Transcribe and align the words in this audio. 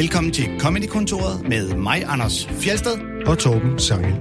Velkommen 0.00 0.32
til 0.32 0.60
Comedy-kontoret 0.60 1.48
med 1.48 1.74
mig, 1.76 2.04
Anders 2.06 2.46
Fjelsted. 2.46 3.26
og 3.26 3.38
Torben 3.38 3.78
Sangel. 3.78 4.14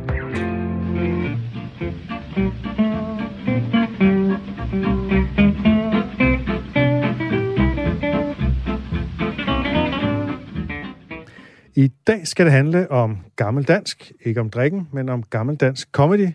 I 11.76 11.88
dag 12.08 12.28
skal 12.28 12.46
det 12.46 12.54
handle 12.54 12.92
om 12.92 13.18
gammeldansk, 13.36 14.12
ikke 14.22 14.42
om 14.42 14.50
drikken, 14.50 14.88
men 14.94 15.10
om 15.10 15.24
gammeldansk 15.24 15.92
comedy, 15.92 16.28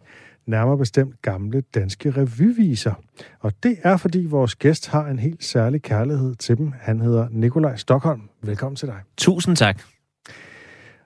nærmere 0.47 0.79
bestemt 0.79 1.23
gamle 1.23 1.61
danske 1.61 2.11
revyviser. 2.11 2.93
Og 3.41 3.53
det 3.63 3.77
er, 3.83 3.97
fordi 3.97 4.27
vores 4.27 4.55
gæst 4.55 4.89
har 4.89 5.07
en 5.07 5.19
helt 5.19 5.45
særlig 5.45 5.83
kærlighed 5.83 6.35
til 6.35 6.59
dem. 6.59 6.73
Han 6.81 7.01
hedder 7.01 7.29
Nikolaj 7.31 7.77
Stockholm. 7.77 8.21
Velkommen 8.43 8.77
til 8.77 8.89
dig. 8.89 9.01
Tusind 9.17 9.57
tak. 9.57 9.83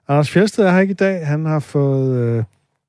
Anders 0.07 0.29
Fjeldsted 0.31 0.65
er 0.65 0.71
her 0.71 0.79
ikke 0.79 0.91
i 0.91 0.95
dag. 0.95 1.27
Han 1.27 1.45
har 1.45 1.59
fået 1.59 2.17
øh, 2.17 2.43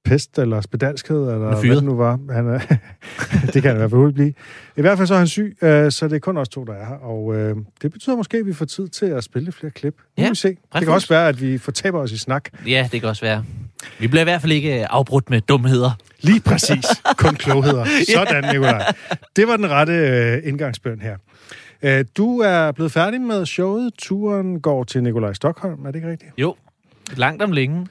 pest 0.05 0.39
eller 0.39 0.61
spedalskhed, 0.61 1.17
eller 1.17 1.51
er 1.51 1.67
hvad 1.67 1.77
det 1.77 1.85
nu 1.85 1.97
var. 1.97 2.19
Han 2.31 2.49
er, 2.49 2.59
det 3.53 3.63
kan 3.63 3.65
han 3.65 3.75
i 3.75 3.79
hvert 3.79 3.91
fald 3.91 4.13
blive. 4.13 4.35
I 4.77 4.81
hvert 4.81 4.99
fald 4.99 5.09
så 5.09 5.15
er 5.15 5.19
han 5.19 5.27
syg, 5.27 5.57
øh, 5.63 5.93
så 5.93 6.09
det 6.09 6.17
er 6.17 6.19
kun 6.19 6.37
os 6.37 6.49
to, 6.49 6.65
der 6.65 6.73
er 6.73 6.87
her. 6.87 6.95
Og 6.95 7.37
øh, 7.37 7.57
det 7.83 7.93
betyder 7.93 8.17
måske, 8.17 8.37
at 8.37 8.47
vi 8.47 8.53
får 8.53 8.65
tid 8.65 8.89
til 8.89 9.07
at 9.07 9.25
spille 9.25 9.53
flere 9.53 9.71
klip. 9.71 9.95
Nu 10.19 10.23
Ja, 10.25 10.29
vi 10.29 10.35
se. 10.35 10.49
Det 10.49 10.59
kan 10.83 10.89
også 10.89 11.09
være, 11.09 11.29
at 11.29 11.41
vi 11.43 11.59
fortaber 11.59 12.01
os 12.01 12.13
i 12.13 12.19
snak. 12.19 12.49
Ja, 12.67 12.89
det 12.93 13.01
kan 13.01 13.09
også 13.09 13.23
være. 13.25 13.45
Vi 13.99 14.09
bliver 14.09 14.21
i 14.21 14.25
hvert 14.25 14.41
fald 14.41 14.53
ikke 14.53 14.81
øh, 14.81 14.87
afbrudt 14.91 15.31
med 15.31 15.41
dumheder. 15.41 15.91
Lige 16.21 16.41
præcis. 16.41 16.85
Kun 17.19 17.35
klogheder. 17.35 17.85
Sådan, 18.15 18.45
Nikolaj. 18.45 18.93
Det 19.37 19.48
var 19.48 19.57
den 19.57 19.71
rette 19.71 19.93
øh, 19.93 20.48
indgangsbøn 20.48 21.01
her. 21.01 21.17
Øh, 21.83 22.05
du 22.17 22.39
er 22.39 22.73
blevet 22.73 22.93
færdig 22.93 23.21
med 23.21 23.47
showet. 23.47 23.91
Turen 23.98 24.61
går 24.61 24.85
til 24.85 25.03
Nikolaj 25.03 25.33
Stockholm. 25.33 25.85
Er 25.85 25.87
det 25.87 25.95
ikke 25.95 26.11
rigtigt? 26.11 26.33
Jo, 26.39 26.57
langt 27.17 27.43
om 27.43 27.53
længe. 27.53 27.87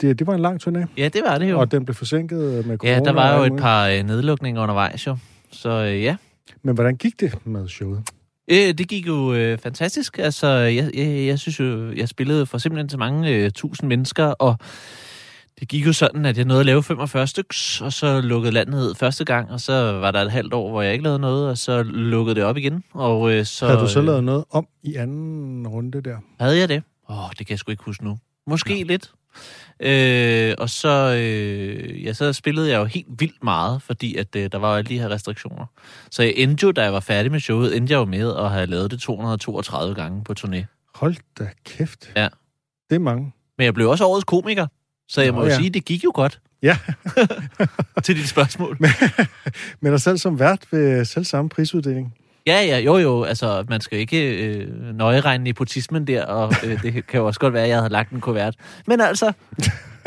Det, 0.00 0.18
det 0.18 0.26
var 0.26 0.34
en 0.34 0.40
lang 0.40 0.68
turné, 0.68 0.86
Ja, 0.96 1.08
det 1.08 1.22
var 1.24 1.38
det 1.38 1.50
jo. 1.50 1.60
og 1.60 1.70
den 1.72 1.84
blev 1.84 1.94
forsinket 1.94 2.66
med 2.66 2.78
corona. 2.78 2.92
Ja, 2.94 3.00
der 3.00 3.12
var 3.12 3.36
jo 3.38 3.54
et 3.54 3.60
par 3.60 3.86
øh, 3.88 4.02
nedlukninger 4.02 4.62
undervejs 4.62 5.06
jo. 5.06 5.16
Så 5.50 5.70
øh, 5.70 6.02
ja, 6.02 6.16
Men 6.62 6.74
hvordan 6.74 6.96
gik 6.96 7.20
det 7.20 7.46
med 7.46 7.68
showet? 7.68 8.02
øh, 8.48 8.56
det 8.74 8.88
gik 8.88 9.06
jo 9.06 9.34
øh, 9.34 9.58
fantastisk. 9.58 10.18
Altså, 10.18 10.46
jeg, 10.48 10.90
jeg, 10.94 11.26
jeg 11.26 11.38
synes 11.38 11.60
jo, 11.60 11.92
jeg 11.92 12.08
spillede 12.08 12.46
for 12.46 12.58
simpelthen 12.58 12.88
til 12.88 12.98
mange 12.98 13.30
øh, 13.30 13.50
tusind 13.50 13.88
mennesker, 13.88 14.24
og 14.24 14.56
det 15.60 15.68
gik 15.68 15.86
jo 15.86 15.92
sådan, 15.92 16.26
at 16.26 16.36
jeg 16.36 16.44
nåede 16.44 16.60
at 16.60 16.66
lave 16.66 16.82
45 16.82 17.26
styks, 17.26 17.80
og 17.80 17.92
så 17.92 18.20
lukkede 18.20 18.52
landet 18.52 18.74
ned 18.74 18.94
første 18.94 19.24
gang, 19.24 19.50
og 19.50 19.60
så 19.60 19.72
var 19.92 20.10
der 20.10 20.22
et 20.22 20.30
halvt 20.32 20.54
år, 20.54 20.70
hvor 20.70 20.82
jeg 20.82 20.92
ikke 20.92 21.02
lavede 21.04 21.18
noget, 21.18 21.48
og 21.50 21.58
så 21.58 21.82
lukkede 21.82 22.34
det 22.34 22.44
op 22.44 22.56
igen. 22.56 22.84
Og 22.92 23.32
øh, 23.32 23.44
så, 23.44 23.66
Havde 23.66 23.80
du 23.80 23.88
så 23.88 23.98
øh, 23.98 24.06
lavet 24.06 24.24
noget 24.24 24.44
om 24.50 24.66
i 24.82 24.94
anden 24.94 25.68
runde 25.68 26.00
der? 26.00 26.16
Havde 26.40 26.58
jeg 26.58 26.68
det? 26.68 26.82
Åh, 27.08 27.24
oh, 27.24 27.30
det 27.30 27.46
kan 27.46 27.50
jeg 27.50 27.58
sgu 27.58 27.70
ikke 27.70 27.84
huske 27.84 28.04
nu. 28.04 28.18
Måske 28.46 28.78
ja. 28.78 28.82
lidt. 28.84 29.10
Øh, 29.80 30.54
og 30.58 30.70
så, 30.70 31.14
øh, 31.22 32.04
ja, 32.04 32.12
så 32.12 32.32
spillede 32.32 32.70
jeg 32.70 32.78
jo 32.78 32.84
helt 32.84 33.06
vildt 33.18 33.44
meget, 33.44 33.82
fordi 33.82 34.16
at, 34.16 34.36
øh, 34.36 34.48
der 34.52 34.58
var 34.58 34.76
alle 34.76 34.88
de 34.88 34.98
her 34.98 35.08
restriktioner. 35.08 35.66
Så 36.10 36.22
jeg 36.22 36.32
endte 36.36 36.64
jo, 36.66 36.72
da 36.72 36.82
jeg 36.82 36.92
var 36.92 37.00
færdig 37.00 37.32
med 37.32 37.40
showet, 37.40 37.76
endte 37.76 37.92
jeg 37.92 37.98
jo 37.98 38.04
med 38.04 38.36
at 38.36 38.50
have 38.50 38.66
lavet 38.66 38.90
det 38.90 39.00
232 39.00 39.94
gange 39.94 40.24
på 40.24 40.34
turné. 40.40 40.64
Hold 40.94 41.16
da 41.38 41.48
kæft. 41.64 42.12
Ja. 42.16 42.28
Det 42.90 42.94
er 42.94 43.00
mange. 43.00 43.32
Men 43.58 43.64
jeg 43.64 43.74
blev 43.74 43.90
også 43.90 44.06
årets 44.06 44.24
komiker, 44.24 44.66
så 45.08 45.22
jeg 45.22 45.32
Nå, 45.32 45.38
må 45.38 45.44
jo 45.44 45.50
ja. 45.50 45.56
sige, 45.56 45.70
det 45.70 45.84
gik 45.84 46.04
jo 46.04 46.12
godt 46.14 46.40
Ja, 46.62 46.78
til 48.04 48.16
dit 48.16 48.28
spørgsmål. 48.28 48.78
men 49.80 49.92
dig 49.92 50.00
selv 50.00 50.18
som 50.18 50.38
vært 50.38 50.66
ved 50.70 51.04
selv 51.04 51.24
samme 51.24 51.48
prisuddeling. 51.48 52.14
Ja, 52.46 52.60
ja, 52.62 52.78
jo, 52.78 52.96
jo. 52.98 53.22
Altså, 53.24 53.64
man 53.68 53.80
skal 53.80 53.98
ikke 53.98 54.46
øh, 54.46 54.94
nøje 54.94 55.20
regne 55.20 55.44
nepotismen 55.44 56.06
der, 56.06 56.24
og 56.24 56.52
øh, 56.66 56.82
det 56.82 57.06
kan 57.06 57.20
jo 57.20 57.26
også 57.26 57.40
godt 57.40 57.54
være, 57.54 57.62
at 57.62 57.68
jeg 57.68 57.76
havde 57.78 57.92
lagt 57.92 58.10
en 58.10 58.20
kuvert. 58.20 58.54
Men 58.86 59.00
altså, 59.00 59.32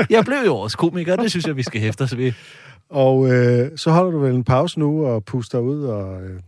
jeg 0.09 0.25
blev 0.25 0.37
jo 0.45 0.53
årets 0.53 0.75
komiker, 0.75 1.15
det 1.15 1.29
synes 1.31 1.45
jeg, 1.47 1.55
vi 1.57 1.63
skal 1.63 1.81
hæfte 1.81 2.01
os 2.01 2.17
ved. 2.17 2.31
Og 2.89 3.31
øh, 3.31 3.77
så 3.77 3.91
holder 3.91 4.11
du 4.11 4.19
vel 4.19 4.35
en 4.35 4.43
pause 4.43 4.79
nu 4.79 5.05
og 5.07 5.25
puster 5.25 5.59
ud 5.59 5.83
og... 5.83 6.21
Øh, 6.23 6.39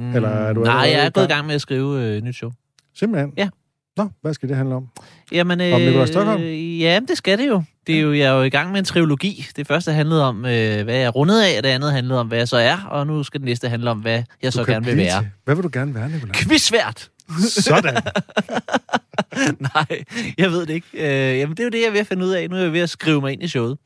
Mm, 0.00 0.14
Eller 0.16 0.28
er 0.28 0.52
du 0.52 0.60
Nej, 0.60 0.70
allerede 0.72 0.96
jeg 0.98 1.06
er 1.06 1.10
gået 1.10 1.24
i 1.24 1.28
gang? 1.28 1.46
med 1.46 1.54
at 1.54 1.60
skrive 1.60 2.02
øh, 2.04 2.16
et 2.16 2.24
nyt 2.24 2.34
show. 2.34 2.50
simpelthen? 2.94 3.32
Ja. 3.36 3.48
Nå, 3.96 4.08
hvad 4.22 4.34
skal 4.34 4.48
det 4.48 4.56
handle 4.56 4.74
om? 4.74 4.88
Jamen, 5.32 5.60
øh, 5.60 5.74
Om 5.74 5.80
Nikolaj 5.80 6.06
Stokholm? 6.06 6.42
Ja, 6.80 7.00
det 7.08 7.16
skal 7.18 7.38
det 7.38 7.48
jo. 7.48 7.62
Det 7.86 7.96
er 7.96 8.00
jo, 8.00 8.12
jeg 8.12 8.22
er 8.22 8.32
jo 8.32 8.42
i 8.42 8.50
gang 8.50 8.70
med 8.70 8.78
en 8.78 8.84
trilogi. 8.84 9.46
Det 9.56 9.66
første 9.66 9.92
handlede 9.92 10.24
om, 10.24 10.36
øh, 10.36 10.84
hvad 10.84 10.94
jeg 10.94 11.02
er 11.02 11.08
rundet 11.10 11.42
af, 11.42 11.58
og 11.58 11.62
det 11.62 11.68
andet 11.68 11.92
handlede 11.92 12.20
om, 12.20 12.28
hvad 12.28 12.38
jeg 12.38 12.48
så 12.48 12.56
er, 12.56 12.84
og 12.84 13.06
nu 13.06 13.22
skal 13.22 13.40
det 13.40 13.44
næste 13.44 13.68
handle 13.68 13.90
om, 13.90 13.98
hvad 13.98 14.22
jeg 14.42 14.52
så 14.52 14.60
Du 14.60 14.64
kan 14.64 14.74
gerne 14.74 14.86
vil 14.86 14.92
blive 14.94 15.06
være. 15.06 15.28
Hvad 15.44 15.54
vil 15.54 15.64
du 15.64 15.70
gerne 15.72 15.94
være, 15.94 16.08
Nicolaj? 16.08 16.34
Quizvært! 16.34 17.10
Sådan. 17.48 17.94
Nej, 19.74 20.04
jeg 20.38 20.50
ved 20.50 20.66
det 20.66 20.74
ikke. 20.74 20.88
Øh, 20.94 21.38
jamen, 21.38 21.56
det 21.56 21.60
er 21.60 21.64
jo 21.64 21.70
det, 21.70 21.78
jeg 21.80 21.86
er 21.86 21.90
ved 21.92 22.00
at 22.00 22.06
finde 22.06 22.26
ud 22.26 22.30
af. 22.30 22.50
Nu 22.50 22.56
er 22.56 22.60
jeg 22.60 22.72
ved 22.72 22.80
at 22.80 22.90
skrive 22.90 23.20
mig 23.20 23.32
ind 23.32 23.42
i 23.42 23.48
showet. 23.48 23.78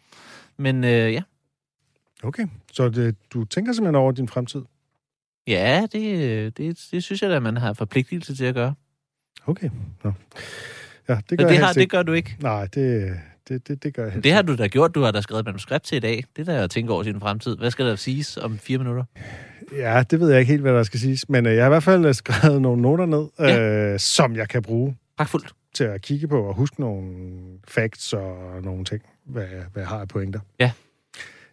Men 0.58 0.84
øh, 0.84 1.12
ja, 1.12 1.22
Okay, 2.22 2.46
så 2.72 2.88
det, 2.88 3.16
du 3.32 3.44
tænker 3.44 3.72
simpelthen 3.72 3.94
over 3.94 4.12
din 4.12 4.28
fremtid? 4.28 4.62
ja 5.46 5.86
det, 5.92 6.56
det, 6.56 6.80
det 6.90 7.02
synes 7.04 7.22
jeg 7.22 7.30
da, 7.30 7.40
man 7.40 7.56
har 7.56 7.72
forpligtelse 7.72 8.36
til 8.36 8.44
at 8.44 8.54
gøre. 8.54 8.74
Okay. 9.46 9.70
Nå. 10.04 10.12
Ja, 11.08 11.18
det 11.30 11.38
gør 11.38 11.44
Men 11.44 11.46
jeg 11.46 11.48
det, 11.48 11.58
har, 11.58 11.72
det 11.72 11.90
gør 11.90 12.02
du 12.02 12.12
ikke. 12.12 12.36
Nej, 12.40 12.66
det, 12.66 13.14
det, 13.48 13.68
det, 13.68 13.82
det 13.82 13.94
gør 13.94 14.04
jeg 14.10 14.24
Det 14.24 14.32
har 14.32 14.42
du 14.42 14.56
da 14.56 14.66
gjort. 14.66 14.94
Du 14.94 15.00
har 15.00 15.10
da 15.10 15.20
skrevet 15.20 15.40
et 15.40 15.46
manuskript 15.46 15.84
til 15.84 15.96
i 15.96 16.00
dag. 16.00 16.24
Det 16.36 16.48
er 16.48 16.52
da 16.56 16.62
at 16.64 16.70
tænke 16.70 16.92
over 16.92 17.02
sin 17.02 17.20
fremtid. 17.20 17.56
Hvad 17.56 17.70
skal 17.70 17.86
der 17.86 17.96
siges 17.96 18.36
om 18.36 18.58
fire 18.58 18.78
minutter? 18.78 19.04
Ja, 19.76 20.02
det 20.10 20.20
ved 20.20 20.30
jeg 20.30 20.40
ikke 20.40 20.50
helt, 20.50 20.62
hvad 20.62 20.72
der 20.74 20.82
skal 20.82 21.00
siges. 21.00 21.28
Men 21.28 21.46
øh, 21.46 21.54
jeg 21.54 21.62
har 21.64 21.68
i 21.68 21.72
hvert 21.74 21.82
fald 21.82 22.04
øh, 22.06 22.14
skrevet 22.14 22.62
nogle 22.62 22.82
noter 22.82 23.06
ned, 23.06 23.26
Ja. 23.38 23.92
øh, 23.92 23.98
som 24.00 24.36
jeg 24.36 24.48
kan 24.48 24.62
bruge 24.62 24.96
Pragtfuldt. 25.16 25.52
til 25.74 25.84
at 25.84 26.02
kigge 26.02 26.28
på 26.28 26.42
og 26.42 26.54
huske 26.54 26.80
nogle 26.80 27.12
facts 27.68 28.12
og 28.12 28.62
nogle 28.62 28.84
ting, 28.84 29.02
hvad, 29.26 29.42
jeg- 29.42 29.64
hvad 29.72 29.82
jeg 29.82 29.88
har 29.88 29.98
af 30.00 30.08
pointer. 30.08 30.40
Ja. 30.60 30.70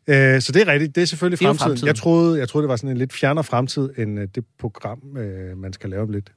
Øh, 0.08 0.42
så 0.42 0.52
det 0.52 0.62
er 0.62 0.68
rigtigt. 0.68 0.96
Det 0.96 1.02
er 1.02 1.06
selvfølgelig 1.06 1.40
Det 1.40 1.46
er 1.46 1.48
fremtiden. 1.50 1.68
fremtiden. 1.70 1.88
Jeg, 1.88 1.96
troede, 1.96 2.40
jeg 2.40 2.50
troede, 2.50 2.64
det 2.64 2.70
var 2.70 2.76
sådan 2.76 2.90
en 2.90 2.98
lidt 2.98 3.14
fjernere 3.14 3.44
fremtid, 3.44 3.90
end 3.98 4.20
øh, 4.20 4.28
det 4.36 4.46
program, 4.60 5.18
øh, 5.18 5.58
man 5.58 5.74
skal 5.74 5.90
lave 5.90 6.04
om 6.04 6.10
lidt. 6.10 6.32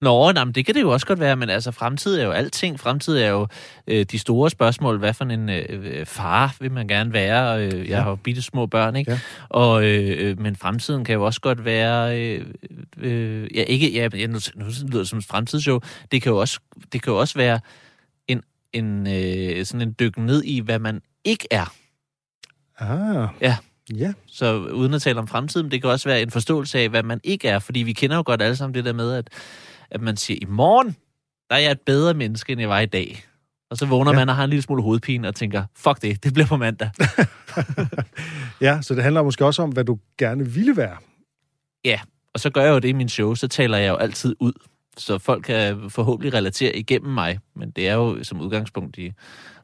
Nå, 0.00 0.32
nej, 0.32 0.44
men 0.44 0.54
det 0.54 0.66
kan 0.66 0.74
det 0.74 0.80
jo 0.80 0.90
også 0.90 1.06
godt 1.06 1.20
være, 1.20 1.36
men 1.36 1.50
altså 1.50 1.70
fremtid 1.72 2.18
er 2.20 2.24
jo 2.24 2.30
alting. 2.30 2.80
Fremtid 2.80 3.16
er 3.18 3.28
jo 3.28 3.46
øh, 3.86 4.04
de 4.04 4.18
store 4.18 4.50
spørgsmål. 4.50 4.98
Hvad 4.98 5.14
for 5.14 5.24
en 5.24 5.48
øh, 5.48 6.06
far 6.06 6.56
vil 6.60 6.72
man 6.72 6.88
gerne 6.88 7.12
være? 7.12 7.66
Øh, 7.66 7.78
jeg 7.78 7.86
Ja. 7.86 8.00
har 8.00 8.10
jo 8.10 8.16
bitte 8.16 8.42
små 8.42 8.66
børn, 8.66 8.96
ikke? 8.96 9.10
Ja. 9.10 9.18
Og, 9.48 9.84
øh, 9.84 10.16
øh, 10.30 10.40
men 10.40 10.56
fremtiden 10.56 11.04
kan 11.04 11.14
jo 11.14 11.24
også 11.24 11.40
godt 11.40 11.64
være... 11.64 12.20
Øh, 12.20 12.46
øh, 12.98 13.48
ja, 13.56 13.62
ikke... 13.62 13.92
Ja, 13.92 14.08
ja, 14.14 14.26
nu, 14.26 14.38
nu 14.54 14.64
lyder 14.64 14.98
det 14.98 15.08
som 15.08 15.18
et 15.18 15.24
fremtidsshow. 15.24 15.80
Det 16.12 16.22
kan 16.22 16.30
jo 16.32 16.38
også, 16.38 16.60
det 16.92 17.02
kan 17.02 17.12
jo 17.12 17.18
også 17.18 17.34
være 17.38 17.60
en, 18.28 18.42
en, 18.72 19.06
øh, 19.06 19.64
sådan 19.64 19.88
en 19.88 19.94
dyk 20.00 20.18
ned 20.18 20.42
i, 20.44 20.60
hvad 20.60 20.78
man 20.78 21.00
ikke 21.24 21.46
er. 21.50 21.74
Ah. 22.78 23.28
Ja. 23.40 23.56
Ja. 23.96 24.12
Så 24.26 24.56
uden 24.58 24.94
at 24.94 25.02
tale 25.02 25.18
om 25.18 25.28
fremtiden, 25.28 25.70
det 25.70 25.82
kan 25.82 25.90
også 25.90 26.08
være 26.08 26.22
en 26.22 26.30
forståelse 26.30 26.78
af, 26.78 26.88
hvad 26.88 27.02
man 27.02 27.20
ikke 27.24 27.48
er. 27.48 27.58
Fordi 27.58 27.80
vi 27.80 27.92
kender 27.92 28.16
jo 28.16 28.22
godt 28.26 28.42
alle 28.42 28.56
sammen 28.56 28.74
det 28.74 28.84
der 28.84 28.92
med, 28.92 29.12
at, 29.14 29.28
at 29.90 30.00
man 30.00 30.16
siger, 30.16 30.38
i 30.42 30.44
morgen, 30.44 30.96
der 31.50 31.56
er 31.56 31.60
jeg 31.60 31.70
et 31.70 31.80
bedre 31.80 32.14
menneske, 32.14 32.52
end 32.52 32.60
jeg 32.60 32.68
var 32.68 32.80
i 32.80 32.86
dag. 32.86 33.24
Og 33.70 33.76
så 33.76 33.86
vågner 33.86 34.12
Ja. 34.12 34.18
ja. 34.18 34.20
man 34.20 34.28
og 34.28 34.36
har 34.36 34.44
en 34.44 34.50
lille 34.50 34.62
smule 34.62 34.82
hovedpine 34.82 35.28
og 35.28 35.34
tænker, 35.34 35.64
fuck 35.76 36.02
det, 36.02 36.24
det 36.24 36.34
bliver 36.34 36.46
på 36.46 36.56
mandag. 36.56 36.90
ja, 38.66 38.82
så 38.82 38.94
det 38.94 39.02
handler 39.02 39.22
måske 39.22 39.44
også 39.44 39.62
om, 39.62 39.70
hvad 39.70 39.84
du 39.84 39.98
gerne 40.18 40.46
ville 40.46 40.76
være. 40.76 40.96
Og 42.38 42.40
så 42.40 42.50
gør 42.50 42.62
jeg 42.62 42.70
jo 42.70 42.78
det 42.78 42.88
i 42.88 42.92
min 42.92 43.08
show, 43.08 43.34
så 43.34 43.48
taler 43.48 43.78
jeg 43.78 43.88
jo 43.88 43.96
altid 43.96 44.36
ud. 44.40 44.52
Så 44.96 45.18
folk 45.18 45.44
kan 45.44 45.90
forhåbentlig 45.90 46.34
relatere 46.34 46.76
igennem 46.76 47.12
mig. 47.12 47.38
Men 47.56 47.70
det 47.70 47.88
er 47.88 47.94
jo 47.94 48.24
som 48.24 48.40
udgangspunkt 48.40 48.98
i 48.98 49.12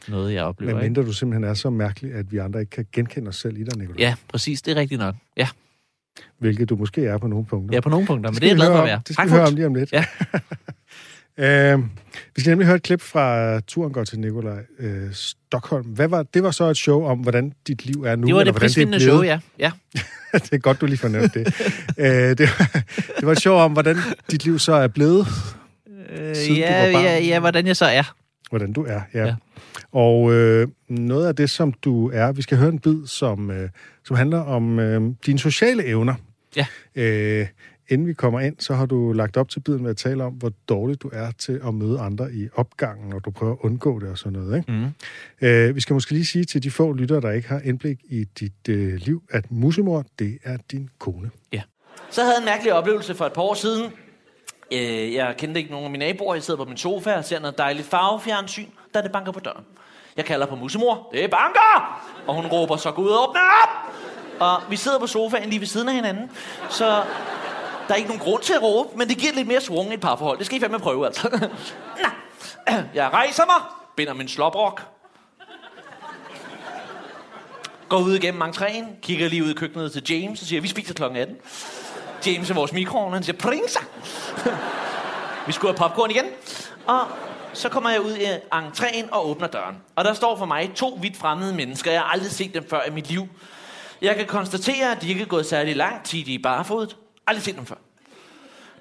noget, 0.09 0.35
jeg 0.35 0.45
oplever. 0.45 0.75
Men 0.75 0.83
ikke? 0.83 0.91
mindre 0.91 1.03
du 1.03 1.12
simpelthen 1.12 1.45
er 1.45 1.55
så 1.55 1.71
mærkelig, 1.71 2.15
at 2.15 2.33
vi 2.33 2.39
andre 2.39 2.61
ikke 2.61 2.71
kan 2.71 2.87
genkende 2.93 3.29
os 3.29 3.37
selv 3.37 3.59
i 3.59 3.65
dig, 3.65 3.79
Nicolai. 3.79 4.03
Ja, 4.03 4.15
præcis, 4.29 4.62
det 4.62 4.77
er 4.77 4.81
rigtigt 4.81 4.99
nok. 4.99 5.15
Ja, 5.37 5.49
Hvilket 6.38 6.69
du 6.69 6.76
måske 6.76 7.06
er 7.06 7.19
på 7.19 7.26
nogle 7.26 7.47
punkter. 7.47 7.76
ja 7.76 7.80
på 7.80 7.88
nogle 7.88 8.06
punkter, 8.06 8.30
men 8.30 8.34
det 8.41 8.44
er 8.44 8.48
jeg 8.48 8.56
vi 8.56 8.58
glad 8.60 8.69
for 8.72 8.78
at 8.78 8.84
være. 8.84 8.97
om. 8.97 9.02
Det 9.02 9.14
skal 9.14 9.26
vi 9.26 9.30
Pragtfuldt. 9.30 9.41
høre 9.41 9.48
om 9.48 9.54
lige 9.54 9.66
om 9.66 9.75
lidt. 9.75 9.92
Ja. 11.38 11.72
øh, 11.75 11.78
vi 12.34 12.40
skal 12.40 12.50
nemlig 12.50 12.66
høre 12.66 12.76
et 12.76 12.82
klip 12.82 13.00
fra 13.00 13.61
turen 13.61 13.93
går 13.93 14.05
til 14.05 14.20
Nikolaj 14.20 14.58
øh, 14.78 15.12
Stockholm. 15.12 15.87
Hvad 15.87 16.08
var, 16.08 16.22
det 16.22 16.43
var 16.43 16.50
så 16.50 16.64
et 16.64 16.76
show 16.76 17.05
om, 17.05 17.19
hvordan 17.19 17.52
dit 17.66 17.87
liv 17.87 18.02
er 18.02 18.16
nu. 18.16 18.26
Det 18.26 18.34
var 18.34 18.44
det 18.44 18.55
prisvindende 18.55 19.00
show, 19.00 19.22
ja. 19.22 19.38
ja. 19.58 19.70
det 20.32 20.52
er 20.52 20.58
godt, 20.58 20.81
du 20.81 20.87
lige 20.87 20.99
fornævnte 20.99 21.44
det. 21.44 21.55
øh, 21.99 22.38
det, 22.38 22.40
var, 22.40 22.81
det 23.20 23.26
var 23.26 23.32
et 23.32 23.40
show 23.40 23.55
om, 23.55 23.72
hvordan 23.72 23.96
dit 24.31 24.44
liv 24.44 24.58
så 24.58 24.72
er 24.72 24.88
blevet. 24.88 25.26
Øh, 26.10 26.58
ja, 26.58 26.90
ja, 26.90 27.19
ja, 27.19 27.40
hvordan 27.40 27.67
jeg 27.67 27.76
så 27.76 27.84
er. 27.84 28.14
Hvordan 28.55 28.73
du 28.73 28.85
er, 28.85 29.01
ja. 29.15 29.21
ja. 29.21 29.27
Ja. 29.27 29.35
Og 29.93 30.33
øh, 30.33 30.69
noget 30.89 31.27
af 31.27 31.37
det, 31.37 31.51
som 31.51 31.73
du 31.73 32.11
er, 32.11 32.33
vi 32.33 32.43
skal 32.43 32.59
høre 32.59 32.69
en 32.69 32.79
bid, 32.79 33.06
som, 33.06 33.51
øh, 33.51 33.69
som 34.05 34.17
handler 34.17 34.41
om 34.41 34.79
øh, 34.79 35.03
dine 35.27 35.39
sociale 35.39 35.85
evner. 35.85 36.15
Ja. 36.56 36.67
Øh, 36.95 37.47
inden 37.89 38.06
vi 38.06 38.12
kommer 38.12 38.41
ind, 38.41 38.56
så 38.59 38.75
har 38.75 38.87
du 38.87 39.12
lagt 39.12 39.37
op 39.37 39.49
til 39.49 39.61
biden 39.61 39.83
med 39.83 39.91
at 39.91 39.97
tale 39.97 40.25
om, 40.25 40.33
hvor 40.33 40.53
dårlig 40.69 41.03
du 41.03 41.11
er 41.12 41.31
til 41.31 41.61
at 41.67 41.75
møde 41.75 41.99
andre 41.99 42.33
i 42.33 42.49
opgangen, 42.55 43.12
og 43.12 43.25
du 43.25 43.31
prøver 43.31 43.53
at 43.53 43.59
undgå 43.61 43.99
det 43.99 44.09
og 44.09 44.19
sådan 44.19 44.33
noget. 44.33 44.56
Ikke? 44.56 44.73
Mm. 44.73 45.47
Øh, 45.49 45.75
vi 45.75 45.81
skal 45.81 45.95
måske 45.95 46.12
lige 46.12 46.27
sige 46.27 46.45
til 46.45 46.62
de 46.62 46.71
få 46.71 46.93
lyttere, 46.93 47.21
der 47.21 47.31
ikke 47.31 47.49
har 47.49 47.61
indblik 47.65 47.99
i 48.05 48.25
dit 48.25 48.69
øh, 48.69 48.95
liv, 48.95 49.23
at 49.31 49.51
musemor, 49.51 50.05
det 50.19 50.39
er 50.45 50.56
din 50.71 50.89
kone. 50.99 51.31
Så 52.11 52.21
havde 52.21 52.35
jeg 52.35 52.41
en 52.41 52.45
mærkelig 52.45 52.73
oplevelse 52.73 53.15
for 53.15 53.25
et 53.25 53.33
par 53.33 53.43
år 53.43 53.55
siden. 53.55 53.91
Øh, 54.72 55.14
jeg 55.14 55.34
kendte 55.38 55.61
ikke 55.61 55.70
nogen 55.70 55.84
af 55.84 55.90
mine 55.90 56.06
naboer. 56.06 56.34
Jeg 56.34 56.43
sidder 56.43 56.64
på 56.64 56.69
min 56.69 56.76
sofa 56.76 57.16
og 57.16 57.25
ser 57.25 57.38
noget 57.38 57.58
dejligt 57.58 57.88
farvefjernsyn, 57.88 58.66
da 58.94 59.02
det 59.02 59.12
banker 59.12 59.32
på 59.32 59.40
døren. 59.40 59.64
Jeg 60.16 60.25
kalder 60.25 60.46
på 60.46 60.56
musemor. 60.56 61.08
Det 61.12 61.25
er 61.25 61.28
banker! 61.28 62.02
Og 62.26 62.34
hun 62.34 62.46
råber, 62.46 62.76
så 62.76 62.93
gå 62.93 63.02
ud 63.02 63.08
og 63.08 63.28
åbne 63.28 63.40
op! 63.40 63.94
Og 64.40 64.62
vi 64.70 64.76
sidder 64.76 64.99
på 64.99 65.06
sofaen 65.06 65.49
lige 65.50 65.61
ved 65.61 65.66
siden 65.66 65.88
af 65.88 65.94
hinanden. 65.94 66.31
Så 66.70 66.87
der 67.88 67.94
er 67.94 67.94
ikke 67.94 68.08
nogen 68.08 68.22
grund 68.22 68.43
til 68.43 68.52
at 68.52 68.62
råbe, 68.62 68.99
men 68.99 69.08
det 69.08 69.19
giver 69.19 69.32
lidt 69.32 69.49
mere 69.49 69.61
svung 69.61 69.90
i 69.90 69.94
et 69.94 70.00
parforhold. 70.00 70.38
Det 70.38 70.46
skal 70.46 70.58
I 70.58 70.61
fandme 70.61 70.78
prøve, 70.78 71.06
altså. 71.06 71.28
Nå. 71.32 72.08
Jeg 72.94 73.10
rejser 73.12 73.44
mig, 73.46 73.70
binder 73.96 74.14
min 74.14 74.28
sloprok, 74.28 74.82
går 77.88 77.99
ud 77.99 78.14
igennem 78.14 78.43
entréen, 78.43 79.00
kigger 79.02 79.28
lige 79.28 79.44
ud 79.44 79.50
i 79.50 79.55
køkkenet 79.55 79.93
til 79.93 80.02
James 80.10 80.40
og 80.40 80.46
siger, 80.46 80.60
vi 80.60 80.69
spiser 80.69 80.94
klokken 80.94 81.20
18. 81.20 81.37
James 82.26 82.50
er 82.50 82.55
vores 82.55 82.73
mikroovn, 82.73 83.12
han 83.12 83.23
siger, 83.23 83.37
pringsa! 83.37 83.81
vi 85.47 85.53
skulle 85.53 85.79
have 85.79 85.88
popcorn 85.88 86.11
igen. 86.11 86.25
Og 86.87 87.06
så 87.53 87.69
kommer 87.69 87.91
jeg 87.91 88.00
ud 88.00 88.17
i 88.17 88.25
entréen 88.55 89.11
og 89.11 89.31
åbner 89.31 89.47
døren. 89.47 89.76
Og 89.97 90.05
der 90.05 90.15
står 90.15 90.37
for 90.37 90.47
mig 90.47 90.71
to 90.75 90.99
vidt 91.03 91.17
fremmede 91.17 91.55
mennesker. 91.55 91.93
Jeg 91.93 92.00
har 92.00 92.09
aldrig 92.09 92.31
set 92.31 92.55
dem 92.55 92.67
før 92.71 92.81
i 92.88 92.91
mit 92.91 93.09
liv. 93.09 93.29
Jeg 94.03 94.17
kan 94.17 94.26
konstatere, 94.26 94.93
at 94.93 95.03
de 95.03 95.09
ikke 95.09 95.23
er 95.23 95.26
gået 95.26 95.47
særlig 95.47 95.76
lang 95.76 96.05
tid 96.05 96.29
i 96.29 96.38
barefodet. 96.38 96.97
Aldrig 97.26 97.43
set 97.44 97.56
dem 97.56 97.67
før. 97.67 97.76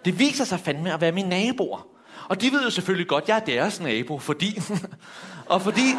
Det 0.06 0.20
viser 0.20 0.46
sig 0.46 0.60
fandme 0.60 0.94
at 0.94 1.02
være 1.02 1.12
mine 1.12 1.30
naboer. 1.30 1.88
Og 2.28 2.42
de 2.42 2.52
ved 2.52 2.64
jo 2.64 2.70
selvfølgelig 2.70 3.08
godt, 3.08 3.24
at 3.24 3.30
jeg 3.30 3.36
er 3.36 3.46
deres 3.46 3.80
nabo, 3.80 4.20
fordi... 4.20 4.62
og 5.46 5.62
fordi 5.62 5.96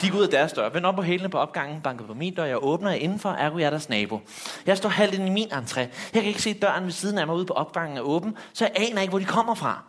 de 0.00 0.10
går 0.10 0.18
ud 0.18 0.22
af 0.22 0.30
deres 0.30 0.52
dør, 0.52 0.68
vender 0.68 0.88
op 0.88 0.94
på 0.94 1.02
hælene 1.02 1.28
på 1.28 1.38
opgangen, 1.38 1.80
banker 1.80 2.06
på 2.06 2.14
min 2.14 2.34
dør, 2.34 2.44
jeg 2.44 2.64
åbner 2.64 2.90
jeg 2.90 3.00
indenfor, 3.00 3.30
ergo 3.30 3.58
jeg 3.58 3.66
er 3.66 3.70
deres 3.70 3.88
nabo. 3.88 4.20
Jeg 4.66 4.76
står 4.76 4.88
halvt 4.88 5.14
ind 5.14 5.26
i 5.26 5.30
min 5.30 5.52
entré. 5.52 5.80
Jeg 5.80 5.90
kan 6.12 6.24
ikke 6.24 6.42
se 6.42 6.54
døren 6.54 6.84
ved 6.84 6.92
siden 6.92 7.18
af 7.18 7.26
mig 7.26 7.36
ude 7.36 7.46
på 7.46 7.52
opgangen 7.52 7.96
er 7.96 8.00
åben, 8.00 8.36
så 8.52 8.64
jeg 8.64 8.88
aner 8.88 9.00
ikke, 9.00 9.10
hvor 9.10 9.18
de 9.18 9.24
kommer 9.24 9.54
fra. 9.54 9.82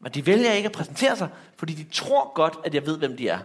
Men 0.00 0.12
de 0.12 0.26
vælger 0.26 0.52
ikke 0.52 0.66
at 0.66 0.72
præsentere 0.72 1.16
sig, 1.16 1.28
fordi 1.56 1.74
de 1.74 1.84
tror 1.92 2.32
godt, 2.34 2.54
at 2.64 2.74
jeg 2.74 2.86
ved, 2.86 2.98
hvem 2.98 3.16
de 3.16 3.28
er. 3.28 3.38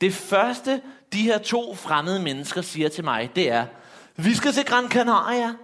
Det 0.00 0.14
første, 0.14 0.80
de 1.12 1.22
her 1.22 1.38
to 1.38 1.74
fremmede 1.74 2.20
mennesker 2.20 2.62
siger 2.62 2.88
til 2.88 3.04
mig, 3.04 3.30
det 3.36 3.50
er, 3.50 3.66
vi 4.16 4.34
skal 4.34 4.52
til 4.52 4.64
Gran 4.64 4.88
Canaria. 4.88 5.54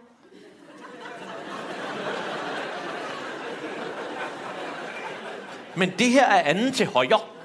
Men 5.75 5.93
det 5.99 6.11
her 6.11 6.27
er 6.27 6.41
anden 6.41 6.73
til 6.73 6.87
højre. 6.87 7.38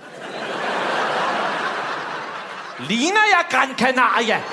Ligner 2.79 3.21
jeg 3.31 3.45
Gran 3.49 3.77
Canaria? 3.77 4.43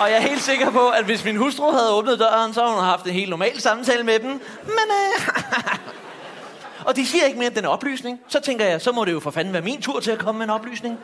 Og 0.00 0.10
jeg 0.10 0.16
er 0.16 0.20
helt 0.20 0.42
sikker 0.42 0.70
på, 0.70 0.88
at 0.88 1.04
hvis 1.04 1.24
min 1.24 1.36
hustru 1.36 1.70
havde 1.70 1.92
åbnet 1.92 2.18
døren, 2.18 2.54
så 2.54 2.60
havde 2.60 2.74
hun 2.74 2.84
haft 2.84 3.04
en 3.04 3.12
helt 3.12 3.30
normal 3.30 3.60
samtale 3.60 4.02
med 4.02 4.18
dem. 4.18 4.30
Men 4.62 4.86
øh, 4.90 5.26
Og 6.86 6.96
de 6.96 7.06
siger 7.06 7.24
ikke 7.24 7.38
mere 7.38 7.50
den 7.50 7.64
oplysning. 7.64 8.20
Så 8.28 8.40
tænker 8.40 8.64
jeg, 8.64 8.80
så 8.80 8.92
må 8.92 9.04
det 9.04 9.12
jo 9.12 9.20
for 9.20 9.30
fanden 9.30 9.52
være 9.52 9.62
min 9.62 9.82
tur 9.82 10.00
til 10.00 10.10
at 10.10 10.18
komme 10.18 10.38
med 10.38 10.46
en 10.46 10.50
oplysning. 10.50 10.98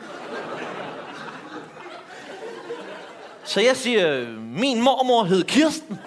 Så 3.43 3.61
jeg 3.61 3.77
siger, 3.77 4.27
min 4.39 4.81
mormor 4.81 5.23
hed 5.23 5.43
Kirsten. 5.43 5.99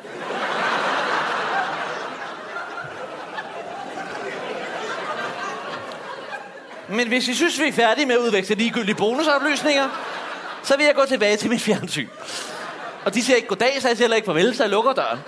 Men 6.90 7.08
hvis 7.08 7.28
I 7.28 7.34
synes, 7.34 7.60
vi 7.60 7.68
er 7.68 7.72
færdige 7.72 8.06
med 8.06 8.14
at 8.14 8.20
udveksle 8.20 8.54
ligegyldige 8.54 8.94
bonusoplysninger, 8.94 9.88
så 10.62 10.76
vil 10.76 10.86
jeg 10.86 10.94
gå 10.94 11.04
tilbage 11.08 11.36
til 11.36 11.50
mit 11.50 11.60
fjernsyn. 11.60 12.08
Og 13.04 13.14
de 13.14 13.22
siger 13.22 13.36
ikke 13.36 13.48
goddag, 13.48 13.76
så 13.80 13.88
jeg 13.88 13.96
siger 13.96 14.04
heller 14.04 14.16
ikke 14.16 14.26
farvel, 14.26 14.56
så 14.56 14.62
jeg 14.62 14.70
lukker 14.70 14.92
døren. 14.92 15.18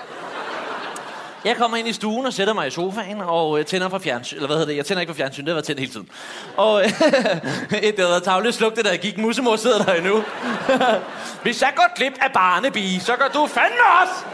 Jeg 1.44 1.56
kommer 1.56 1.76
ind 1.76 1.88
i 1.88 1.92
stuen 1.92 2.26
og 2.26 2.32
sætter 2.32 2.54
mig 2.54 2.66
i 2.66 2.70
sofaen 2.70 3.20
og 3.20 3.58
øh, 3.58 3.64
tænder 3.64 3.88
for 3.88 3.98
fjernsyn. 3.98 4.36
Eller 4.36 4.46
hvad 4.46 4.56
hedder 4.56 4.68
det? 4.70 4.76
Jeg 4.76 4.86
tænder 4.86 5.00
ikke 5.00 5.12
for 5.12 5.16
fjernsyn, 5.16 5.42
det 5.42 5.48
har 5.48 5.54
været 5.54 5.64
tændt 5.64 5.80
hele 5.80 5.92
tiden. 5.92 6.08
Og 6.56 6.84
øh, 6.84 6.90
det 7.70 7.94
havde 7.96 7.96
været 7.98 8.22
tavlet 8.22 8.54
slukte, 8.54 8.82
da 8.82 8.88
jeg 8.88 8.98
gik. 8.98 9.18
Musemor 9.18 9.56
sidder 9.56 9.84
der 9.84 9.94
endnu. 9.94 10.24
Hvis 11.42 11.62
jeg 11.62 11.72
går 11.76 11.96
glip 11.96 12.12
af 12.20 12.32
barnebi, 12.32 12.98
så 12.98 13.16
gør 13.16 13.28
du 13.28 13.46
fandme 13.46 13.82
også! 14.02 14.24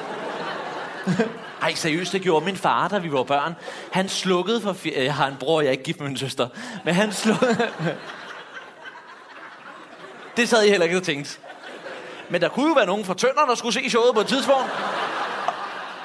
Ej, 1.62 1.75
seriøst, 1.75 2.12
det 2.12 2.22
gjorde 2.22 2.44
min 2.44 2.56
far, 2.56 2.88
da 2.88 2.99
vi 2.99 3.12
var 3.12 3.22
børn. 3.22 3.55
Han 3.93 4.08
slukkede 4.08 4.60
for... 4.60 4.72
Fjer- 4.72 5.02
jeg 5.02 5.14
har 5.14 5.26
en 5.26 5.37
bror, 5.40 5.60
jeg 5.60 5.69
er 5.69 5.72
ikke 5.72 5.84
gift 5.84 6.00
med 6.00 6.08
min 6.08 6.16
søster. 6.16 6.49
Men 6.84 6.94
han 6.94 7.12
slukkede... 7.12 7.56
det 10.37 10.49
sad 10.49 10.60
jeg 10.60 10.70
heller 10.70 10.84
ikke 10.84 10.96
og 10.96 11.02
tænkte. 11.02 11.38
Men 12.28 12.40
der 12.40 12.49
kunne 12.49 12.69
jo 12.69 12.75
være 12.75 12.87
nogen 12.87 13.05
fra 13.05 13.14
Tønder, 13.14 13.46
der 13.49 13.55
skulle 13.55 13.75
se 13.75 13.90
showet 13.90 14.14
på 14.14 14.20
et 14.20 14.26
tidspunkt. 14.26 14.66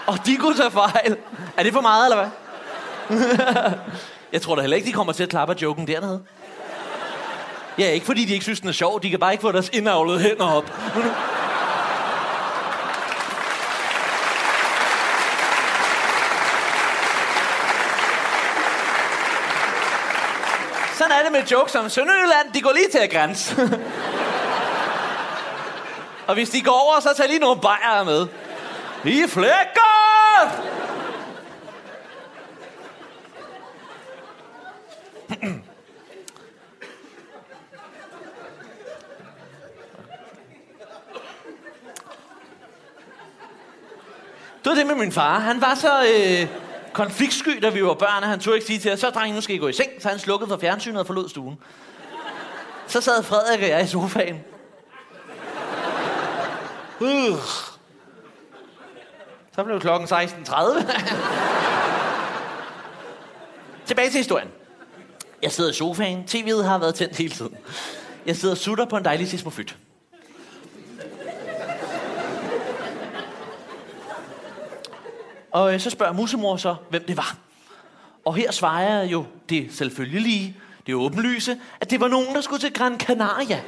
Og 0.08 0.18
de 0.26 0.38
kunne 0.38 0.58
tage 0.58 0.72
fejl. 0.72 1.18
Er 1.58 1.64
det 1.64 1.74
for 1.74 1.82
meget, 1.82 2.12
eller 2.12 2.30
hvad? 3.08 3.72
jeg 4.34 4.42
tror 4.42 4.56
da 4.56 4.62
heller 4.62 4.78
ikke, 4.78 4.88
de 4.88 4.94
kommer 4.94 5.14
til 5.14 5.24
at 5.24 5.30
klappe 5.30 5.54
af 5.54 5.62
joken 5.62 5.88
dernede. 5.88 6.24
Ja, 7.78 7.90
ikke 7.90 8.06
fordi 8.06 8.26
de 8.26 8.34
ikke 8.34 8.44
synes, 8.44 8.60
den 8.60 8.70
er 8.70 8.74
sjov. 8.74 9.02
De 9.02 9.10
kan 9.10 9.20
bare 9.20 9.32
ikke 9.32 9.42
få 9.42 9.52
deres 9.52 9.70
indavlede 9.74 10.20
hænder 10.20 10.46
op. 10.46 10.72
det 21.24 21.32
med 21.32 21.44
jokes 21.44 21.76
om 21.76 21.90
Sønderjylland. 21.90 22.54
De 22.54 22.62
går 22.62 22.72
lige 22.72 22.90
til 22.92 22.98
at 22.98 23.12
grænse. 23.12 23.56
Og 26.28 26.34
hvis 26.34 26.50
de 26.50 26.62
går 26.62 26.72
over, 26.72 27.00
så 27.00 27.14
tager 27.18 27.28
lige 27.28 27.40
nogle 27.40 27.62
bajere 27.62 28.06
med. 28.06 28.28
I 29.06 29.28
flækker! 29.28 29.94
Det 44.64 44.70
var 44.70 44.76
det 44.76 44.88
med 44.88 44.96
min 44.96 45.12
far. 45.12 45.40
Han 45.40 45.62
var 45.62 45.76
så 45.76 46.04
øh, 46.04 46.63
konfliktsky, 46.94 47.60
da 47.62 47.70
vi 47.70 47.84
var 47.84 47.94
børn, 47.94 48.24
og 48.24 48.30
han 48.30 48.40
turde 48.40 48.58
ikke 48.58 48.68
sige 48.68 48.80
til 48.80 48.92
os, 48.92 49.00
så 49.00 49.10
dreng, 49.10 49.36
nu 49.36 49.42
skal 49.42 49.56
I 49.56 49.60
gå 49.60 49.68
i 49.68 49.74
seng. 49.74 49.90
Så 50.00 50.10
han 50.10 50.20
slukkede 50.20 50.50
for 50.50 50.58
fjernsynet 50.58 51.00
og 51.00 51.08
forlod 51.08 51.30
stuen. 51.30 51.60
Så 52.88 53.02
sad 53.02 53.24
Frederik 53.24 53.62
og 53.62 53.70
jeg 53.70 53.84
i 53.84 53.88
sofaen. 53.88 54.40
Uh. 57.00 57.38
Så 59.56 59.64
blev 59.64 59.80
klokken 59.80 60.10
16.30. 60.10 60.54
Tilbage 63.86 64.10
til 64.10 64.18
historien. 64.18 64.48
Jeg 65.42 65.52
sidder 65.52 65.70
i 65.70 65.74
sofaen. 65.74 66.24
TV'et 66.30 66.64
har 66.64 66.78
været 66.78 66.96
tændt 66.96 67.18
hele 67.18 67.34
tiden. 67.34 67.58
Jeg 68.26 68.36
sidder 68.36 68.54
og 68.54 68.58
sutter 68.58 68.86
på 68.86 68.98
en 68.98 69.06
dejlig 69.06 69.28
sismofyt. 69.28 69.78
Og 75.54 75.74
øh, 75.74 75.80
så 75.80 75.90
spørger 75.90 76.14
musemor 76.14 76.58
så, 76.58 76.76
hvem 76.90 77.04
det 77.08 77.18
var. 77.18 77.36
Og 78.26 78.36
her 78.36 78.52
svarer 78.52 79.00
jeg 79.00 79.12
jo 79.12 79.26
det 79.50 79.68
selvfølgelige, 79.72 80.58
det 80.88 80.96
åbenlyse, 80.96 81.58
at 81.82 81.90
det 81.92 82.00
var 82.00 82.08
nogen, 82.08 82.36
der 82.36 82.42
skulle 82.42 82.60
til 82.60 82.74
Gran 82.74 83.00
Canaria. 83.00 83.62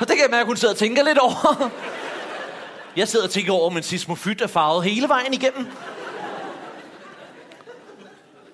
Og 0.00 0.08
det 0.08 0.16
kan 0.16 0.22
jeg 0.22 0.30
mærke, 0.30 0.40
at 0.40 0.46
hun 0.46 0.56
sidder 0.56 0.74
og 0.74 0.78
tænker 0.78 1.02
lidt 1.02 1.18
over. 1.18 1.70
Jeg 2.96 3.08
sidder 3.08 3.24
og 3.24 3.30
tænker 3.30 3.52
over, 3.52 3.70
men 3.70 3.82
sismofyt 3.82 4.40
er 4.40 4.46
farvet 4.46 4.84
hele 4.84 5.08
vejen 5.08 5.34
igennem. 5.34 5.66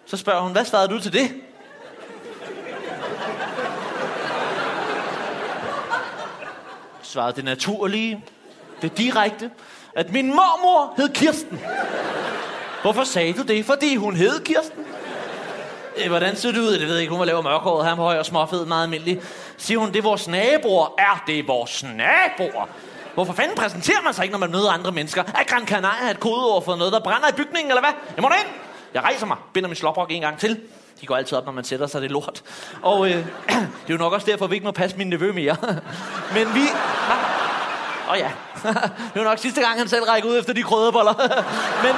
Så 0.07 0.17
spørger 0.17 0.43
hun, 0.43 0.53
hvad 0.53 0.65
svarede 0.65 0.89
du 0.89 1.01
til 1.01 1.13
det? 1.13 1.44
Svarede 7.15 7.37
det 7.37 7.45
naturlige, 7.45 8.25
det 8.83 8.99
direkte, 8.99 9.51
at 9.97 10.13
min 10.13 10.27
mormor 10.27 10.95
hed 10.97 11.09
Kirsten. 11.09 11.61
Hvorfor 12.83 13.05
sagde 13.05 13.33
du 13.33 13.43
det? 13.43 13.65
Fordi 13.65 13.97
hun 13.97 14.17
hed 14.17 14.45
Kirsten. 14.45 14.85
Øh, 15.97 16.09
hvordan 16.09 16.37
ser 16.37 16.53
det 16.53 16.59
ud? 16.59 16.73
Det 16.73 16.87
ved 16.87 16.93
jeg 16.93 17.01
ikke. 17.01 17.11
Hun 17.11 17.19
var 17.19 17.25
lavet 17.25 17.45
mørkhåret. 17.45 17.87
Han 17.87 17.99
var 17.99 18.05
høj 18.05 18.19
og 18.19 18.27
småfed, 18.27 18.67
meget 18.67 18.83
almindelig. 18.83 19.21
Siger 19.57 19.79
hun, 19.79 19.89
det 19.89 19.97
er 19.97 20.03
vores 20.03 20.29
naboer. 20.29 20.95
Er 20.99 21.25
det 21.27 21.49
vores 21.49 21.83
naboer? 21.83 22.69
Hvorfor 23.15 23.33
fanden 23.33 23.57
præsenterer 23.57 24.03
man 24.05 24.15
sig 24.15 24.23
ikke, 24.23 24.33
når 24.33 24.39
man 24.39 24.51
møder 24.51 24.71
andre 24.71 24.93
mennesker? 24.93 25.23
Er 25.23 25.45
Gran 25.47 25.67
Canaria 25.67 26.11
et 26.11 26.21
kodeord 26.21 26.65
for 26.65 26.77
noget, 26.77 26.93
der 26.93 27.01
brænder 27.01 27.29
i 27.29 27.33
bygningen, 27.33 27.71
eller 27.71 27.83
hvad? 27.83 27.93
Jeg 28.17 28.23
må 28.23 28.29
ind. 28.29 28.55
Jeg 28.95 29.03
rejser 29.03 29.27
mig, 29.27 29.37
binder 29.53 29.69
min 29.69 29.77
sloprok 29.77 30.11
en 30.11 30.21
gang 30.21 30.39
til. 30.39 30.61
De 31.01 31.07
går 31.07 31.17
altid 31.17 31.39
op, 31.39 31.45
når 31.45 31.53
man 31.53 31.65
sætter 31.65 31.87
sig, 31.87 32.01
det 32.03 32.09
er 32.09 32.13
lort. 32.13 32.43
Og 32.83 33.07
øh, 33.11 33.15
det 33.17 33.23
er 33.89 33.91
jo 33.91 33.97
nok 33.97 34.13
også 34.13 34.27
derfor, 34.31 34.47
vi 34.47 34.55
ikke 34.55 34.65
må 34.65 34.71
passe 34.73 34.97
min 34.97 35.07
nevø 35.07 35.33
mere. 35.33 35.57
Men 36.37 36.47
vi... 36.55 36.61
Åh 38.07 38.13
oh, 38.13 38.19
ja. 38.19 38.31
det 39.15 39.23
var 39.23 39.25
nok 39.25 39.39
sidste 39.39 39.61
gang, 39.61 39.79
han 39.79 39.89
selv 39.89 40.03
rækker 40.05 40.29
ud 40.29 40.39
efter 40.39 40.53
de 40.53 40.63
krødeboller. 40.63 41.13
Men 41.85 41.95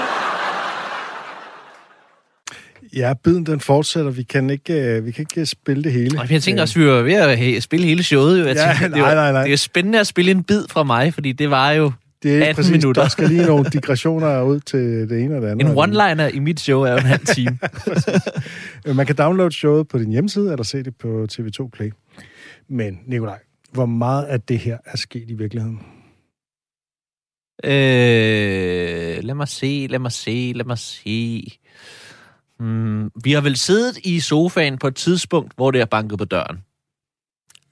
Ja, 2.96 3.14
biden 3.24 3.46
den 3.46 3.60
fortsætter. 3.60 4.10
Vi 4.10 4.22
kan 4.22 4.50
ikke, 4.50 4.72
øh, 4.72 5.06
vi 5.06 5.10
kan 5.12 5.26
ikke 5.30 5.46
spille 5.46 5.84
det 5.84 5.92
hele. 5.92 6.20
Og 6.20 6.30
jeg 6.30 6.42
tænker 6.42 6.62
også, 6.62 6.78
at 6.78 6.84
vi 6.84 6.90
var 6.90 7.02
ved 7.02 7.14
at 7.14 7.38
he- 7.38 7.60
spille 7.60 7.86
hele 7.86 8.02
showet. 8.02 8.40
Jo. 8.40 8.46
Jeg 8.46 8.56
Ja, 8.56 8.62
tænker, 8.72 8.88
det, 8.88 8.96
nej, 8.98 9.14
nej, 9.14 9.32
nej. 9.32 9.44
det 9.44 9.52
er 9.52 9.56
spændende 9.56 10.00
at 10.00 10.06
spille 10.06 10.30
en 10.30 10.42
bid 10.44 10.64
fra 10.70 10.82
mig, 10.82 11.14
fordi 11.14 11.32
det 11.32 11.50
var 11.50 11.70
jo 11.70 11.92
det 12.22 12.32
er 12.38 12.40
18 12.40 12.54
præcis, 12.54 12.72
minutter. 12.72 13.02
Der 13.02 13.08
skal 13.08 13.28
lige 13.28 13.46
nogle 13.46 13.64
digressioner 13.72 14.42
ud 14.42 14.60
til 14.60 14.80
det 14.80 15.22
ene 15.22 15.36
og 15.36 15.42
det 15.42 15.48
andet. 15.48 15.66
en 15.66 15.72
one-liner 15.78 16.34
i 16.34 16.38
mit 16.38 16.60
show 16.60 16.82
er 16.82 16.90
jo 16.90 16.96
en 16.96 17.02
halv 17.02 17.26
time. 17.26 17.58
Man 18.96 19.06
kan 19.06 19.16
downloade 19.16 19.52
showet 19.52 19.88
på 19.88 19.98
din 19.98 20.10
hjemmeside, 20.10 20.50
eller 20.52 20.64
se 20.64 20.82
det 20.82 20.96
på 20.96 21.26
TV2 21.32 21.68
Play. 21.72 21.92
Men, 22.68 22.98
Nikolaj, 23.06 23.38
hvor 23.72 23.86
meget 23.86 24.24
af 24.24 24.40
det 24.40 24.58
her 24.58 24.78
er 24.86 24.96
sket 24.96 25.24
i 25.30 25.34
virkeligheden? 25.34 25.78
øh, 27.64 29.24
lad 29.24 29.34
mig 29.34 29.48
se, 29.48 29.86
lad 29.90 29.98
mig 29.98 30.12
se, 30.12 30.52
lad 30.54 30.64
mig 30.64 30.78
se. 30.78 31.44
Hmm, 32.58 33.10
vi 33.24 33.32
har 33.32 33.40
vel 33.40 33.56
siddet 33.56 33.98
i 34.04 34.20
sofaen 34.20 34.78
på 34.78 34.86
et 34.86 34.94
tidspunkt, 34.94 35.52
hvor 35.56 35.70
det 35.70 35.80
er 35.80 35.84
banket 35.84 36.18
på 36.18 36.24
døren. 36.24 36.56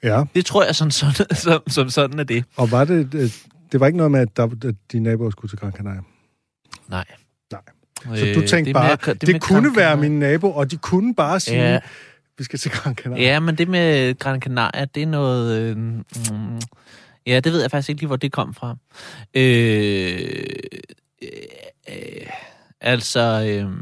Ja, 0.02 0.24
Det 0.34 0.46
tror 0.46 0.64
jeg, 0.64 0.74
sådan, 0.74 0.90
sådan, 0.90 1.36
som, 1.36 1.62
som 1.68 1.90
sådan 1.90 2.18
er 2.18 2.24
det. 2.24 2.44
og 2.56 2.70
var 2.70 2.84
det... 2.84 3.32
Det 3.74 3.80
var 3.80 3.86
ikke 3.86 3.96
noget 3.96 4.10
med, 4.10 4.20
at, 4.20 4.36
der, 4.36 4.44
at 4.68 4.74
dine 4.92 5.04
naboer 5.10 5.30
skulle 5.30 5.50
til 5.50 5.58
Gran 5.58 5.72
Canaria. 5.72 6.00
Nej. 6.88 7.04
Nej. 7.52 8.16
Så 8.16 8.24
du 8.34 8.40
tænkte 8.46 8.56
Øh, 8.58 8.64
det 8.64 8.74
bare, 8.74 8.98
med- 9.06 9.14
det, 9.14 9.26
det 9.26 9.42
kunne 9.42 9.62
Gran 9.68 9.76
være 9.76 9.96
min 9.96 10.18
nabo, 10.18 10.50
og 10.52 10.70
de 10.70 10.76
kunne 10.76 11.14
bare 11.14 11.40
sige, 11.40 11.56
Ja. 11.56 11.72
ja. 11.72 11.80
vi 12.38 12.44
skal 12.44 12.58
til 12.58 12.70
Gran 12.70 12.94
Canaria. 12.94 13.22
Ja, 13.24 13.40
men 13.40 13.58
det 13.58 13.68
med 13.68 14.18
Gran 14.18 14.40
Canaria, 14.40 14.84
det 14.84 15.02
er 15.02 15.06
noget... 15.06 15.60
Øh, 15.60 15.76
mm, 15.76 16.60
ja, 17.26 17.40
det 17.40 17.52
ved 17.52 17.60
jeg 17.60 17.70
faktisk 17.70 17.88
ikke 17.88 18.00
lige, 18.00 18.06
hvor 18.06 18.16
det 18.16 18.32
kom 18.32 18.54
fra. 18.54 18.76
Øh, 19.34 20.18
øh, 21.22 21.28
øh, 21.88 22.26
altså, 22.80 23.44
øh, 23.64 23.72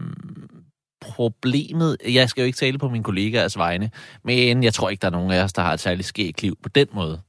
problemet... 1.01 1.97
Jeg 2.09 2.29
skal 2.31 2.43
jo 2.43 2.47
ikke 2.47 2.57
tale 2.59 2.79
på 2.79 2.89
mine 2.89 3.05
kollegaers 3.05 3.57
vegne, 3.59 3.91
men 4.25 4.65
jeg 4.65 4.75
tror 4.75 4.91
ikke, 4.91 5.01
der 5.01 5.07
er 5.09 5.13
nogen 5.13 5.31
af 5.31 5.43
os, 5.45 5.53
der 5.53 5.63
har 5.63 5.73
et 5.73 5.81
særligt 5.81 6.09
skægt 6.09 6.43
liv 6.43 6.59
på 6.63 6.69
den 6.69 6.87
måde. 6.95 7.21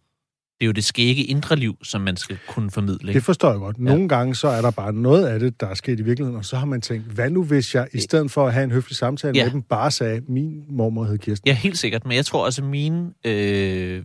Det 0.63 0.65
er 0.65 0.69
jo 0.69 0.71
det 0.71 0.83
skægge 0.83 1.23
indre 1.23 1.55
liv, 1.55 1.75
som 1.83 2.01
man 2.01 2.17
skal 2.17 2.37
kunne 2.47 2.71
formidle. 2.71 2.97
Det 3.01 3.07
Ikke? 3.09 3.21
forstår 3.21 3.49
jeg 3.49 3.59
godt. 3.59 3.79
Nogle 3.79 4.07
gange 4.09 4.35
så 4.35 4.47
er 4.47 4.61
der 4.61 4.71
bare 4.71 4.93
noget 4.93 5.25
af 5.25 5.39
det, 5.39 5.59
der 5.61 5.67
er 5.67 5.73
sket 5.73 5.99
i 5.99 6.03
virkeligheden, 6.03 6.37
og 6.37 6.45
så 6.45 6.55
har 6.57 6.65
man 6.65 6.81
tænkt, 6.81 7.05
hvad 7.05 7.29
nu 7.29 7.43
hvis 7.43 7.75
jeg, 7.75 7.87
i 7.93 7.99
stedet 7.99 8.31
for 8.31 8.47
at 8.47 8.53
have 8.53 8.63
en 8.63 8.71
høflig 8.71 8.95
samtale 8.97 9.33
Ja. 9.37 9.43
med 9.43 9.51
dem, 9.51 9.61
bare 9.61 9.91
sagde, 9.91 10.21
min 10.29 10.53
mormor 10.69 11.03
hed 11.05 11.17
Kirsten. 11.17 11.47
Ja, 11.47 11.53
helt 11.53 11.77
sikkert. 11.77 12.05
Men 12.05 12.15
jeg 12.15 12.25
tror 12.25 12.45
også, 12.45 12.61
at 12.61 12.67
mine 12.67 13.05
øh, 13.25 14.03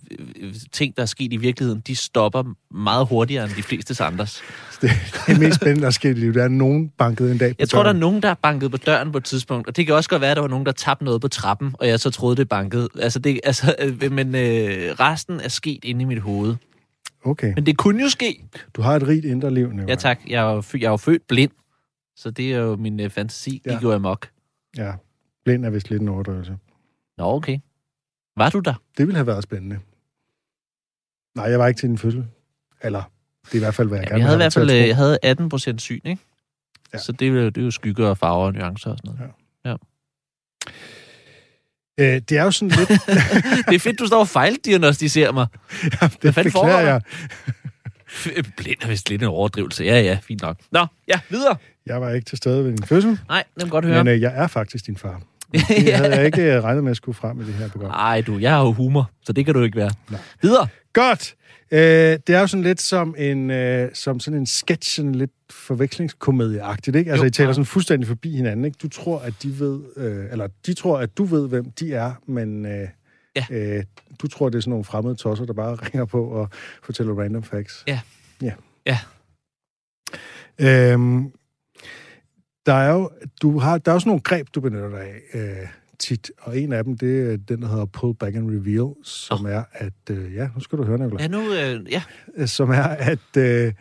ting, 0.73 0.97
der 0.97 1.03
er 1.03 1.07
sket 1.07 1.33
i 1.33 1.37
virkeligheden, 1.37 1.83
de 1.87 1.97
stopper 1.97 2.45
meget 2.75 3.07
hurtigere 3.07 3.45
end 3.45 3.53
de 3.57 3.63
fleste 3.63 4.05
andres. 4.05 4.41
Det, 4.83 4.91
det 5.27 5.39
mest 5.41 5.55
spændende, 5.57 5.81
der 5.81 5.87
er 5.87 5.91
sket 5.91 6.17
i 6.17 6.21
livet, 6.21 6.35
det 6.35 6.43
er, 6.43 6.49
nogen 6.49 6.89
bankede 6.99 7.33
en 7.33 7.39
dag 7.39 7.51
på 7.51 7.57
Jeg 7.59 7.69
tror, 7.69 7.79
der 7.79 7.89
er 7.89 7.93
døren. 7.93 8.01
nogen, 8.01 8.23
der 8.23 8.29
har 8.29 8.39
banket 8.43 8.71
på 8.71 8.77
døren 8.77 9.13
på 9.13 9.19
et 9.19 9.25
tidspunkt, 9.25 9.69
og 9.69 9.77
det 9.77 9.87
kan 9.87 9.95
også 9.95 10.11
godt 10.11 10.21
være, 10.23 10.31
at 10.31 10.37
der 10.37 10.41
var 10.41 10.49
nogen, 10.49 10.67
der 10.67 10.73
tabte 10.73 11.05
noget 11.05 11.21
på 11.21 11.29
trappen, 11.29 11.75
og 11.79 11.89
jeg 11.89 12.01
så 12.01 12.11
troede, 12.11 12.37
det 12.37 12.49
bankede. 12.49 12.89
Altså, 13.01 13.19
det, 13.19 13.41
altså, 13.45 13.75
øh, 14.03 14.13
men 14.13 14.35
øh, 14.35 14.95
resten 15.01 15.41
er 15.41 15.49
sket 15.49 15.79
inde 15.85 16.03
i 16.03 16.05
mit 16.05 16.19
hoved. 16.21 16.48
Okay, 17.29 17.53
Men 17.55 17.67
det 17.67 17.77
kunne 17.79 18.03
jo 18.03 18.09
ske. 18.09 18.45
du 18.75 18.83
har 18.83 18.97
et 18.97 19.07
rigt 19.09 19.25
indre 19.25 19.55
liv, 19.55 19.69
Nicolaj. 19.69 19.87
Ja 19.89 19.95
tak, 19.95 20.21
jeg 20.29 20.51
er 20.51 20.55
jo, 20.55 20.63
jeg 20.75 20.87
er 20.87 20.91
jo 20.91 20.97
født 20.97 21.27
blind, 21.29 21.51
så 22.17 22.31
det 22.31 22.55
er 22.55 22.59
jo 22.59 22.77
min 22.77 23.01
øh, 23.01 23.11
fantasi, 23.11 23.63
ja. 23.67 23.71
Ja. 23.71 23.77
de 23.77 23.83
går 23.83 23.95
amok. 23.95 24.31
Ja, 24.77 24.93
blind 25.45 25.65
er 25.65 25.71
vist 25.71 25.91
lidt 25.91 26.03
en 26.03 26.09
overdrivelse. 26.09 26.59
Nå, 27.19 27.25
okay. 27.25 27.59
Var 28.37 28.51
du 28.51 28.59
der? 28.59 28.75
Det 28.99 29.07
ville 29.07 29.17
have 29.17 29.27
været 29.27 29.43
spændende. 29.43 29.79
Nej, 31.35 31.45
jeg 31.45 31.59
var 31.59 31.67
ikke 31.67 31.79
til 31.79 31.89
din 31.89 31.99
fødsel. 31.99 32.27
Eller, 32.83 33.03
det 33.45 33.53
er 33.53 33.57
i 33.57 33.59
hvert 33.59 33.75
fald, 33.75 33.89
hvad 33.89 33.99
jeg 33.99 34.05
Ja, 34.05 34.09
gerne 34.11 34.19
jeg 34.21 34.27
havde 34.27 34.37
i 34.37 34.43
hvert 34.43 34.53
fald 34.55 34.71
øh, 34.71 34.89
jeg 34.89 34.97
havde 34.97 35.19
18 35.23 35.49
procent 35.49 35.81
syn, 35.81 36.01
ikke? 36.05 36.09
Ja. 36.09 36.17
Ja. 36.93 36.99
Så 36.99 37.13
det 37.13 37.29
jo, 37.29 37.47
det 37.47 37.59
er 37.59 37.65
jo 37.65 37.71
skygger 37.71 38.09
og 38.09 38.19
farver 38.19 38.47
og 38.47 38.53
nuancer 38.53 38.91
og 38.91 38.99
sådan 38.99 39.17
noget. 39.19 39.33
tro. 39.65 39.87
Øh, 41.99 42.21
det 42.29 42.33
er 42.39 42.43
jo 42.45 42.51
sådan 42.51 42.69
lidt... 42.79 42.89
det 43.69 43.75
er 43.75 43.79
fedt, 43.79 43.99
du 43.99 44.07
står 44.07 44.19
og 44.21 44.29
fejldiagnostiserer 44.29 45.33
mig. 45.33 45.47
ja, 46.03 46.09
det 46.23 46.35
fanden 46.35 46.53
beklager 46.53 46.81
jeg. 46.81 47.01
F- 48.11 48.51
Blind 48.57 48.77
er 48.83 48.87
vist 48.89 49.11
lidt 49.11 49.23
en 49.23 49.29
overdrivelse. 49.29 49.85
Ja, 49.85 50.01
ja, 50.01 50.19
fint 50.23 50.43
nok. 50.43 50.57
Nå, 50.73 50.87
ja, 51.09 51.21
videre. 51.29 51.57
Jeg 51.87 52.01
var 52.01 52.11
ikke 52.11 52.25
til 52.25 52.39
stede 52.39 52.65
ved 52.65 52.71
din 52.73 52.83
fødsel, 52.87 53.19
Nej, 53.29 53.45
det 53.55 53.63
kan 53.63 53.71
godt 53.71 53.85
høre. 53.85 54.05
men 54.05 54.15
øh, 54.15 54.21
jeg 54.21 54.33
er 54.37 54.47
faktisk 54.47 54.87
din 54.87 54.97
far. 54.97 55.21
Det 55.53 55.61
havde 55.97 56.15
jeg 56.17 56.27
ikke 56.27 56.43
øh, 56.43 56.63
regnet 56.65 56.85
med 56.85 56.91
at 56.91 56.97
skulle 56.97 57.17
frem 57.17 57.41
i 57.41 57.45
det 57.45 57.55
her 57.55 57.69
program. 57.69 57.91
Nej, 57.91 58.21
du, 58.21 58.39
jeg 58.39 58.51
har 58.51 58.61
jo 58.61 58.73
humor, 58.73 59.11
så 59.25 59.33
det 59.33 59.45
kan 59.45 59.55
du 59.55 59.63
ikke 59.63 59.77
være. 59.77 59.91
Nej. 60.11 60.21
Videre. 60.43 60.67
Godt. 60.99 61.37
Øh, 61.71 61.79
det 62.27 62.31
er 62.31 62.41
jo 62.41 62.47
sådan 62.47 62.63
lidt 62.65 62.81
som 62.81 63.15
en 63.19 63.51
øh, 63.51 63.91
som 63.95 64.21
sådan 64.21 64.41
en 64.41 64.47
sketch, 64.47 64.97
sådan 64.97 65.15
lidt 65.15 65.31
forvekslingskomedieagtigt, 65.51 66.97
ikke? 66.97 67.11
Altså, 67.11 67.25
Jo, 67.25 67.29
I 67.29 67.31
taler 67.31 67.49
ja. 67.49 67.53
sådan 67.53 67.67
fuldstændig 67.67 68.09
forbi 68.09 68.37
hinanden, 68.37 68.65
ikke? 68.65 68.79
Du 68.83 68.89
tror, 68.89 69.19
at 69.19 69.35
de 69.43 69.59
ved, 69.61 69.81
øh, 69.97 70.33
eller 70.33 70.49
de 70.67 70.75
tror, 70.75 70.99
at 70.99 71.19
du 71.19 71.25
ved, 71.25 71.49
hvem 71.49 71.71
de 71.71 71.95
er, 71.95 72.13
men 72.27 72.67
øh, 72.67 72.89
Ja. 73.37 73.45
øh, 73.51 73.85
du 74.23 74.29
tror, 74.29 74.49
det 74.49 74.57
er 74.59 74.61
sådan 74.61 74.71
nogle 74.71 74.85
fremmede 74.85 75.15
tosser, 75.15 75.45
der 75.45 75.53
bare 75.53 75.75
ringer 75.85 76.05
på 76.05 76.25
og 76.25 76.49
fortæller 76.83 77.15
random 77.15 77.43
facts. 77.43 77.85
Ja. 77.87 78.01
Ja. 78.43 78.53
Ja. 78.87 78.99
Øhm, 80.59 81.33
der 82.67 82.75
er 82.75 82.93
jo, 82.93 83.11
du 83.43 83.59
har, 83.59 83.79
der 83.79 83.91
er 83.93 83.95
jo 83.95 84.01
sådan 84.01 84.09
nogle 84.11 84.23
greb, 84.23 84.49
du 84.55 84.61
benytter 84.61 84.89
dig 84.91 85.01
af 85.01 85.21
øh, 85.35 85.69
tit, 85.99 86.31
og 86.39 86.59
en 86.59 86.73
af 86.73 86.85
dem, 86.85 86.99
det 86.99 87.33
er 87.33 87.37
den, 87.37 87.63
der 87.63 87.69
hedder 87.69 87.85
pull 87.85 88.15
back 88.15 88.37
and 88.37 88.51
reveal, 88.51 88.95
som 89.05 89.45
oh. 89.45 89.51
er, 89.51 89.63
at, 89.73 89.93
øh, 90.11 90.35
ja, 90.35 90.49
nu 90.55 90.61
skal 90.61 90.79
du 90.79 90.85
høre, 90.85 90.99
Nicolaj 90.99 91.23
Ja, 91.23 91.29
nu, 91.29 91.53
øh, 91.53 91.93
ja. 91.93 92.03
øh, 92.37 92.49
som 92.49 92.71
er, 92.71 92.83
at 92.83 93.37
øh, 93.37 93.73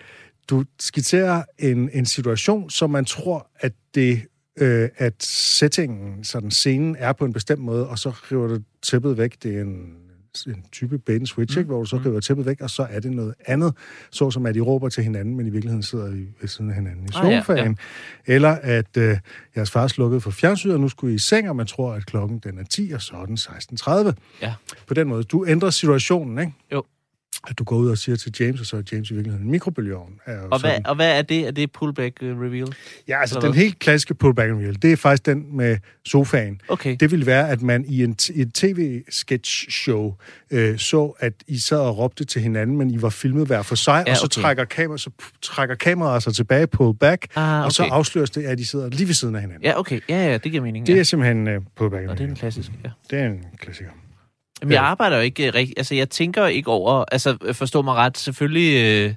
du 0.50 0.64
skitserer 0.80 1.44
en, 1.60 1.90
en 1.94 2.06
situation, 2.06 2.70
som 2.70 2.90
man 2.90 3.06
tror, 3.06 3.50
at 3.60 3.74
det 3.96 4.22
øh, 4.58 4.90
at 4.98 5.24
settingen, 5.24 6.24
sådan 6.24 6.52
scenen, 6.52 6.96
er 7.00 7.14
på 7.14 7.26
en 7.26 7.34
bestemt 7.34 7.62
måde, 7.62 7.90
og 7.90 8.00
så 8.00 8.10
river 8.10 8.48
du 8.48 8.60
tæppet 8.82 9.18
væk. 9.18 9.44
Det 9.44 9.58
er 9.58 9.62
en, 9.62 9.96
en 10.46 10.64
type 10.72 10.98
bait 10.98 11.20
and 11.20 11.28
switch, 11.28 11.58
mm. 11.58 11.60
ikke, 11.60 11.68
hvor 11.68 11.80
du 11.80 11.86
så 11.86 11.98
river 12.06 12.20
tæppet 12.20 12.46
væk, 12.46 12.62
og 12.62 12.70
så 12.70 12.88
er 12.90 13.00
det 13.00 13.12
noget 13.12 13.34
andet, 13.46 13.74
så 14.12 14.32
som 14.32 14.46
at 14.46 14.56
de 14.56 14.60
råber 14.60 14.90
til 14.90 15.04
hinanden, 15.04 15.38
men 15.38 15.48
i 15.48 15.50
virkeligheden 15.50 15.84
sidder 15.84 16.14
I 16.14 16.28
ved 16.42 16.48
siden 16.48 16.70
af 16.70 16.76
hinanden 16.76 17.06
i 17.06 17.10
Ah, 17.16 17.32
ja, 17.32 17.40
sofaen. 17.40 17.78
Eller 18.26 18.50
at 18.50 18.98
øh, 18.98 19.18
jeres 19.56 19.72
far 19.72 19.88
slukkede 19.88 20.22
for 20.22 20.32
fjernsynet, 20.32 20.76
og 20.76 20.82
nu 20.82 20.90
skulle 20.90 21.14
I 21.14 21.16
i 21.16 21.20
seng, 21.20 21.50
og 21.50 21.56
man 21.56 21.66
tror, 21.66 21.94
at 21.94 22.06
klokken 22.06 22.40
den 22.40 22.58
er 22.58 22.64
10, 22.64 22.92
og 22.92 23.02
så 23.02 23.16
er 23.16 23.26
den 23.26 23.38
16.30. 23.38 24.14
Ja. 24.42 24.54
På 24.88 24.94
den 24.94 25.08
måde. 25.08 25.24
Du 25.24 25.46
ændrer 25.48 25.70
situationen, 25.70 26.40
ikke? 26.40 26.54
Jo. 26.72 26.84
At 27.50 27.60
du 27.60 27.64
går 27.64 27.76
ud 27.76 27.90
og 27.90 27.98
siger 27.98 28.16
til 28.16 28.36
James, 28.40 28.60
og 28.60 28.66
så 28.66 28.78
er 28.78 28.82
James 28.92 29.12
i 29.12 29.14
virkeligheden 29.14 29.46
en 29.46 29.52
mikrobølgeovn. 29.52 30.14
Er 30.26 30.42
Og 30.52 30.60
hvad, 30.60 30.78
og 30.86 30.96
hvad 30.96 31.18
er 31.18 31.22
det? 31.22 31.48
Er 31.48 31.52
det 31.52 31.72
pullback 31.72 32.18
øh, 32.22 32.40
reveal? 32.40 32.68
Ja, 33.08 33.22
altså 33.22 33.36
eller 33.36 33.48
den 33.48 33.54
hvad? 33.54 33.64
helt 33.64 33.80
klassiske 33.80 34.14
pullback 34.14 34.52
reel, 34.52 34.82
det 34.82 34.92
er 34.92 34.96
faktisk 34.96 35.26
den 35.26 35.58
med 35.58 35.78
sofaen. 36.06 36.62
Okay. 36.68 36.98
Det 37.00 37.12
ville 37.12 37.26
være, 37.26 37.50
at 37.50 37.62
man 37.62 37.86
i 37.88 38.04
en, 38.04 38.16
i 38.36 38.42
et 38.42 38.54
tv-sketch-show 38.54 40.14
øh, 40.52 40.78
så, 40.78 41.14
at 41.20 41.34
I 41.48 41.58
sad 41.60 41.80
og 41.80 41.98
råbte 41.98 42.26
til 42.26 42.42
hinanden, 42.42 42.78
men 42.78 42.92
I 42.92 43.02
var 43.02 43.10
filmet 43.10 43.48
hver 43.48 43.62
for 43.62 43.76
sig, 43.76 44.04
Ja, 44.08 44.12
og 44.12 44.18
så, 44.18 44.26
okay. 44.26 44.42
trækker 44.42 44.66
kamera, 44.66 44.98
så 44.98 45.10
trækker 45.42 45.76
kameraet 45.76 46.24
sig 46.24 46.36
tilbage 46.36 46.68
på 46.68 46.94
back, 46.94 47.28
Ah, 47.36 47.66
og 47.66 47.72
så 47.72 47.84
okay. 47.84 47.94
afsløres 47.94 48.30
det, 48.30 48.44
at 48.44 48.60
I 48.60 48.64
sidder 48.64 48.90
lige 48.90 49.08
ved 49.08 49.14
siden 49.14 49.36
af 49.36 49.42
hinanden. 49.42 49.64
Ja, 49.64 49.80
okay. 49.80 50.00
Ja, 50.10 50.26
ja, 50.26 50.38
det 50.38 50.52
giver 50.52 50.64
mening. 50.64 50.88
Det 50.88 50.94
ja. 50.94 51.00
er 51.00 51.04
simpelthen 51.04 51.48
uh, 51.48 51.64
pullback 51.76 52.08
Og 52.10 52.18
det 52.18 52.24
er 52.24 52.28
en 52.28 52.36
klassisk, 52.36 52.72
ja. 52.84 52.90
Det 53.10 53.20
er 53.20 53.26
en 53.26 53.46
klassiker. 53.60 53.90
Jamen, 54.62 54.74
jeg 54.74 54.84
arbejder 54.84 55.18
jo 55.18 55.22
ikke 55.22 55.50
rigtigt. 55.50 55.80
Altså, 55.80 55.96
jeg 55.96 56.10
tænker 56.10 56.42
jo 56.42 56.48
ikke 56.48 56.72
over... 56.72 57.06
Altså, 57.12 57.38
forstå 57.54 57.82
mig 57.82 57.94
ret. 57.94 58.18
Selvfølgelig 58.18 58.74
øh, 58.84 59.14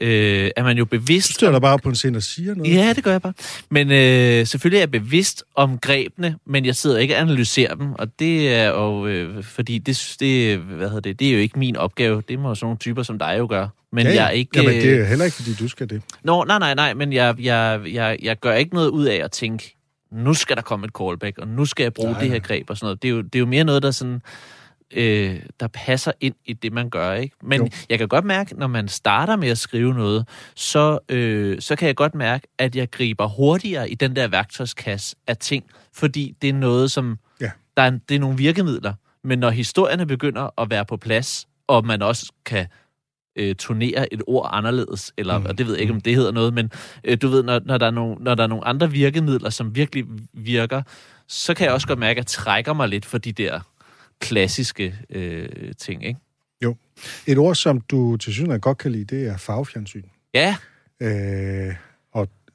øh, 0.00 0.50
er 0.56 0.62
man 0.62 0.78
jo 0.78 0.84
Du 0.84 0.88
bevidst... 0.88 1.34
stiller 1.34 1.52
dig 1.52 1.60
bare 1.60 1.78
på 1.78 1.88
en 1.88 1.94
scene 1.94 2.18
og 2.18 2.22
siger 2.22 2.54
noget. 2.54 2.74
Ja, 2.74 2.92
det 2.92 3.04
gør 3.04 3.10
jeg 3.10 3.22
bare. 3.22 3.32
Men 3.70 3.92
øh, 3.92 4.46
selvfølgelig 4.46 4.76
er 4.76 4.82
jeg 4.82 4.90
bevidst 4.90 5.44
om 5.54 5.78
grebene, 5.78 6.36
men 6.46 6.66
jeg 6.66 6.76
sidder 6.76 6.98
ikke 6.98 7.14
og 7.14 7.20
analyserer 7.20 7.74
dem, 7.74 7.92
og 7.92 8.08
det 8.18 8.54
er 8.54 8.68
jo... 8.68 9.06
Øh, 9.06 9.44
fordi 9.44 9.78
det, 9.78 10.16
det, 10.20 10.58
hvad 10.58 10.88
hedder 10.88 11.00
det, 11.00 11.20
det 11.20 11.28
er 11.28 11.32
jo 11.32 11.38
ikke 11.38 11.58
min 11.58 11.76
opgave. 11.76 12.22
Det 12.28 12.38
må 12.38 12.54
sådan 12.54 12.64
nogle 12.64 12.78
typer 12.78 13.02
som 13.02 13.18
dig 13.18 13.36
jo 13.38 13.46
gøre. 13.50 13.68
Men 13.92 14.06
ja, 14.06 14.14
jeg 14.14 14.24
er 14.24 14.30
ikke... 14.30 14.50
Jamen, 14.56 14.74
det 14.74 14.84
øh, 14.84 15.00
er 15.00 15.04
heller 15.04 15.24
ikke, 15.24 15.36
fordi 15.36 15.54
du 15.54 15.68
skal 15.68 15.90
det. 15.90 16.02
Nå, 16.24 16.44
nej, 16.44 16.58
nej, 16.58 16.74
nej, 16.74 16.94
men 16.94 17.12
jeg, 17.12 17.34
jeg, 17.40 17.80
jeg, 17.92 18.18
jeg 18.22 18.40
gør 18.40 18.54
ikke 18.54 18.74
noget 18.74 18.88
ud 18.88 19.04
af 19.04 19.20
at 19.24 19.30
tænke, 19.30 19.76
nu 20.12 20.34
skal 20.34 20.56
der 20.56 20.62
komme 20.62 20.86
et 20.86 20.92
callback, 20.98 21.38
og 21.38 21.48
nu 21.48 21.64
skal 21.64 21.82
jeg 21.82 21.92
bruge 21.92 22.12
Nej, 22.12 22.20
det 22.20 22.30
her 22.30 22.38
greb 22.38 22.70
og 22.70 22.76
sådan 22.76 22.86
noget. 22.86 23.02
Det 23.02 23.08
er 23.08 23.12
jo, 23.12 23.22
det 23.22 23.34
er 23.34 23.38
jo 23.40 23.46
mere 23.46 23.64
noget, 23.64 23.82
der 23.82 23.90
sådan... 23.90 24.22
Øh, 24.94 25.40
der 25.60 25.68
passer 25.68 26.12
ind 26.20 26.34
i 26.44 26.52
det, 26.52 26.72
man 26.72 26.90
gør, 26.90 27.12
ikke? 27.12 27.36
Men 27.42 27.60
Jo. 27.60 27.68
jeg 27.90 27.98
kan 27.98 28.08
godt 28.08 28.24
mærke, 28.24 28.54
når 28.58 28.66
man 28.66 28.88
starter 28.88 29.36
med 29.36 29.48
at 29.48 29.58
skrive 29.58 29.94
noget, 29.94 30.28
så, 30.56 30.98
øh, 31.08 31.60
så 31.60 31.76
kan 31.76 31.86
jeg 31.86 31.96
godt 31.96 32.14
mærke, 32.14 32.46
at 32.58 32.76
jeg 32.76 32.90
griber 32.90 33.26
hurtigere 33.26 33.90
i 33.90 33.94
den 33.94 34.16
der 34.16 34.28
værktøjskasse 34.28 35.16
af 35.26 35.36
ting, 35.36 35.64
fordi 35.92 36.34
det 36.42 36.48
er 36.48 36.54
noget, 36.54 36.90
som... 36.90 37.18
Ja. 37.40 37.50
Der 37.76 37.82
er, 37.82 37.90
det 38.08 38.14
er 38.14 38.18
nogle 38.18 38.36
virkemidler. 38.36 38.94
Men 39.24 39.38
når 39.38 39.50
historierne 39.50 40.06
begynder 40.06 40.60
at 40.60 40.70
være 40.70 40.84
på 40.84 40.96
plads, 40.96 41.46
og 41.66 41.86
man 41.86 42.02
også 42.02 42.32
kan 42.44 42.66
øh, 43.36 43.54
turnere 43.54 44.14
et 44.14 44.22
ord 44.26 44.50
anderledes, 44.52 45.12
eller 45.18 45.38
Mm. 45.38 45.44
mm. 45.44 45.50
og 45.50 45.58
det 45.58 45.66
ved 45.66 45.74
jeg 45.74 45.80
ikke, 45.82 45.94
om 45.94 46.00
det 46.00 46.14
hedder 46.14 46.32
noget, 46.32 46.54
men 46.54 46.70
øh, 47.04 47.18
du 47.22 47.28
ved, 47.28 47.42
når, 47.42 47.60
når, 47.64 47.78
der 47.78 47.86
er 47.86 47.90
nogle, 47.90 48.16
når 48.20 48.34
der 48.34 48.42
er 48.42 48.46
nogle 48.46 48.66
andre 48.66 48.90
virkemidler, 48.90 49.50
som 49.50 49.74
virkelig 49.76 50.04
virker, 50.32 50.82
så 51.28 51.54
kan 51.54 51.64
jeg 51.66 51.74
også 51.74 51.86
godt 51.86 51.98
mærke, 51.98 52.10
at 52.10 52.16
jeg 52.16 52.26
trækker 52.26 52.72
mig 52.72 52.88
lidt 52.88 53.04
for 53.04 53.18
de 53.18 53.32
der 53.32 53.60
klassiske 54.20 54.94
øh, 55.10 55.48
ting, 55.78 56.04
ikke? 56.06 56.20
Et 57.26 57.38
ord, 57.38 57.54
som 57.54 57.80
du 57.80 58.16
til 58.16 58.32
synligheden 58.32 58.60
godt 58.60 58.78
kan 58.78 58.92
lide, 58.92 59.16
det 59.16 59.26
er 59.28 59.36
farvefjernsyn. 59.36 60.02
Ja, 60.34 60.56
øh, 61.02 61.74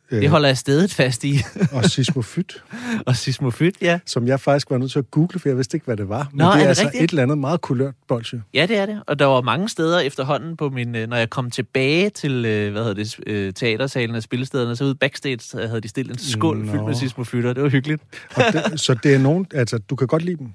Det 0.09 0.29
holder 0.29 0.47
jeg 0.49 0.57
stedet 0.57 0.93
fast 0.93 1.23
i. 1.23 1.39
og 1.71 1.85
sismofyt, 1.85 2.63
og 3.05 3.15
sismofyt, 3.15 3.75
ja. 3.81 3.99
som 4.05 4.27
jeg 4.27 4.39
faktisk 4.39 4.69
var 4.69 4.77
nødt 4.77 4.91
til 4.91 4.99
at 4.99 5.11
google, 5.11 5.39
for 5.39 5.49
jeg 5.49 5.55
vidste 5.57 5.77
ikke, 5.77 5.85
hvad 5.85 5.97
det 5.97 6.09
var. 6.09 6.29
Men 6.31 6.37
Nå, 6.37 6.45
det 6.45 6.49
er 6.51 6.55
er, 6.55 6.59
det 6.59 6.67
altså 6.67 6.83
rigtigt? 6.83 7.03
et 7.03 7.09
eller 7.09 7.23
andet 7.23 7.37
meget 7.37 7.61
kulørt 7.61 7.93
bolsje. 8.07 8.43
Ja, 8.53 8.65
det 8.65 8.77
er 8.77 8.85
det. 8.85 9.01
Og 9.07 9.19
der 9.19 9.25
var 9.25 9.41
mange 9.41 9.69
steder 9.69 9.99
efterhånden 9.99 10.57
på 10.57 10.69
min... 10.69 10.95
øh, 10.95 11.09
Når 11.09 11.17
jeg 11.17 11.29
kom 11.29 11.51
tilbage 11.51 12.09
til, 12.09 12.45
øh, 12.45 12.71
hvad 12.71 12.83
hedder 12.83 13.03
det, 13.03 13.19
øh, 13.27 13.53
teatersalen 13.53 14.15
og 14.15 14.23
spillestederne, 14.23 14.75
så 14.75 14.83
ude 14.83 14.95
backstage 14.95 15.39
så 15.39 15.67
havde 15.67 15.81
de 15.81 15.87
stillet 15.87 16.13
en 16.13 16.19
skål 16.19 16.57
Nå. 16.57 16.71
fyldt 16.71 16.85
med 16.85 16.95
sismofytter. 16.95 17.53
Det 17.53 17.63
var 17.63 17.69
hyggeligt. 17.69 18.01
Og 18.35 18.43
det, 18.53 18.79
så 18.85 18.93
det 18.93 19.13
er 19.15 19.19
nogen, 19.19 19.45
altså 19.53 19.77
du 19.77 19.95
kan 19.95 20.07
godt 20.07 20.23
lide 20.23 20.37
dem. 20.37 20.47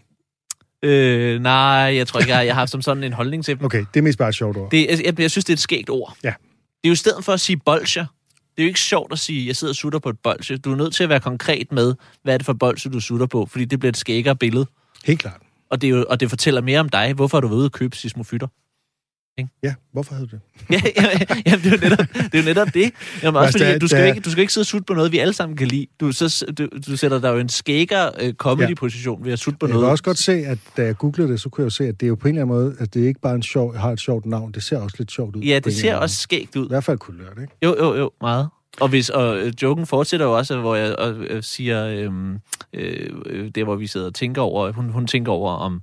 Øh, 0.85 1.41
nej, 1.43 1.53
jeg 1.97 2.07
tror 2.07 2.21
ikke, 2.21 2.35
jeg, 2.37 2.47
jeg 2.47 2.55
har 2.55 2.61
haft 2.61 2.71
som 2.71 2.83
sådan 2.83 3.05
en 3.05 3.13
holdning 3.13 3.45
til 3.45 3.57
dem. 3.59 3.65
Okay, 3.65 3.85
det 3.95 4.01
er 4.01 4.03
mest 4.03 4.19
bare 4.19 4.29
et 4.29 4.35
sjovt 4.35 4.57
ord. 4.57 4.71
Det, 4.71 4.87
jeg, 4.91 5.01
jeg, 5.05 5.21
jeg 5.21 5.31
synes, 5.31 5.45
det 5.45 5.53
er 5.53 5.57
et 5.57 5.61
skægt 5.61 5.91
ord. 5.91 6.17
Ja. 6.25 6.29
Det 6.29 6.35
er 6.85 6.89
jo 6.89 6.93
i 6.93 6.97
stedet 6.97 7.25
for 7.25 7.33
at 7.33 7.41
sige 7.41 7.57
bolsjer. 7.57 8.07
Det 8.57 8.63
er 8.63 8.65
jo 8.65 8.69
ikke 8.69 8.81
sjovt 8.81 9.13
at 9.13 9.19
sige, 9.19 9.47
jeg 9.47 9.57
sidder 9.57 9.73
og 9.73 9.77
sutter 9.77 9.99
på 9.99 10.09
et 10.09 10.19
bolsje. 10.19 10.57
Du 10.57 10.73
er 10.73 10.77
nødt 10.77 10.95
til 10.95 11.03
at 11.03 11.09
være 11.09 11.21
konkret 11.21 11.73
med, 11.73 11.95
hvad 12.23 12.35
er 12.35 12.39
det 12.39 12.47
for 12.47 12.53
bolsje, 12.53 12.91
du 12.91 13.01
sutter 13.01 13.27
på, 13.27 13.47
fordi 13.47 13.65
det 13.65 13.79
bliver 13.79 13.91
et 13.91 13.97
skækkere 13.97 14.37
billede. 14.37 14.67
Helt 15.05 15.21
klart. 15.21 15.41
Og 15.71 15.81
det, 15.81 15.87
er 15.87 15.91
jo, 15.91 16.05
og 16.09 16.21
det 16.21 16.31
fortæller 16.31 16.61
mere 16.61 16.81
om 16.81 16.89
dig. 16.89 17.13
Hvorfor 17.13 17.37
har 17.37 17.41
du 17.41 17.49
været 17.49 17.59
ude 17.59 17.67
og 17.67 17.73
købe 17.73 17.97
sismofytter? 17.97 18.47
Ja, 19.63 19.75
hvorfor 19.93 20.15
havde 20.15 20.27
du 20.27 20.37
det? 20.37 20.41
ja, 20.71 20.81
ja, 21.03 21.09
ja, 21.47 21.57
det 21.57 21.67
er 21.67 21.71
jo 21.73 21.79
netop 21.89 22.07
det. 22.15 22.35
Er 22.35 22.39
jo 22.39 22.45
netop 22.45 22.69
det. 22.75 22.91
Jamen, 23.23 23.39
også 23.41 23.53
fordi, 23.59 23.65
der- 23.65 23.79
du, 23.79 23.89
skal 23.89 24.01
der- 24.01 24.07
ikke, 24.07 24.21
du 24.21 24.31
skal 24.31 24.41
ikke 24.41 24.53
sidde 24.53 24.63
og 24.63 24.67
sutte 24.67 24.85
på 24.85 24.95
noget, 24.95 25.13
vi 25.13 25.19
alle 25.19 25.35
sammen 25.35 25.57
kan 25.57 25.67
lide. 25.69 25.87
Du, 26.01 26.13
så, 26.13 26.45
du, 26.59 26.69
du 26.87 26.97
sætter 26.97 27.21
dig 27.21 27.29
jo 27.29 27.39
en 27.39 27.49
skækker 27.49 28.11
øh, 28.21 28.35
comedy-position 28.35 29.25
ved 29.25 29.33
at 29.33 29.39
sutte 29.39 29.59
på 29.59 29.67
Jeg 29.67 29.73
noget. 29.73 29.85
kan 29.87 29.91
også 29.91 30.05
godt 30.05 30.19
se, 30.19 30.33
at 30.33 30.59
da 30.77 30.83
jeg 30.85 30.97
googlede 30.97 31.33
det, 31.33 31.41
så 31.41 31.49
kunne 31.49 31.63
jeg 31.63 31.65
jo 31.65 31.71
se, 31.71 31.85
at 31.85 32.01
det 32.01 32.07
er 32.07 32.09
jo 32.09 32.15
på 32.15 32.29
en 32.29 32.35
eller 32.35 32.43
anden 32.43 32.57
måde, 32.57 32.77
at 32.79 32.95
det 32.95 33.01
ikke 33.01 33.21
bare 33.21 33.35
en 33.35 33.43
sjov, 33.43 33.75
har 33.77 33.91
et 33.93 34.01
sjovt 34.01 34.27
navn, 34.27 34.53
det 34.53 34.63
ser 34.63 34.79
også 34.79 34.97
lidt 34.99 35.13
sjovt 35.13 35.37
ud. 35.37 35.43
Ja, 35.43 35.59
det 35.59 35.75
ser 35.75 35.97
også 35.97 36.17
skægt 36.17 36.57
ud. 36.57 36.65
I 36.65 36.69
hvert 36.69 36.85
fald 36.85 36.99
kulørt, 36.99 37.39
ikke? 37.43 37.53
Jo, 37.63 37.77
jo, 37.79 37.95
jo, 37.95 38.11
meget. 38.21 38.49
Og, 38.81 38.89
hvis, 38.89 39.09
og 39.11 39.39
øh, 39.39 39.53
joken 39.63 39.87
fortsætter 39.87 40.27
jo 40.27 40.37
også, 40.37 40.57
hvor 40.61 40.75
jeg 40.77 40.97
og, 40.97 41.13
øh, 41.15 41.43
siger, 41.43 41.87
øhm, 41.87 42.39
øh, 42.75 43.11
øh, 43.27 43.51
det 43.55 43.65
hvor 43.65 43.77
vi 43.77 43.87
sidder 43.87 44.07
og 44.07 44.15
tænker 44.15 44.43
over, 44.43 44.73
hun, 44.73 44.91
hun 44.91 45.07
tænker 45.07 45.33
over, 45.33 45.53
om, 45.53 45.83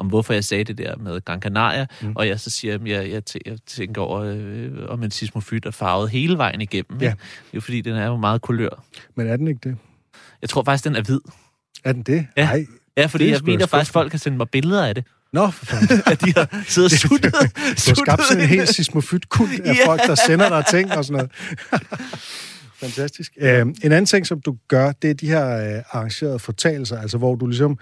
om 0.00 0.06
hvorfor 0.06 0.32
jeg 0.32 0.44
sagde 0.44 0.64
det 0.64 0.78
der 0.78 0.96
med 0.96 1.24
Gran 1.24 1.40
Canaria, 1.40 1.86
mm. 2.02 2.12
og 2.16 2.28
jeg 2.28 2.40
så 2.40 2.50
siger, 2.50 2.74
at 2.74 2.80
jeg, 2.86 3.10
jeg, 3.10 3.22
jeg 3.46 3.58
tænker 3.66 4.02
over, 4.02 4.20
øh, 4.36 4.70
om 4.88 5.02
en 5.02 5.10
sismofyt 5.10 5.66
er 5.66 5.70
farvet 5.70 6.10
hele 6.10 6.38
vejen 6.38 6.60
igennem. 6.60 6.92
Ikke? 6.94 7.04
Ja. 7.04 7.10
Det 7.10 7.18
er 7.46 7.54
jo 7.54 7.60
fordi, 7.60 7.80
den 7.80 7.94
er 7.96 8.06
jo 8.06 8.16
meget 8.16 8.40
kulør. 8.42 8.84
Men 9.16 9.26
er 9.28 9.36
den 9.36 9.48
ikke 9.48 9.60
det? 9.68 9.76
Jeg 10.42 10.48
tror 10.50 10.62
faktisk, 10.64 10.84
den 10.84 10.96
er 10.96 11.02
hvid. 11.02 11.20
Er 11.84 11.92
den 11.92 12.02
det? 12.02 12.26
Ja. 12.36 12.44
Nej. 12.44 12.66
Ja, 12.96 13.06
fordi 13.06 13.24
Det 13.24 13.30
jeg 13.30 13.40
mener 13.44 13.66
faktisk, 13.66 13.88
skuffende. 13.88 14.02
folk 14.02 14.10
kan 14.10 14.18
sende 14.18 14.36
mig 14.38 14.48
billeder 14.48 14.86
af 14.86 14.94
det. 14.94 15.04
Nå, 15.32 15.50
for 15.50 15.66
fanden. 15.66 16.02
At 16.12 16.20
de 16.20 16.32
har 16.36 16.64
siddet 16.68 16.92
og 16.92 16.98
suttet. 16.98 17.32
Du 17.32 17.38
har 17.66 17.94
skabt 17.94 18.22
sådan 18.28 18.42
en 18.42 18.48
helt 18.48 18.68
sismofyt 18.68 19.28
kult 19.28 19.60
af 19.60 19.74
Ja. 19.80 19.86
folk, 19.86 20.00
der 20.06 20.14
sender 20.14 20.48
dig 20.48 20.64
ting 20.70 20.92
og 20.92 21.04
sådan 21.04 21.16
noget. 21.16 21.30
Fantastisk. 22.80 23.32
Øh, 23.40 23.60
en 23.60 23.76
anden 23.82 24.06
ting, 24.06 24.26
som 24.26 24.40
du 24.40 24.56
gør, 24.68 24.92
det 24.92 25.10
er 25.10 25.14
de 25.14 25.26
her 25.26 25.76
øh, 25.76 25.82
arrangerede 25.90 26.38
fortalelser, 26.38 27.00
altså 27.00 27.18
hvor 27.18 27.34
du 27.34 27.46
ligesom 27.46 27.78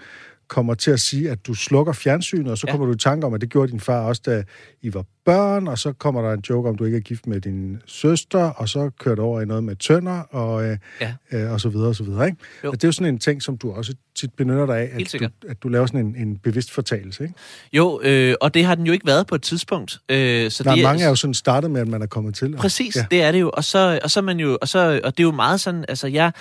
kommer 0.49 0.73
til 0.73 0.91
at 0.91 0.99
sige, 0.99 1.29
at 1.31 1.47
du 1.47 1.53
slukker 1.53 1.93
fjernsynet, 1.93 2.51
og 2.51 2.57
så 2.57 2.63
Ja. 2.67 2.71
kommer 2.71 2.85
du 2.87 2.93
i 2.93 2.97
tanke 2.97 3.27
om, 3.27 3.33
at 3.33 3.41
det 3.41 3.49
gjorde 3.49 3.71
din 3.71 3.79
far 3.79 4.01
også, 4.01 4.21
da 4.25 4.43
I 4.81 4.93
var 4.93 5.05
børn, 5.25 5.67
og 5.67 5.77
så 5.79 5.93
kommer 5.93 6.21
der 6.21 6.31
en 6.33 6.43
joke 6.49 6.69
om, 6.69 6.75
du 6.77 6.85
ikke 6.85 6.97
er 6.97 7.01
gift 7.01 7.27
med 7.27 7.41
din 7.41 7.77
søster, 7.85 8.39
og 8.43 8.69
så 8.69 8.89
kører 8.99 9.15
du 9.15 9.21
over 9.21 9.41
i 9.41 9.45
noget 9.45 9.63
med 9.63 9.75
tønder, 9.75 10.19
og, 10.19 10.63
øh, 10.65 10.77
Ja. 11.01 11.13
øh, 11.31 11.51
og 11.51 11.61
så 11.61 11.69
videre, 11.69 11.87
og 11.87 11.95
så 11.95 12.03
videre. 12.03 12.25
Ikke? 12.25 12.37
Jo. 12.63 12.69
Og 12.69 12.73
det 12.75 12.83
er 12.83 12.87
jo 12.87 12.91
sådan 12.91 13.13
en 13.13 13.19
ting, 13.19 13.41
som 13.43 13.57
du 13.57 13.71
også 13.71 13.93
tit 14.15 14.33
benytter 14.33 14.65
dig 14.65 14.77
af, 14.77 14.89
at 14.93 15.13
du, 15.21 15.27
at 15.49 15.63
du 15.63 15.67
laver 15.67 15.85
sådan 15.85 16.05
en, 16.05 16.15
en 16.15 16.37
bevidst 16.37 16.71
fortalelse. 16.71 17.23
Ikke? 17.23 17.35
Jo, 17.73 18.01
øh, 18.03 18.35
og 18.41 18.53
det 18.53 18.65
har 18.65 18.75
den 18.75 18.85
jo 18.85 18.93
ikke 18.93 19.07
været 19.07 19.27
på 19.27 19.35
et 19.35 19.41
tidspunkt. 19.41 19.99
Øh, 20.09 20.51
så 20.51 20.63
Der 20.63 20.71
det 20.73 20.79
er 20.79 20.87
mange 20.87 21.03
er 21.03 21.09
jo 21.09 21.15
sådan 21.15 21.33
startet 21.33 21.71
med, 21.71 21.81
at 21.81 21.87
man 21.87 22.01
er 22.01 22.05
kommet 22.07 22.35
til. 22.35 22.53
og- 22.53 22.59
Præcis, 22.59 22.95
ja. 22.95 23.05
Det 23.11 23.21
er 23.21 23.31
det 23.31 23.39
jo. 23.41 23.49
Og 23.53 23.63
så, 23.63 23.99
og 24.03 24.11
så 24.11 24.21
man 24.21 24.39
jo, 24.39 24.57
og, 24.61 24.67
så, 24.67 25.01
og 25.03 25.17
det 25.17 25.23
er 25.23 25.27
jo 25.27 25.31
meget 25.31 25.59
sådan, 25.61 25.85
altså 25.87 26.07
jeg, 26.07 26.31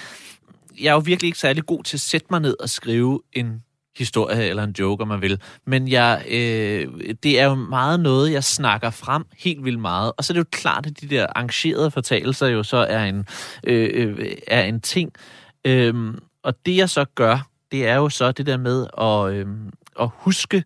jeg 0.80 0.88
er 0.88 0.92
jo 0.92 0.98
virkelig 0.98 1.26
ikke 1.28 1.38
særlig 1.38 1.66
god 1.66 1.84
til 1.84 1.96
at 1.96 2.00
sætte 2.00 2.26
mig 2.30 2.40
ned 2.40 2.56
og 2.60 2.68
skrive 2.68 3.20
en 3.32 3.62
historie 3.98 4.48
eller 4.48 4.62
en 4.62 4.74
joke, 4.78 5.02
om 5.02 5.08
man 5.08 5.22
vil. 5.22 5.40
Men 5.66 5.88
jeg, 5.88 6.24
øh, 6.30 7.14
det 7.22 7.40
er 7.40 7.44
jo 7.44 7.54
meget 7.54 8.00
noget, 8.00 8.32
jeg 8.32 8.44
snakker 8.44 8.90
frem 8.90 9.24
helt 9.38 9.64
vildt 9.64 9.80
meget. 9.80 10.12
Og 10.16 10.24
så 10.24 10.32
er 10.32 10.34
det 10.34 10.38
jo 10.38 10.48
klart, 10.52 10.86
at 10.86 11.00
de 11.00 11.08
der 11.08 11.26
arrangerede 11.36 11.90
fortalelser 11.90 12.46
jo 12.46 12.62
så 12.62 12.76
er 12.76 13.04
en, 13.04 13.26
øh, 13.64 13.90
øh, 13.94 14.32
er 14.46 14.62
en 14.62 14.80
ting. 14.80 15.12
Øh, 15.64 16.14
og 16.42 16.54
det 16.66 16.76
jeg 16.76 16.90
så 16.90 17.04
gør, 17.14 17.48
det 17.72 17.86
er 17.86 17.94
jo 17.94 18.08
så 18.08 18.32
det 18.32 18.46
der 18.46 18.56
med 18.56 18.86
at, 18.98 19.34
øh, 19.34 19.46
at 20.00 20.10
huske 20.14 20.64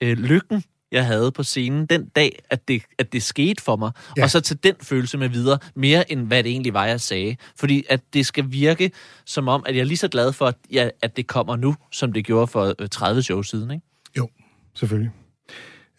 øh, 0.00 0.18
lykken, 0.18 0.64
jeg 0.92 1.06
havde 1.06 1.32
på 1.32 1.42
scenen 1.42 1.86
den 1.86 2.08
dag, 2.16 2.42
at 2.50 2.68
det, 2.68 2.82
at 2.98 3.12
det 3.12 3.22
skete 3.22 3.62
for 3.62 3.76
mig. 3.76 3.92
Ja. 4.16 4.22
Og 4.22 4.30
så 4.30 4.40
til 4.40 4.64
den 4.64 4.74
følelse 4.82 5.18
med 5.18 5.28
videre, 5.28 5.58
mere 5.76 6.12
end 6.12 6.26
hvad 6.26 6.42
det 6.42 6.50
egentlig 6.50 6.74
var, 6.74 6.86
jeg 6.86 7.00
sagde. 7.00 7.36
Fordi 7.56 7.84
at 7.88 8.00
det 8.14 8.26
skal 8.26 8.44
virke 8.52 8.90
som 9.24 9.48
om, 9.48 9.64
at 9.66 9.74
jeg 9.74 9.80
er 9.80 9.84
lige 9.84 9.96
så 9.96 10.08
glad 10.08 10.32
for, 10.32 10.46
at, 10.46 10.56
ja, 10.72 10.88
at 11.02 11.16
det 11.16 11.26
kommer 11.26 11.56
nu, 11.56 11.76
som 11.92 12.12
det 12.12 12.24
gjorde 12.24 12.46
for 12.46 12.74
øh, 12.78 12.88
30 12.88 13.22
shows 13.22 13.48
siden. 13.48 13.70
Ikke? 13.70 13.86
Jo, 14.16 14.28
selvfølgelig. 14.74 15.10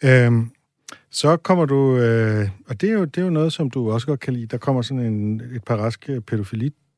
Øhm, 0.04 0.50
så 1.10 1.36
kommer 1.36 1.64
du, 1.64 1.96
øh, 1.96 2.48
og 2.68 2.80
det 2.80 2.88
er, 2.88 2.92
jo, 2.92 3.04
det 3.04 3.18
er 3.18 3.24
jo 3.24 3.30
noget, 3.30 3.52
som 3.52 3.70
du 3.70 3.92
også 3.92 4.06
godt 4.06 4.20
kan 4.20 4.32
lide, 4.32 4.46
der 4.46 4.58
kommer 4.58 4.82
sådan 4.82 5.02
en, 5.02 5.40
et 5.40 5.64
par 5.64 5.76
raske 5.76 6.20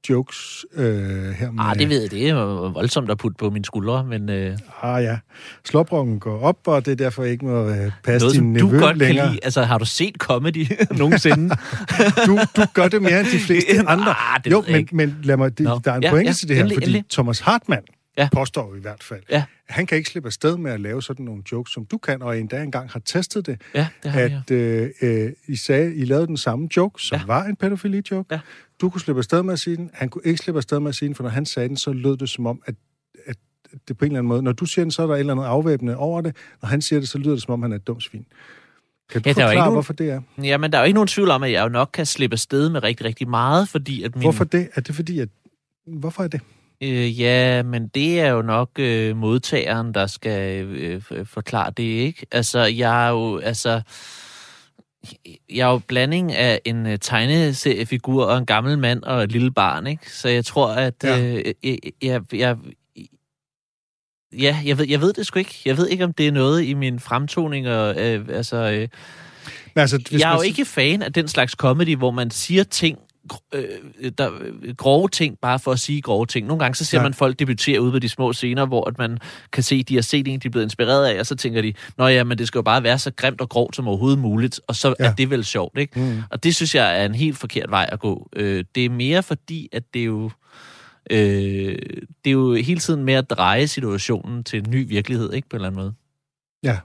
pædofili-jokes 0.08 0.64
øh, 0.74 1.30
her 1.34 1.50
med... 1.50 1.64
Ah, 1.64 1.78
det 1.78 1.88
ved 1.88 2.00
jeg, 2.02 2.10
det 2.10 2.28
er 2.28 2.34
voldsomt 2.72 3.10
at 3.10 3.18
putte 3.18 3.36
på 3.38 3.50
mine 3.50 3.64
skuldre, 3.64 4.04
men 4.04 4.30
øh, 4.30 4.58
Ah 4.82 5.02
ja, 5.04 5.18
slåbrokken 5.68 6.20
går 6.20 6.40
op, 6.40 6.56
og 6.66 6.84
det 6.86 6.92
er 6.92 6.96
derfor 6.96 7.24
ikke 7.24 7.44
må 7.44 7.68
øh, 7.68 7.90
passe 8.04 8.26
noget, 8.26 8.34
din 8.34 8.40
som 8.40 8.54
du 8.54 8.66
nevø 8.66 8.78
godt 8.78 8.98
længere. 8.98 9.24
kan 9.26 9.32
lide. 9.32 9.44
Altså, 9.44 9.62
har 9.62 9.78
du 9.78 9.84
set 9.84 10.14
comedy 10.18 10.66
nogensinde? 10.98 11.56
Du, 12.26 12.38
du 12.56 12.62
gør 12.74 12.88
det 12.88 13.02
mere 13.02 13.20
end 13.20 13.28
de 13.32 13.38
fleste 13.38 13.68
andre. 13.88 14.14
Ah, 14.34 14.44
det 14.44 14.50
jo, 14.50 14.64
jeg 14.68 14.74
men, 14.92 15.08
men 15.08 15.18
lad 15.22 15.36
mig, 15.36 15.58
det, 15.58 15.66
der 15.84 15.92
er 15.92 15.96
en 15.96 16.02
Ja, 16.02 16.10
pointe 16.10 16.28
ja, 16.28 16.32
til 16.32 16.48
det 16.48 16.56
her, 16.56 16.62
endelig, 16.62 16.76
fordi 16.76 16.86
endelig. 16.86 17.04
Thomas 17.10 17.40
Hartmann 17.40 17.82
Ja. 18.18 18.28
påstår 18.32 18.74
i 18.76 18.80
hvert 18.80 19.02
fald, 19.02 19.22
Ja. 19.30 19.44
han 19.68 19.86
kan 19.86 19.98
ikke 19.98 20.10
slippe 20.10 20.26
afsted 20.26 20.56
med 20.56 20.70
at 20.72 20.80
lave 20.80 21.02
sådan 21.02 21.24
nogle 21.24 21.42
jokes, 21.52 21.72
som 21.72 21.84
du 21.84 21.98
kan, 21.98 22.22
og 22.22 22.38
endda 22.38 22.62
engang 22.62 22.90
har 22.90 23.00
testet 23.00 23.46
det, 23.46 23.60
ja, 23.74 23.88
det 24.02 24.10
har 24.10 24.20
at 24.20 24.50
øh, 24.50 24.90
øh, 25.02 25.32
I, 25.46 25.56
sagde, 25.56 25.94
I 25.94 26.04
lavede 26.04 26.26
den 26.26 26.36
samme 26.36 26.68
joke, 26.76 27.02
som 27.02 27.18
Ja. 27.18 27.24
var 27.26 27.44
en 27.44 27.56
pædofili-joke. 27.56 28.34
Ja. 28.34 28.40
Du 28.80 28.90
kunne 28.90 29.00
slippe 29.00 29.18
afsted 29.20 29.42
med 29.42 29.52
at 29.52 29.58
sige 29.58 29.76
den, 29.76 29.90
han 29.94 30.08
kunne 30.08 30.22
ikke 30.24 30.38
slippe 30.38 30.58
afsted 30.58 30.80
med 30.80 30.88
at 30.88 30.94
sige 30.94 31.06
den, 31.06 31.14
for 31.14 31.22
når 31.22 31.30
han 31.30 31.46
sagde 31.46 31.68
den, 31.68 31.76
så 31.76 31.92
lød 31.92 32.16
det 32.16 32.28
som 32.28 32.46
om, 32.46 32.62
at, 32.66 32.74
at 33.26 33.36
det 33.88 33.98
på 33.98 34.04
en 34.04 34.10
eller 34.10 34.18
anden 34.18 34.28
måde, 34.28 34.42
når 34.42 34.52
du 34.52 34.64
siger 34.64 34.84
den, 34.84 34.90
så 34.90 35.02
er 35.02 35.06
der 35.06 35.14
et 35.14 35.20
eller 35.20 35.32
andet 35.32 35.44
afvæbnende 35.44 35.96
over 35.96 36.20
det, 36.20 36.36
når 36.62 36.66
han 36.68 36.82
siger 36.82 37.00
det, 37.00 37.08
så 37.08 37.18
lyder 37.18 37.30
det 37.34 37.42
som 37.42 37.52
om, 37.54 37.62
han 37.62 37.72
er 37.72 37.76
et 37.76 37.86
dumt 37.86 38.02
svin. 38.02 38.26
Kan 39.10 39.22
du 39.22 39.28
Ja, 39.28 39.32
der 39.32 39.40
er 39.40 39.46
forklare, 39.46 39.52
ikke 39.52 39.60
nogen- 39.60 39.74
hvorfor 39.74 39.92
det 39.92 40.10
er? 40.10 40.20
Jamen, 40.42 40.72
der 40.72 40.78
er 40.78 40.82
jo 40.82 40.86
ikke 40.86 40.94
nogen 40.94 41.08
tvivl 41.08 41.30
om, 41.30 41.42
at 41.42 41.52
jeg 41.52 41.62
jo 41.64 41.68
nok 41.68 41.90
kan 41.92 42.06
slippe 42.06 42.34
afsted 42.34 42.68
med 42.70 42.82
rigtig, 42.82 43.06
rigtig 43.06 43.28
meget, 43.28 43.68
fordi 43.68 44.02
at 44.02 44.14
min... 44.16 44.22
Hvorfor 44.22 44.44
det? 44.44 44.68
Er 44.74 44.80
det 44.80 44.94
fordi, 44.94 45.18
at... 45.18 45.28
Hvorfor 45.86 46.22
er 46.22 46.28
det? 46.28 46.40
Øh, 46.82 47.20
ja, 47.20 47.62
men 47.62 47.88
det 47.88 48.20
er 48.20 48.28
jo 48.28 48.42
nok 48.42 48.70
øh, 48.78 49.16
modtageren, 49.16 49.94
der 49.94 50.06
skal 50.06 50.64
øh, 50.66 51.02
f- 51.10 51.24
forklare 51.24 51.70
det, 51.76 51.82
ikke? 51.82 52.26
Altså, 52.32 52.58
jeg 52.64 53.06
er 53.06 53.10
jo, 53.10 53.38
altså... 53.38 53.80
Jeg 55.50 55.68
er 55.68 55.72
jo 55.72 55.78
blanding 55.78 56.32
af 56.32 56.60
en 56.64 56.86
øh, 56.86 56.98
tegneseriefigur 56.98 58.24
og 58.24 58.38
en 58.38 58.46
gammel 58.46 58.78
mand 58.78 59.02
og 59.02 59.22
et 59.22 59.32
lille 59.32 59.50
barn, 59.50 59.86
ikke? 59.86 60.12
Så 60.12 60.28
jeg 60.28 60.44
tror, 60.44 60.68
at... 60.68 60.94
Ja. 61.04 61.20
Øh, 61.20 61.44
jeg, 61.62 61.78
jeg, 62.02 62.22
jeg, 62.32 62.56
ja, 64.32 64.58
jeg 64.64 64.78
ved, 64.78 64.86
jeg 64.88 65.00
ved 65.00 65.12
det 65.12 65.26
sgu 65.26 65.38
ikke. 65.38 65.60
Jeg 65.64 65.76
ved 65.76 65.88
ikke, 65.88 66.04
om 66.04 66.12
det 66.12 66.26
er 66.28 66.32
noget 66.32 66.64
i 66.64 66.74
min 66.74 67.00
fremtoning. 67.00 67.68
Og, 67.68 68.06
øh, 68.06 68.26
altså, 68.28 68.56
øh, 68.56 68.80
Men 69.74 69.80
altså, 69.80 69.98
hvis 70.10 70.20
jeg 70.20 70.28
er 70.28 70.32
man 70.32 70.36
jo 70.38 70.42
si- 70.42 70.48
ikke 70.48 70.64
fan 70.64 71.02
af 71.02 71.12
den 71.12 71.28
slags 71.28 71.52
comedy, 71.52 71.96
hvor 71.96 72.10
man 72.10 72.30
siger 72.30 72.64
ting, 72.64 72.98
øh, 73.54 74.12
der, 74.18 74.30
øh, 74.40 74.74
grove 74.74 75.08
ting, 75.08 75.38
bare 75.42 75.58
for 75.58 75.72
at 75.72 75.78
sige 75.78 76.02
grove 76.02 76.26
ting. 76.26 76.46
Nogle 76.46 76.60
gange 76.60 76.74
så 76.74 76.84
ser 76.84 76.98
Nej. 76.98 77.02
man 77.02 77.14
folk 77.14 77.38
debutere 77.38 77.80
ude 77.80 77.92
på 77.92 77.98
de 77.98 78.08
små 78.08 78.32
scener, 78.32 78.66
hvor 78.66 78.88
at 78.88 78.98
man 78.98 79.18
kan 79.52 79.62
se, 79.62 79.82
de 79.82 79.94
har 79.94 80.02
set 80.02 80.28
en, 80.28 80.40
de 80.40 80.46
er 80.48 80.50
blevet 80.50 80.66
inspireret 80.66 81.06
af, 81.06 81.20
og 81.20 81.26
så 81.26 81.36
tænker 81.36 81.62
de, 81.62 81.72
nå 81.98 82.06
ja, 82.06 82.24
men 82.24 82.38
det 82.38 82.46
skal 82.46 82.58
jo 82.58 82.62
bare 82.62 82.82
være 82.82 82.98
så 82.98 83.10
grimt 83.16 83.40
og 83.40 83.48
grovt 83.48 83.76
som 83.76 83.88
overhovedet 83.88 84.18
muligt, 84.18 84.60
og 84.66 84.76
så 84.76 84.88
ja. 84.88 85.04
Ja. 85.04 85.10
er 85.10 85.14
det 85.14 85.30
vel 85.30 85.44
sjovt, 85.44 85.78
ikke? 85.78 86.00
Mm. 86.00 86.22
Og 86.30 86.44
det 86.44 86.54
synes 86.54 86.74
jeg 86.74 87.00
er 87.00 87.06
en 87.06 87.14
helt 87.14 87.38
forkert 87.38 87.70
vej 87.70 87.88
at 87.92 88.00
gå. 88.00 88.28
Øh, 88.36 88.64
det 88.74 88.84
er 88.84 88.90
mere 88.90 89.22
fordi, 89.22 89.68
at 89.72 89.82
det 89.94 90.00
er 90.00 90.06
jo... 90.06 90.30
Øh, 91.10 91.78
det 92.24 92.26
er 92.26 92.30
jo 92.30 92.54
hele 92.54 92.80
tiden 92.80 93.04
med 93.04 93.14
at 93.14 93.30
dreje 93.30 93.66
situationen 93.66 94.44
til 94.44 94.58
en 94.58 94.70
ny 94.70 94.88
virkelighed, 94.88 95.32
ikke 95.32 95.48
på 95.48 95.56
en 95.56 95.58
eller 95.58 95.68
anden 95.68 95.80
måde. 95.82 95.94
Ja. 96.62 96.78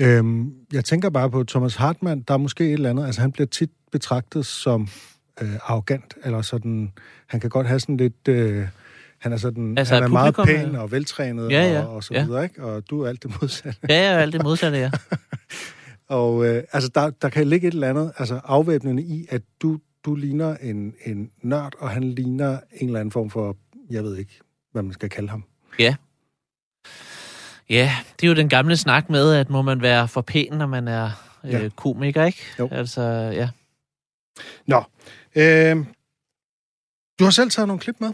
Øhm, 0.00 0.52
jeg 0.72 0.84
tænker 0.84 1.10
bare 1.10 1.30
på 1.30 1.44
Thomas 1.44 1.74
Hartmann, 1.74 2.22
der 2.28 2.34
er 2.34 2.38
måske 2.38 2.64
et 2.64 2.72
eller 2.72 2.90
andet, 2.90 3.06
altså 3.06 3.20
han 3.20 3.32
bliver 3.32 3.46
tit 3.46 3.70
betragtet 3.92 4.46
som 4.46 4.88
øh, 5.40 5.54
arrogant, 5.62 6.14
eller 6.24 6.42
sådan, 6.42 6.92
han 7.26 7.40
kan 7.40 7.50
godt 7.50 7.66
have 7.66 7.80
sådan 7.80 7.96
lidt, 7.96 8.28
øh, 8.28 8.66
han 9.18 9.32
er 9.32 9.36
sådan, 9.36 9.78
Altså, 9.78 9.94
han 9.94 10.02
er 10.04 10.08
meget 10.08 10.34
publikum 10.34 10.60
er- 10.60 10.66
pæn 10.66 10.74
og 10.76 10.92
veltrænet 10.92 11.50
Ja, 11.50 11.72
ja, 11.72 11.80
og, 11.84 11.94
og 11.94 12.04
så 12.04 12.14
ja. 12.14 12.24
videre, 12.24 12.44
ikke? 12.44 12.64
Og 12.64 12.90
du 12.90 13.02
er 13.02 13.08
alt 13.08 13.22
det 13.22 13.40
modsatte. 13.40 13.80
Ja, 13.88 13.94
ja, 14.14 14.18
alt 14.20 14.32
det 14.32 14.42
modsatte, 14.42 14.78
ja. 14.78 14.90
Og 16.08 16.46
øh, 16.46 16.62
altså, 16.72 16.90
der, 16.94 17.10
der 17.10 17.28
kan 17.28 17.46
ligge 17.46 17.68
et 17.68 17.74
eller 17.74 17.88
andet, 17.88 18.12
altså 18.18 18.40
afvæbnende 18.44 19.02
i, 19.02 19.26
at 19.30 19.42
du, 19.62 19.78
du 20.04 20.14
ligner 20.14 20.56
en, 20.56 20.94
en 21.06 21.30
nørd, 21.42 21.72
og 21.78 21.90
han 21.90 22.02
ligner 22.04 22.60
en 22.72 22.86
eller 22.86 23.00
anden 23.00 23.12
form 23.12 23.30
for, 23.30 23.56
jeg 23.90 24.04
ved 24.04 24.16
ikke, 24.16 24.40
hvad 24.72 24.82
man 24.82 24.92
skal 24.92 25.08
kalde 25.10 25.28
ham. 25.28 25.44
Ja. 25.78 25.94
Ja, 27.70 27.92
det 28.20 28.26
er 28.26 28.28
jo 28.28 28.34
den 28.34 28.48
gamle 28.48 28.76
snak 28.76 29.10
med, 29.10 29.34
at 29.34 29.50
må 29.50 29.62
man 29.62 29.82
være 29.82 30.08
for 30.08 30.20
pæn, 30.20 30.52
når 30.52 30.66
man 30.66 30.88
er 30.88 31.10
øh, 31.44 31.50
Ja. 31.52 31.68
komiker, 31.76 32.24
ikke? 32.24 32.42
Jo. 32.58 32.68
Altså, 32.72 33.02
ja. 33.34 33.48
Nå, 34.66 34.82
øh, 35.34 35.76
Du 37.18 37.24
har 37.24 37.30
selv 37.30 37.50
taget 37.50 37.68
nogle 37.68 37.80
klip 37.80 37.96
med? 38.00 38.12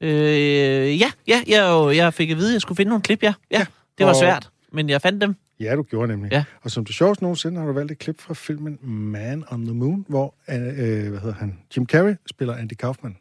Øh, 0.00 1.00
ja, 1.00 1.10
ja 1.28 1.42
jeg, 1.46 1.96
jeg 1.96 2.14
fik 2.14 2.30
at 2.30 2.36
vide, 2.36 2.48
at 2.48 2.52
jeg 2.52 2.60
skulle 2.60 2.76
finde 2.76 2.88
nogle 2.90 3.02
klip, 3.02 3.22
ja. 3.22 3.34
ja, 3.50 3.58
Ja, 3.58 3.64
det 3.98 4.06
var 4.06 4.12
og- 4.12 4.16
svært, 4.18 4.50
men 4.72 4.88
jeg 4.90 5.02
fandt 5.02 5.20
dem. 5.22 5.34
Ja, 5.60 5.76
du 5.76 5.82
gjorde 5.82 6.08
nemlig. 6.08 6.32
Ja. 6.32 6.44
Og 6.62 6.70
som 6.70 6.84
du 6.84 6.92
sjovest 6.92 7.22
nogensinde 7.22 7.58
har 7.60 7.66
du 7.66 7.72
valgt 7.72 7.92
et 7.92 7.98
klip 7.98 8.20
fra 8.20 8.34
filmen 8.34 8.78
Man 8.82 9.44
on 9.50 9.64
the 9.64 9.74
Moon, 9.74 10.04
hvor 10.08 10.34
øh, 10.50 10.56
øh, 10.56 11.10
hvad 11.10 11.20
hedder 11.20 11.34
han? 11.34 11.58
Jim 11.76 11.86
Carrey 11.86 12.14
spiller 12.30 12.54
Andy 12.56 12.72
Kaufman. 12.72 13.16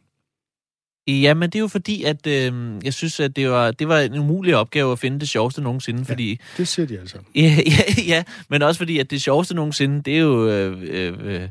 Ja, 1.08 1.34
men 1.34 1.50
det 1.50 1.56
er 1.56 1.60
jo 1.60 1.68
fordi, 1.68 2.04
at 2.04 2.28
øh, 2.28 2.54
jeg 2.84 2.94
synes, 2.94 3.20
at 3.20 3.36
det 3.36 3.50
var, 3.50 3.72
det 3.72 3.88
var 3.88 4.00
en 4.00 4.14
umulig 4.20 4.56
opgave 4.56 4.92
at 4.92 5.00
finde 5.00 5.20
det 5.20 5.30
sjoveste 5.30 5.62
nogensinde, 5.62 6.06
fordi... 6.06 6.40
Det 6.58 6.68
siger 6.68 6.86
de 6.86 7.00
altså. 7.00 7.18
Ja, 7.36 7.42
ja, 7.68 8.02
ja, 8.08 8.24
men 8.50 8.62
også 8.62 8.78
fordi, 8.78 9.00
at 9.00 9.12
det 9.12 9.22
sjoveste 9.22 9.56
nogensinde, 9.56 10.02
det 10.02 10.16
er 10.16 10.22
jo... 10.22 10.50
Øh, 10.50 10.84
øh, 11.24 11.50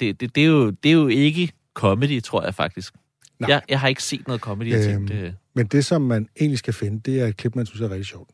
det, 0.00 0.20
det, 0.20 0.34
det, 0.34 0.42
er 0.42 0.46
jo, 0.46 0.70
det 0.70 0.88
er 0.88 0.92
jo 0.92 1.06
ikke 1.06 1.52
comedy, 1.74 2.22
tror 2.22 2.44
jeg 2.44 2.54
faktisk. 2.54 2.94
Nej. 3.38 3.50
Jeg, 3.50 3.62
jeg 3.68 3.80
har 3.80 3.88
ikke 3.88 4.02
set 4.02 4.26
noget 4.26 4.40
comedy, 4.42 4.68
jeg 4.70 4.76
Øhm, 4.76 5.06
tænkte... 5.06 5.14
Øh, 5.14 5.32
Men 5.54 5.66
det, 5.66 5.84
som 5.84 6.02
man 6.02 6.28
egentlig 6.40 6.58
skal 6.58 6.74
finde, 6.74 7.00
det 7.10 7.20
er 7.20 7.26
et 7.26 7.36
klip, 7.36 7.54
man 7.56 7.66
synes 7.66 7.80
er 7.80 7.90
rigtig 7.90 8.06
sjovt. 8.06 8.30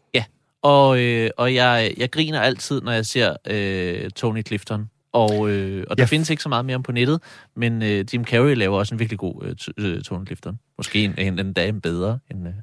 Og, 0.64 1.00
øh, 1.00 1.30
og 1.36 1.54
jeg, 1.54 1.94
jeg 1.96 2.10
griner 2.10 2.40
altid, 2.40 2.80
når 2.80 2.92
jeg 2.92 3.06
ser 3.06 3.36
øh, 3.50 4.10
Tony 4.10 4.46
Clifton. 4.46 4.90
Og, 5.12 5.50
øh, 5.50 5.84
og 5.90 5.96
der 5.96 6.02
Ja. 6.02 6.02
ja. 6.02 6.04
findes 6.06 6.30
ikke 6.30 6.42
så 6.42 6.48
meget 6.48 6.64
mere 6.64 6.76
om 6.76 6.82
på 6.82 6.92
nettet, 6.92 7.20
men 7.56 7.82
øh, 7.82 8.04
Jim 8.12 8.24
Carrey 8.24 8.54
laver 8.56 8.78
også 8.78 8.94
en 8.94 8.98
virkelig 8.98 9.18
god 9.18 9.56
øh, 9.78 9.94
øh, 9.96 10.02
Tony 10.02 10.26
Clifton. 10.26 10.58
Måske 10.78 11.04
en, 11.04 11.14
en, 11.18 11.38
en 11.38 11.52
dag 11.52 11.82
bedre 11.82 12.18
end... 12.30 12.48
Øh. 12.48 12.54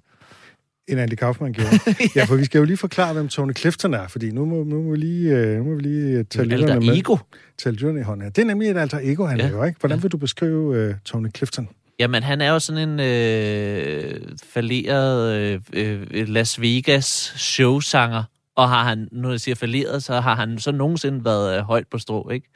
End 0.90 1.00
Andy 1.00 1.14
Kaufman 1.14 1.54
gjorde. 1.54 1.70
ja, 2.16 2.24
for 2.24 2.36
vi 2.36 2.46
skal 2.46 2.60
jo 2.60 2.66
lige 2.66 2.78
forklare, 2.78 3.14
hvem 3.14 3.28
Tony 3.28 3.56
Clifton 3.58 3.94
er, 3.94 4.08
fordi 4.08 4.32
nu 4.32 4.46
må, 4.46 4.64
nu 4.64 4.82
må, 4.84 4.92
vi, 4.92 4.98
lige, 4.98 5.36
øh, 5.36 5.58
nu 5.58 5.64
må 5.64 5.76
vi 5.76 5.82
lige 5.82 6.24
tage 6.24 6.46
lytterne 6.46 6.86
med. 6.86 6.98
Ego. 6.98 7.18
Tage 7.58 7.74
lytterne 7.74 8.00
i 8.00 8.04
hånden 8.04 8.24
her. 8.24 8.30
Det 8.30 8.42
er 8.42 8.46
nemlig 8.46 8.70
et 8.70 8.78
alter 8.78 9.00
ego, 9.04 9.26
han 9.26 9.38
ja. 9.40 9.46
Ja. 9.46 9.50
laver, 9.52 9.66
ikke? 9.66 9.80
Hvordan 9.80 9.98
Ja. 9.98 10.02
vil 10.02 10.12
du 10.12 10.18
beskrive 10.18 10.76
øh, 10.78 10.94
Tony 11.06 11.28
Clifton? 11.38 11.70
Jamen, 12.00 12.24
han 12.24 12.42
er 12.42 12.52
jo 12.52 12.60
sådan 12.60 12.90
en 12.90 13.00
øh, 13.00 14.22
falderet 14.54 15.36
øh, 15.36 15.60
øh, 15.74 16.28
Las 16.28 16.62
Vegas 16.62 17.34
showsanger. 17.38 18.24
Og 18.60 18.70
har 18.70 18.84
han, 18.84 19.08
når 19.12 19.30
jeg 19.30 19.40
siger 19.40 19.56
falderet, 19.56 20.04
så 20.04 20.20
har 20.20 20.36
han 20.36 20.60
så 20.60 20.72
nogensinde 20.72 21.26
været 21.26 21.58
øh, 21.58 21.64
højt 21.64 21.88
på 21.92 21.98
strå, 21.98 22.30
ikke? 22.30 22.48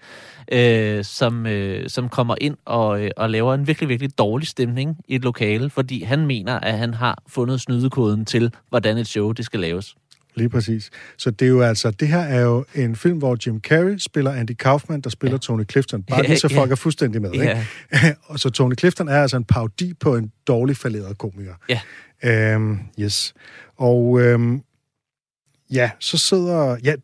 Øh, 0.98 1.04
som, 1.04 1.46
øh, 1.46 1.90
som 1.90 2.10
kommer 2.10 2.36
ind 2.42 2.58
og, 2.66 3.04
øh, 3.04 3.12
og 3.18 3.30
laver 3.30 3.54
en 3.54 3.68
virkelig, 3.68 3.90
virkelig 3.90 4.18
dårlig 4.18 4.48
stemning 4.48 4.98
i 5.08 5.16
et 5.16 5.22
lokale, 5.24 5.70
fordi 5.70 6.04
han 6.04 6.26
mener, 6.26 6.60
at 6.60 6.78
han 6.78 6.94
har 6.94 7.24
fundet 7.28 7.62
snydekoden 7.62 8.26
til, 8.26 8.52
hvordan 8.70 8.98
et 8.98 9.08
show 9.08 9.32
det 9.32 9.46
skal 9.46 9.60
laves. 9.60 9.96
Lige 10.36 10.50
præcis. 10.50 10.90
Så 11.18 11.32
det 11.32 11.46
er 11.46 11.50
jo 11.50 11.62
altså, 11.62 11.92
det 11.92 12.08
her 12.08 12.20
er 12.20 12.42
jo 12.42 12.66
en 12.76 12.96
film, 12.96 13.18
hvor 13.18 13.38
Jim 13.46 13.60
Carrey 13.62 13.98
spiller 13.98 14.32
Andy 14.32 14.52
Kaufman, 14.52 15.02
der 15.02 15.10
spiller 15.10 15.34
ja. 15.36 15.38
Tony 15.40 15.64
Clifton. 15.72 16.04
Bare 16.04 16.22
Ja, 16.22 16.28
lige 16.28 16.40
så 16.40 16.48
ja. 16.52 16.60
folk 16.60 16.72
er 16.72 16.76
fuldstændig 16.76 17.22
med, 17.22 17.32
Ja. 17.32 17.42
ikke? 17.92 18.16
og 18.28 18.40
så 18.40 18.50
Tony 18.50 18.74
Clifton 18.80 19.08
er 19.08 19.22
altså 19.22 19.38
en 19.38 19.44
parodi 19.46 19.94
på 19.94 20.16
en 20.16 20.32
dårlig 20.48 20.78
falderet 20.78 21.18
komiker. 21.18 21.54
Ja. 21.70 21.80
Øhm, 22.24 22.80
yes. 23.00 23.34
Og 23.78 24.22
øhm, 24.22 24.62
ja, 25.74 25.92
så 26.00 26.18
sidder... 26.18 26.78
Ja, 26.84 26.96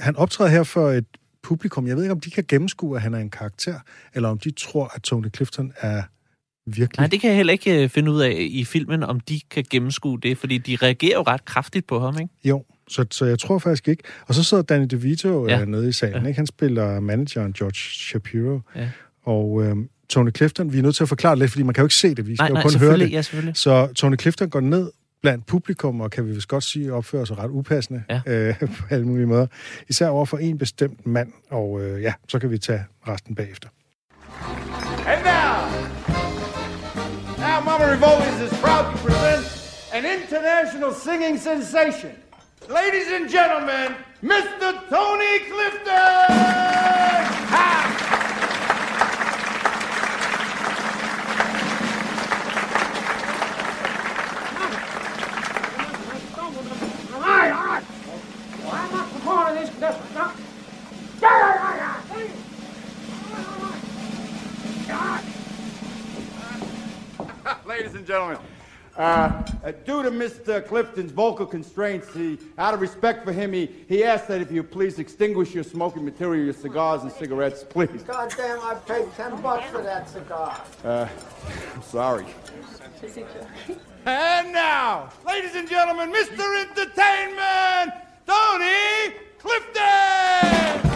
han 0.00 0.16
optræder 0.16 0.50
her 0.50 0.62
for 0.62 0.90
et 0.90 1.04
publikum. 1.42 1.86
Jeg 1.86 1.96
ved 1.96 2.02
ikke, 2.02 2.12
om 2.12 2.20
de 2.20 2.30
kan 2.30 2.44
gennemskue, 2.48 2.96
at 2.96 3.02
han 3.02 3.14
er 3.14 3.18
en 3.18 3.30
karakter, 3.30 3.78
eller 4.14 4.28
om 4.28 4.38
de 4.38 4.50
tror, 4.50 4.90
at 4.94 5.02
Tony 5.02 5.26
Clifton 5.36 5.72
er 5.80 6.02
virkelig... 6.66 6.98
Nej, 6.98 7.06
det 7.06 7.20
kan 7.20 7.28
jeg 7.28 7.36
heller 7.36 7.52
ikke 7.52 7.82
øh, 7.82 7.88
finde 7.88 8.12
ud 8.12 8.20
af 8.20 8.36
i 8.50 8.64
filmen, 8.64 9.02
om 9.02 9.20
de 9.20 9.40
kan 9.50 9.64
gennemskue 9.70 10.20
det, 10.20 10.38
fordi 10.38 10.58
de 10.58 10.76
reagerer 10.76 11.14
jo 11.14 11.22
ret 11.22 11.44
kraftigt 11.44 11.86
på 11.86 12.00
ham, 12.00 12.16
ikke? 12.20 12.34
Jo, 12.44 12.64
så, 12.88 13.04
så 13.10 13.24
jeg 13.24 13.38
tror 13.38 13.58
faktisk 13.58 13.88
ikke. 13.88 14.02
Og 14.26 14.34
så 14.34 14.44
sidder 14.44 14.62
Danny 14.62 14.86
DeVito 14.90 15.48
ja. 15.48 15.54
Ja. 15.54 15.60
øh, 15.60 15.68
nede 15.68 15.88
i 15.88 15.92
salen. 15.92 16.22
Ja. 16.22 16.28
Ikke? 16.28 16.38
Han 16.38 16.46
spiller 16.46 17.00
manageren 17.00 17.52
George 17.52 17.74
Shapiro. 17.74 18.60
Ja. 18.76 18.88
Og 19.22 19.62
øh, 19.64 19.76
Tony 20.08 20.30
Clifton, 20.36 20.72
vi 20.72 20.78
er 20.78 20.82
nødt 20.82 20.96
til 20.96 21.02
at 21.02 21.08
forklare 21.08 21.32
det 21.32 21.38
lidt, 21.38 21.50
fordi 21.50 21.62
man 21.62 21.74
kan 21.74 21.82
jo 21.82 21.86
ikke 21.86 21.94
se 21.94 22.14
det. 22.14 22.26
Vi 22.26 22.36
skal 22.36 22.42
Nej, 22.42 22.48
jo 22.48 22.54
nej, 22.54 22.62
kun 22.62 22.70
høre 22.70 22.72
selvfølgelig, 22.72 23.06
det. 23.06 23.12
ja, 23.12 23.22
selvfølgelig. 23.22 23.56
Så 23.56 23.86
Tony 23.86 24.20
Clifton 24.20 24.50
går 24.50 24.60
ned 24.60 24.90
blandt 25.22 25.46
publikum, 25.46 26.00
og 26.00 26.10
kan 26.10 26.26
vi 26.26 26.30
vist 26.32 26.48
godt 26.48 26.64
sige, 26.64 26.92
opfører 26.92 27.24
sig 27.24 27.38
ret 27.38 27.50
upassende 27.50 28.02
Ja. 28.10 28.20
øh, 28.32 28.58
på 28.60 28.84
alle 28.90 29.06
mulige 29.06 29.26
måder. 29.26 29.46
Især 29.88 30.08
over 30.08 30.24
for 30.26 30.38
en 30.38 30.58
bestemt 30.58 31.06
mand, 31.06 31.32
og 31.50 31.80
øh, 31.82 32.02
ja, 32.02 32.12
så 32.28 32.38
kan 32.38 32.50
vi 32.50 32.58
tage 32.58 32.84
resten 33.08 33.34
bagefter. 33.34 33.68
And 35.06 35.22
now, 35.24 35.56
now 37.44 37.60
Mama 37.64 37.84
Revolves 37.94 38.40
is 38.46 38.58
proud 38.64 38.84
to 38.92 38.96
present 39.06 39.44
an 39.92 40.04
international 40.04 40.92
singing 41.04 41.38
sensation. 41.40 42.12
Ladies 42.68 43.08
and 43.16 43.24
gentlemen, 43.36 43.88
Mr. 44.22 44.68
Tony 44.90 45.34
Clifton! 45.50 47.22
Ha! 47.54 48.19
Uh, 69.00 69.42
uh, 69.64 69.72
due 69.86 70.02
to 70.02 70.10
Mr. 70.10 70.66
Clifton's 70.66 71.10
vocal 71.10 71.46
constraints, 71.46 72.12
he, 72.12 72.38
out 72.58 72.74
of 72.74 72.82
respect 72.82 73.24
for 73.24 73.32
him, 73.32 73.52
he, 73.54 73.70
he 73.88 74.04
asked 74.04 74.28
that 74.28 74.42
if 74.42 74.52
you 74.52 74.62
please 74.62 74.98
extinguish 74.98 75.54
your 75.54 75.64
smoking 75.64 76.04
material, 76.04 76.44
your 76.44 76.52
cigars 76.52 77.02
and 77.02 77.10
cigarettes, 77.10 77.64
please. 77.64 78.02
God 78.02 78.32
damn, 78.36 78.60
I 78.60 78.74
paid 78.74 79.10
10 79.16 79.40
bucks 79.40 79.70
for 79.70 79.82
that 79.82 80.06
cigar. 80.08 80.60
I'm 80.84 81.82
sorry. 81.82 82.26
And 84.04 84.52
now, 84.52 85.10
ladies 85.26 85.54
and 85.54 85.68
gentlemen, 85.68 86.12
Mr. 86.12 86.60
Entertainment, 86.60 87.94
Tony 88.26 89.14
Clifton! 89.38 90.89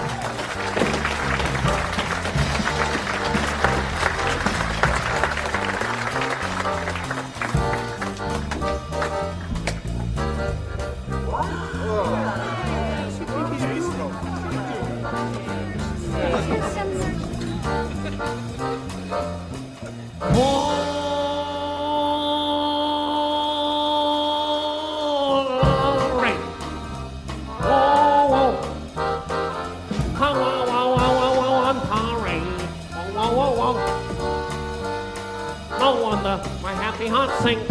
Wonder 36.03 36.43
my 36.63 36.73
happy 36.73 37.07
heart 37.07 37.31
sings. 37.43 37.69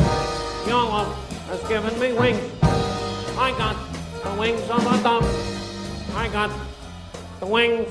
Your 0.68 0.84
love 0.84 1.14
has 1.48 1.68
given 1.68 2.00
me 2.00 2.14
wings. 2.14 2.52
I 3.38 3.54
got 3.58 3.76
the 4.24 4.40
wings 4.40 4.70
of 4.70 4.86
a 4.86 5.04
dove. 5.04 6.16
I 6.16 6.28
got 6.30 6.52
the 7.40 7.46
wings. 7.46 7.90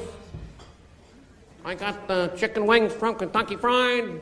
I 1.65 1.75
got 1.75 2.09
the 2.09 2.33
chicken 2.37 2.67
wings 2.67 2.93
from 2.93 3.15
Kentucky 3.17 3.57
Fried. 3.57 4.21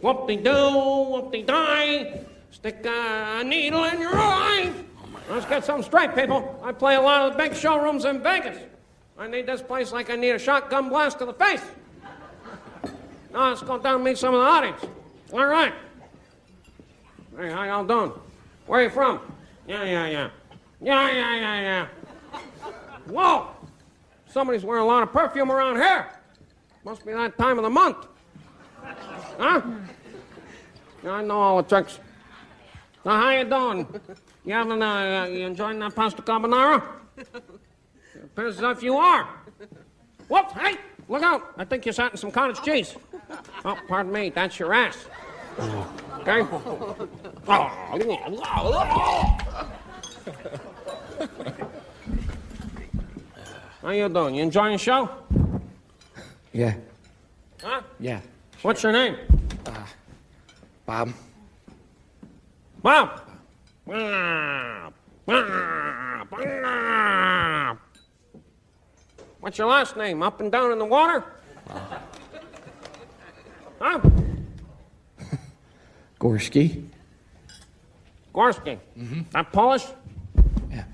Whoop-de-doo, 0.00 1.10
whoop-de-die. 1.12 2.24
Stick 2.50 2.84
a 2.84 3.44
needle 3.44 3.84
in 3.84 4.00
your 4.00 4.14
eye. 4.14 4.72
Let's 5.30 5.46
get 5.46 5.64
something 5.64 5.84
straight, 5.84 6.14
people. 6.14 6.60
I 6.62 6.72
play 6.72 6.96
a 6.96 7.00
lot 7.00 7.22
of 7.22 7.32
the 7.32 7.38
big 7.38 7.54
showrooms 7.54 8.04
in 8.04 8.22
Vegas. 8.22 8.58
I 9.18 9.28
need 9.28 9.46
this 9.46 9.62
place 9.62 9.92
like 9.92 10.10
I 10.10 10.16
need 10.16 10.30
a 10.30 10.38
shotgun 10.38 10.88
blast 10.88 11.18
to 11.18 11.26
the 11.26 11.34
face. 11.34 11.62
Now 13.32 13.48
let's 13.48 13.62
go 13.62 13.78
down 13.78 13.96
and 13.96 14.04
meet 14.04 14.18
some 14.18 14.34
of 14.34 14.40
the 14.40 14.46
audience. 14.46 14.84
All 15.32 15.46
right. 15.46 15.72
Hey, 17.36 17.50
how 17.50 17.64
y'all 17.64 17.84
doing? 17.84 18.12
Where 18.66 18.80
are 18.80 18.84
you 18.84 18.90
from? 18.90 19.20
Yeah, 19.66 19.84
yeah, 19.84 20.06
yeah. 20.06 20.30
Yeah, 20.80 21.10
yeah, 21.10 21.36
yeah, 21.36 21.60
yeah. 21.60 22.40
Whoa! 23.06 23.48
Somebody's 24.28 24.64
wearing 24.64 24.82
a 24.82 24.86
lot 24.86 25.02
of 25.02 25.12
perfume 25.12 25.50
around 25.50 25.76
here. 25.76 26.08
Must 26.84 27.04
be 27.06 27.12
that 27.12 27.38
time 27.38 27.58
of 27.58 27.64
the 27.64 27.70
month. 27.70 28.06
Huh? 29.38 29.62
Yeah, 31.04 31.12
I 31.12 31.22
know 31.22 31.40
all 31.40 31.62
the 31.62 31.68
tricks. 31.68 32.00
Now, 33.04 33.20
how 33.20 33.30
you 33.30 33.44
doing? 33.44 33.86
You 34.44 34.54
having, 34.54 34.82
uh, 34.82 35.26
you 35.30 35.46
enjoying 35.46 35.78
that 35.78 35.94
pasta 35.94 36.22
carbonara? 36.22 36.82
As 38.36 38.60
if 38.60 38.82
you 38.82 38.96
are. 38.96 39.28
Whoops, 40.28 40.52
hey, 40.54 40.76
look 41.08 41.22
out. 41.22 41.52
I 41.58 41.64
think 41.64 41.84
you're 41.84 41.92
sat 41.92 42.12
in 42.12 42.16
some 42.16 42.30
cottage 42.30 42.62
cheese. 42.62 42.94
Oh, 43.64 43.76
pardon 43.88 44.12
me, 44.12 44.30
that's 44.30 44.58
your 44.58 44.72
ass. 44.72 45.06
Okay? 46.20 46.40
Oh, 46.50 47.08
How 53.82 53.90
you 53.90 54.08
doing? 54.08 54.34
You 54.36 54.42
enjoying 54.42 54.72
the 54.72 54.78
show? 54.78 55.10
Yeah, 56.52 56.74
Huh? 57.62 57.82
yeah. 57.98 58.20
What's 58.62 58.82
your 58.82 58.92
name? 58.92 59.16
Uh, 59.66 59.84
Bob. 60.86 61.12
Bob. 62.82 63.20
Bob. 63.86 64.94
Bob. 65.26 66.30
Bob. 66.30 67.78
What's 69.42 69.58
your 69.58 69.66
last 69.66 69.96
name? 69.96 70.22
Up 70.22 70.40
and 70.40 70.52
down 70.52 70.70
in 70.70 70.78
the 70.78 70.84
water? 70.84 71.24
Huh? 73.80 74.00
Gorski. 76.20 76.86
Gorski. 78.32 78.78
Mm-hmm. 78.96 79.22
That 79.32 79.52
Polish? 79.52 79.84
Yeah. 80.70 80.84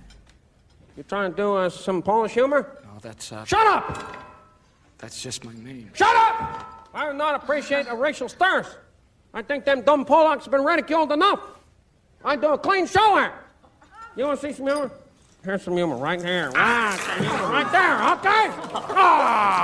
You 0.97 1.03
trying 1.03 1.31
to 1.33 1.37
do 1.37 1.57
uh, 1.57 1.69
some 1.69 2.01
Polish 2.01 2.33
humor? 2.33 2.79
Oh, 2.87 2.99
that's 3.03 3.33
uh, 3.33 3.45
Shut 3.45 3.67
up! 3.67 4.17
that's 4.97 5.23
just 5.23 5.45
my 5.45 5.53
name. 5.53 5.91
Shut 5.93 6.17
up! 6.17 6.89
I 6.95 7.13
do 7.13 7.19
not 7.19 7.35
appreciate 7.35 7.85
a 7.87 7.95
racial 7.95 8.31
slurs. 8.31 8.79
I 9.35 9.43
think 9.43 9.67
them 9.67 9.83
dumb 9.83 10.07
Polacks 10.07 10.45
have 10.45 10.53
been 10.53 10.65
ridiculed 10.65 11.13
enough. 11.13 11.41
I 12.25 12.35
do 12.37 12.55
a 12.55 12.59
clean 12.59 12.87
show 12.87 13.17
here. 13.17 13.35
You 14.17 14.25
want 14.25 14.41
to 14.41 14.49
see 14.49 14.55
some 14.55 14.67
humor? 14.69 14.91
Here's 15.45 15.63
some 15.63 15.77
humor 15.77 15.97
right 15.97 16.21
here. 16.21 16.51
Ah, 16.57 16.97
some 17.07 17.25
humor 17.25 17.49
right 17.57 17.71
there, 17.79 17.97
okay? 18.15 18.45
Ah, 18.91 19.63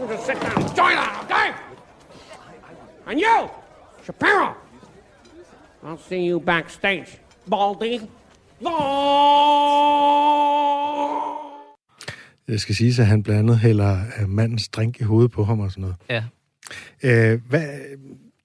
you 0.00 0.06
just 0.08 0.26
sit 0.26 0.40
down, 0.40 0.62
enjoy 0.62 0.92
that, 1.00 1.20
okay? 1.24 1.48
And 3.06 3.20
you, 3.20 3.50
Shapiro, 4.04 4.56
I'll 5.84 5.98
see 5.98 6.24
you 6.26 6.40
backstage, 6.40 7.18
Baldy. 7.50 8.00
Det 12.46 12.60
skal 12.60 12.74
sige, 12.74 13.02
at 13.02 13.06
han 13.06 13.22
blandt 13.22 13.38
andet 13.40 13.58
hælder 13.58 13.98
øh, 14.20 14.28
mandens 14.28 14.68
drink 14.68 15.00
i 15.00 15.04
hovedet 15.04 15.30
på 15.30 15.44
ham 15.44 15.60
og 15.60 15.70
sådan 15.70 15.82
noget. 15.82 15.96
Ja. 16.08 16.24
Øh, 17.02 17.40
hvad, 17.48 17.68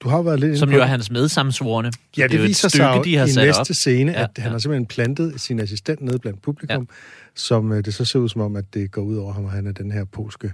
du 0.03 0.09
har 0.09 0.21
været 0.21 0.39
lidt 0.39 0.59
Som 0.59 0.69
jo 0.69 0.75
er 0.75 0.79
det. 0.79 0.89
hans 0.89 1.11
medsamsvorne. 1.11 1.91
Ja, 2.17 2.23
det, 2.23 2.33
er 2.33 2.37
jo 2.37 2.43
et 2.43 2.47
viser 2.49 2.59
sig 2.69 2.71
stykke, 2.71 2.85
jo 2.97 3.03
de 3.03 3.15
har 3.15 3.25
i 3.25 3.29
sat 3.31 3.45
næste 3.45 3.59
op. 3.59 3.65
scene, 3.65 4.11
Ja, 4.11 4.23
at 4.23 4.29
han 4.37 4.45
ja. 4.45 4.51
har 4.51 4.57
simpelthen 4.59 4.85
plantet 4.85 5.41
sin 5.41 5.59
assistent 5.59 6.01
nede 6.01 6.19
blandt 6.19 6.41
publikum, 6.41 6.81
ja. 6.89 6.95
som 7.35 7.71
øh, 7.71 7.85
det 7.85 7.93
så 7.93 8.05
ser 8.05 8.19
ud 8.19 8.29
som 8.29 8.41
om, 8.41 8.55
at 8.55 8.73
det 8.73 8.91
går 8.91 9.01
ud 9.01 9.17
over 9.17 9.33
ham, 9.33 9.45
og 9.45 9.51
han 9.51 9.67
er 9.67 9.71
den 9.71 9.91
her 9.91 10.03
polske, 10.05 10.53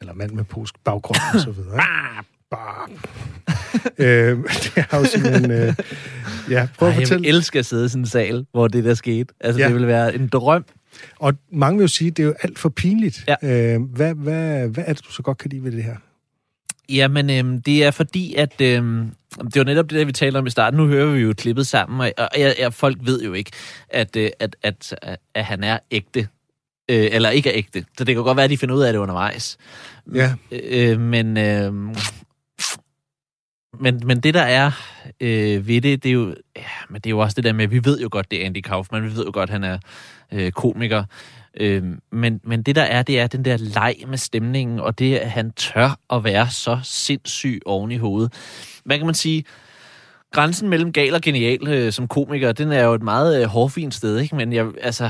eller 0.00 0.14
mand 0.14 0.30
med 0.30 0.44
polsk 0.44 0.74
baggrund 0.84 1.18
og 1.34 1.40
så 1.40 1.50
videre. 1.50 1.80
Bam. 2.50 2.90
øh, 3.98 4.38
det 4.74 4.84
har 4.90 4.98
jo 4.98 5.04
simpelthen... 5.04 5.50
Øh, 5.50 5.74
ja, 6.50 6.68
prøv 6.78 6.88
Ej, 6.88 6.94
at 6.94 7.00
jeg 7.00 7.06
fortælle. 7.08 7.22
vil 7.22 7.34
elske 7.34 7.58
at 7.58 7.66
sidde 7.66 7.84
i 7.86 7.88
sådan 7.88 8.02
en 8.02 8.06
sal, 8.06 8.46
hvor 8.52 8.68
det 8.68 8.84
der 8.84 8.94
skete. 8.94 9.34
Altså, 9.40 9.60
Ja. 9.60 9.66
det 9.66 9.74
ville 9.74 9.86
være 9.88 10.14
en 10.14 10.28
drøm. 10.28 10.64
Og 11.18 11.34
mange 11.52 11.78
vil 11.78 11.84
jo 11.84 11.88
sige, 11.88 12.08
at 12.10 12.16
det 12.16 12.22
er 12.22 12.26
jo 12.26 12.34
alt 12.42 12.58
for 12.58 12.68
pinligt. 12.68 13.24
Ja. 13.42 13.74
Øh, 13.74 13.82
hvad, 13.82 14.14
hvad, 14.14 14.68
hvad 14.68 14.84
er 14.86 14.92
det, 14.92 15.04
du 15.06 15.12
så 15.12 15.22
godt 15.22 15.38
kan 15.38 15.50
lide 15.50 15.64
ved 15.64 15.72
det 15.72 15.84
her? 15.84 15.96
Jamen, 16.88 17.30
øhm, 17.30 17.62
det 17.62 17.84
er 17.84 17.90
fordi, 17.90 18.34
at 18.34 18.60
øhm, 18.60 19.10
det 19.44 19.56
var 19.56 19.64
netop 19.64 19.90
det, 19.90 19.98
der 19.98 20.04
vi 20.04 20.12
talte 20.12 20.38
om 20.38 20.46
i 20.46 20.50
starten. 20.50 20.76
Nu 20.76 20.86
hører 20.86 21.12
vi 21.12 21.20
jo 21.20 21.34
klippet 21.36 21.66
sammen, 21.66 22.00
og, 22.00 22.12
og 22.18 22.40
jeg, 22.40 22.54
jeg, 22.58 22.72
folk 22.72 22.96
ved 23.00 23.22
jo 23.22 23.32
ikke, 23.32 23.50
at, 23.88 24.16
øh, 24.16 24.30
at, 24.38 24.56
at, 24.62 24.94
at, 25.02 25.18
at 25.34 25.44
han 25.44 25.64
er 25.64 25.78
ægte. 25.90 26.28
Øh, 26.90 27.08
eller 27.12 27.30
ikke 27.30 27.50
er 27.50 27.56
ægte. 27.56 27.84
Så 27.98 28.04
det 28.04 28.14
kan 28.14 28.24
godt 28.24 28.36
være, 28.36 28.44
at 28.44 28.50
de 28.50 28.58
finder 28.58 28.74
ud 28.74 28.82
af 28.82 28.92
det 28.92 29.00
undervejs. 29.00 29.58
Ja. 30.14 30.34
Øh, 30.50 31.00
men, 31.00 31.36
øh, 31.36 31.72
men, 33.80 34.02
men 34.04 34.20
det, 34.20 34.34
der 34.34 34.42
er 34.42 34.70
øh, 35.20 35.68
ved 35.68 35.80
det, 35.80 36.02
det 36.02 36.08
er, 36.08 36.12
jo, 36.12 36.34
ja, 36.56 36.62
men 36.90 37.00
det 37.00 37.06
er 37.06 37.10
jo 37.10 37.18
også 37.18 37.34
det 37.34 37.44
der 37.44 37.52
med, 37.52 37.64
at 37.64 37.70
vi 37.70 37.84
ved 37.84 38.00
jo 38.00 38.08
godt, 38.10 38.30
det 38.30 38.42
er 38.42 38.46
Andy 38.46 38.60
Kaufman. 38.60 39.04
Vi 39.04 39.16
ved 39.16 39.24
jo 39.24 39.30
godt, 39.34 39.50
han 39.50 39.64
er 39.64 39.78
øh, 40.32 40.52
komiker. 40.52 41.04
Øh, 41.60 41.82
men, 42.12 42.40
men 42.44 42.62
det, 42.62 42.76
der 42.76 42.82
er, 42.82 43.02
det 43.02 43.20
er 43.20 43.26
den 43.26 43.44
der 43.44 43.56
leg 43.56 43.94
med 44.08 44.18
stemningen, 44.18 44.80
og 44.80 44.98
det, 44.98 45.16
at 45.16 45.30
han 45.30 45.50
tør 45.50 45.98
at 46.10 46.24
være 46.24 46.50
så 46.50 46.78
sindssyg 46.82 47.60
oven 47.66 47.90
i 47.90 47.96
hovedet. 47.96 48.32
Hvad 48.84 48.98
kan 48.98 49.06
man 49.06 49.14
sige? 49.14 49.44
Grænsen 50.32 50.68
mellem 50.68 50.92
gal 50.92 51.14
og 51.14 51.20
genial 51.20 51.68
øh, 51.68 51.92
som 51.92 52.08
komiker, 52.08 52.52
den 52.52 52.72
er 52.72 52.84
jo 52.84 52.94
et 52.94 53.02
meget 53.02 53.42
øh, 53.42 53.48
hårfint 53.48 53.94
sted, 53.94 54.18
ikke? 54.18 54.36
Men 54.36 54.52
jeg, 54.52 54.66
altså, 54.82 55.04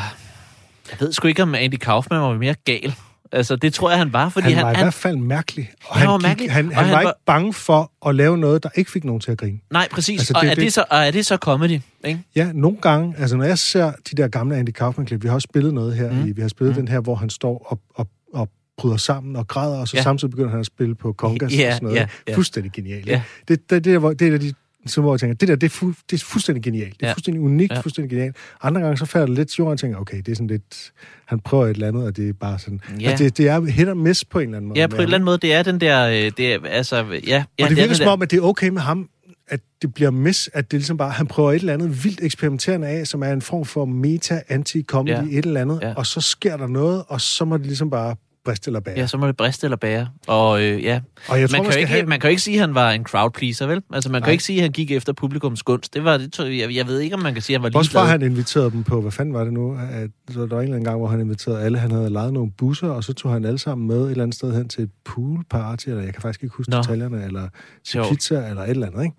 jeg 0.90 1.00
ved 1.00 1.12
sgu 1.12 1.28
ikke, 1.28 1.42
om 1.42 1.54
Andy 1.54 1.74
Kaufman 1.74 2.20
var 2.20 2.34
mere 2.34 2.54
gal. 2.64 2.94
Altså, 3.32 3.56
det 3.56 3.74
tror 3.74 3.90
jeg, 3.90 3.98
han 3.98 4.12
var, 4.12 4.28
fordi 4.28 4.44
Han 4.46 4.54
han... 4.54 4.64
var 4.64 4.70
i 4.72 4.74
han 4.74 4.84
hvert 4.84 4.94
fald 4.94 5.16
mærkelig. 5.16 5.70
Og 5.86 5.94
Han 5.96 6.00
han, 6.00 6.08
var 6.12 6.18
gik, 6.18 6.26
mærkelig, 6.26 6.52
han, 6.52 6.68
og 6.68 6.74
han, 6.74 6.84
han 6.84 6.92
var 6.92 7.02
var- 7.02 7.10
ikke 7.10 7.20
bange 7.26 7.52
for 7.52 7.92
at 8.08 8.14
lave 8.14 8.38
noget, 8.38 8.62
der 8.62 8.68
ikke 8.74 8.90
fik 8.90 9.04
nogen 9.04 9.20
til 9.20 9.30
at 9.30 9.38
grine. 9.38 9.58
Nej, 9.72 9.88
præcis. 9.90 10.20
Altså, 10.20 10.32
det 10.32 10.40
og, 10.42 10.46
er 10.46 10.54
det- 10.54 10.64
det 10.64 10.72
så, 10.72 10.84
og 10.90 10.98
er 11.06 11.10
det 11.10 11.26
så 11.26 11.36
comedy? 11.36 11.80
Ikke? 12.04 12.22
Ja, 12.36 12.50
nogle 12.54 12.76
gange, 12.76 13.14
altså 13.18 13.36
når 13.36 13.44
jeg 13.44 13.58
ser 13.58 13.92
de 14.10 14.16
der 14.16 14.28
gamle 14.28 14.56
Andy 14.56 14.70
Kaufman-klip, 14.70 15.22
vi 15.22 15.28
har 15.28 15.34
også 15.34 15.46
spillet 15.50 15.74
noget 15.74 15.94
her, 15.94 16.12
mm. 16.12 16.26
i, 16.26 16.32
vi 16.32 16.40
har 16.40 16.48
spillet 16.48 16.76
mm. 16.76 16.80
den 16.82 16.88
her, 16.88 17.00
hvor 17.00 17.14
han 17.14 17.30
står 17.30 17.66
og, 17.70 17.80
og, 17.94 18.08
og 18.34 18.48
bryder 18.78 18.96
sammen 18.96 19.36
og 19.36 19.48
græder, 19.48 19.78
og 19.78 19.88
så 19.88 19.96
ja. 19.96 20.02
Samtidig 20.02 20.30
begynder 20.30 20.50
han 20.50 20.60
at 20.60 20.66
spille 20.66 20.94
på 20.94 21.12
congas 21.18 21.52
Ja, 21.58 21.68
og 21.68 21.72
sådan 21.74 21.86
noget. 21.86 21.96
ja, 22.00 22.06
ja. 22.28 22.34
Fuldstændig 22.36 22.72
genialt. 22.72 23.06
Ja. 23.06 23.12
Ja. 23.12 23.22
Det, 23.48 23.70
det, 23.70 23.84
det, 23.84 23.94
er, 23.94 24.00
det 24.00 24.40
de 24.40 24.52
så 24.88 25.00
hvor 25.00 25.14
jeg 25.14 25.20
tænker, 25.20 25.34
det 25.36 25.48
der, 25.48 25.56
det 25.56 25.66
er, 25.66 25.70
fu- 25.84 26.02
det 26.10 26.22
er 26.22 26.24
fuldstændig 26.24 26.62
genialt. 26.64 26.92
Det 26.94 27.02
er 27.02 27.06
Ja. 27.06 27.12
fuldstændig 27.12 27.42
unikt, 27.42 27.72
Ja. 27.72 27.80
fuldstændig 27.80 28.10
genialt. 28.10 28.36
Andre 28.62 28.80
gange, 28.80 28.96
så 28.96 29.04
falder 29.06 29.26
det 29.26 29.36
lidt 29.36 29.48
til 29.48 29.56
jorden, 29.58 29.72
og 29.72 29.78
tænker, 29.78 29.98
okay, 29.98 30.16
det 30.16 30.28
er 30.28 30.34
sådan 30.36 30.46
lidt, 30.46 30.92
han 31.26 31.40
prøver 31.40 31.66
et 31.66 31.70
eller 31.70 31.88
andet, 31.88 32.04
og 32.04 32.16
det 32.16 32.28
er 32.28 32.32
bare 32.32 32.58
sådan, 32.58 32.80
Ja. 33.00 33.10
altså 33.10 33.24
det, 33.24 33.38
det 33.38 33.48
er 33.48 33.60
hit 33.64 33.88
og 33.88 33.96
miss 33.96 34.24
på 34.24 34.38
en 34.38 34.44
eller 34.48 34.56
anden 34.56 34.68
måde. 34.68 34.80
Ja, 34.80 34.86
på 34.86 34.96
en 34.96 35.02
eller 35.02 35.14
anden 35.14 35.24
måde, 35.24 35.38
det 35.38 35.54
er 35.54 35.62
den 35.62 35.80
der... 35.80 36.06
øh, 36.08 36.14
Det 36.36 36.40
er, 36.54 36.58
altså, 36.64 36.96
ja, 36.96 37.02
ja, 37.02 37.38
og 37.38 37.44
det 37.58 37.64
er 37.70 37.74
virker 37.74 37.94
som 37.94 38.06
om, 38.08 38.22
at 38.22 38.30
det 38.30 38.36
er 38.36 38.42
okay 38.42 38.68
med 38.68 38.80
ham, 38.80 39.08
at 39.48 39.60
det 39.82 39.94
bliver 39.94 40.10
mis, 40.10 40.50
at 40.52 40.70
det 40.70 40.78
ligesom 40.80 40.96
bare, 40.96 41.10
han 41.10 41.26
prøver 41.26 41.52
et 41.52 41.56
eller 41.60 41.72
andet 41.72 42.04
vildt 42.04 42.20
eksperimenterende 42.22 42.86
af, 42.88 43.06
som 43.06 43.22
er 43.22 43.32
en 43.32 43.42
form 43.42 43.64
for 43.64 43.84
meta-anti-comedy, 43.84 45.08
Ja. 45.32 45.38
et 45.38 45.44
eller 45.46 45.60
andet, 45.60 45.78
Ja. 45.82 45.94
og 45.94 46.06
så 46.06 46.20
sker 46.20 46.56
der 46.56 46.66
noget, 46.66 47.04
og 47.08 47.20
så 47.20 47.44
må 47.44 47.56
det 47.56 47.66
ligesom 47.66 47.90
bare 47.90 48.16
briste 48.46 48.68
eller 48.68 48.80
bære. 48.80 48.94
Ja, 48.98 49.06
så 49.06 49.16
må 49.18 49.26
det 49.26 49.36
briste 49.36 49.66
eller 49.66 49.76
bære. 49.76 50.08
Og 50.26 50.62
øh, 50.62 50.84
ja, 50.84 51.00
Og 51.28 51.40
jeg 51.40 51.50
tror, 51.50 51.58
man, 51.58 51.64
man 51.64 51.64
kan 51.64 51.64
jo 51.64 51.70
skal 51.72 51.80
ikke, 51.80 51.92
have- 51.92 52.06
man 52.06 52.20
kan 52.20 52.28
jo 52.28 52.30
ikke 52.30 52.42
sige, 52.42 52.54
at 52.54 52.60
han 52.60 52.74
var 52.74 52.90
en 52.90 53.04
crowd 53.04 53.30
pleaser, 53.30 53.66
vel? 53.66 53.82
Altså, 53.92 54.10
man 54.10 54.20
kan 54.22 54.26
Nej. 54.26 54.28
jo 54.28 54.32
ikke 54.32 54.44
sige, 54.44 54.58
at 54.58 54.62
han 54.62 54.72
gik 54.72 54.90
efter 54.90 55.12
publikums 55.12 55.62
gunst. 55.62 55.94
Det 55.94 56.04
var, 56.04 56.16
det, 56.18 56.32
tror 56.32 56.44
jeg, 56.44 56.74
jeg 56.74 56.86
ved 56.86 57.00
ikke, 57.00 57.14
om 57.16 57.22
man 57.22 57.32
kan 57.32 57.42
sige, 57.42 57.56
at 57.56 57.62
han 57.62 57.72
var 57.72 57.78
Også 57.78 57.90
fra, 57.90 58.00
ligeglad. 58.00 58.20
han 58.20 58.30
inviterede 58.32 58.70
dem 58.70 58.84
på, 58.84 59.00
hvad 59.00 59.12
fanden 59.12 59.34
var 59.34 59.44
det 59.44 59.52
nu? 59.52 59.76
At, 59.92 60.10
så 60.30 60.40
der 60.40 60.46
var 60.46 60.56
en 60.56 60.62
eller 60.62 60.74
anden 60.76 60.84
gang, 60.84 60.98
hvor 60.98 61.08
han 61.08 61.20
inviterede 61.20 61.62
alle. 61.62 61.78
Han 61.78 61.90
havde 61.90 62.10
lejet 62.10 62.32
nogle 62.32 62.50
busser, 62.58 62.88
og 62.88 63.04
så 63.04 63.12
tog 63.12 63.32
han 63.32 63.44
alle 63.44 63.58
sammen 63.58 63.86
med 63.86 64.04
et 64.04 64.10
eller 64.10 64.22
andet 64.22 64.34
sted 64.36 64.54
hen 64.56 64.68
til 64.68 64.84
et 64.84 64.90
poolparty, 65.04 65.88
eller 65.88 66.02
jeg 66.02 66.12
kan 66.12 66.22
faktisk 66.22 66.42
ikke 66.42 66.56
huske 66.56 66.70
Nå. 66.70 66.76
detaljerne, 66.76 67.24
eller 67.24 67.48
til 67.84 67.98
Jo. 67.98 68.04
pizza, 68.10 68.48
eller 68.48 68.62
et 68.62 68.70
eller 68.70 68.86
andet, 68.86 69.04
ikke? 69.04 69.16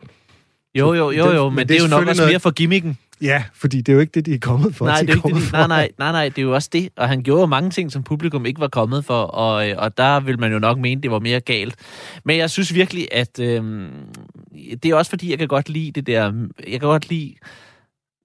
Jo, 0.77 0.93
jo, 0.93 1.11
jo, 1.11 1.31
jo, 1.31 1.49
men 1.49 1.55
men 1.55 1.67
det 1.67 1.75
er 1.75 1.77
det 1.79 1.79
er 1.79 1.83
jo 1.83 1.99
nok 1.99 2.07
også 2.07 2.21
noget- 2.21 2.31
mere 2.31 2.39
for 2.39 2.51
gimmicken. 2.51 2.97
Ja, 3.21 3.43
fordi 3.53 3.77
det 3.77 3.89
er 3.89 3.93
jo 3.93 3.99
ikke 3.99 4.11
det, 4.11 4.25
de 4.25 4.33
er 4.33 4.39
kommet 4.39 4.75
for. 4.75 4.85
Nej, 4.85 4.99
de 5.01 5.07
det 5.07 5.11
er 5.11 5.15
ikke 5.27 5.35
det, 5.39 5.43
for. 5.43 5.57
nej, 5.57 5.67
nej, 5.67 5.89
nej, 5.99 6.11
nej, 6.11 6.29
det 6.29 6.37
er 6.37 6.41
jo 6.41 6.53
også 6.53 6.69
det. 6.73 6.89
Og 6.97 7.09
han 7.09 7.23
gjorde 7.23 7.39
jo 7.41 7.45
mange 7.45 7.69
ting, 7.69 7.91
som 7.91 8.03
publikum 8.03 8.45
ikke 8.45 8.59
var 8.59 8.67
kommet 8.67 9.05
for, 9.05 9.21
og, 9.21 9.69
øh, 9.69 9.75
og 9.77 9.97
der 9.97 10.19
vil 10.19 10.39
man 10.39 10.51
jo 10.53 10.59
nok 10.59 10.77
mene, 10.79 11.01
det 11.01 11.11
var 11.11 11.19
mere 11.19 11.39
galt. 11.39 11.75
Men 12.25 12.37
jeg 12.37 12.49
synes 12.49 12.73
virkelig, 12.73 13.07
at 13.11 13.39
øh, 13.39 13.63
det 14.83 14.85
er 14.85 14.95
også 14.95 15.09
fordi, 15.09 15.29
jeg 15.29 15.37
kan 15.39 15.47
godt 15.47 15.69
lide 15.69 15.91
det 15.91 16.07
der, 16.07 16.23
jeg 16.63 16.79
kan 16.79 16.89
godt 16.89 17.09
lide 17.09 17.33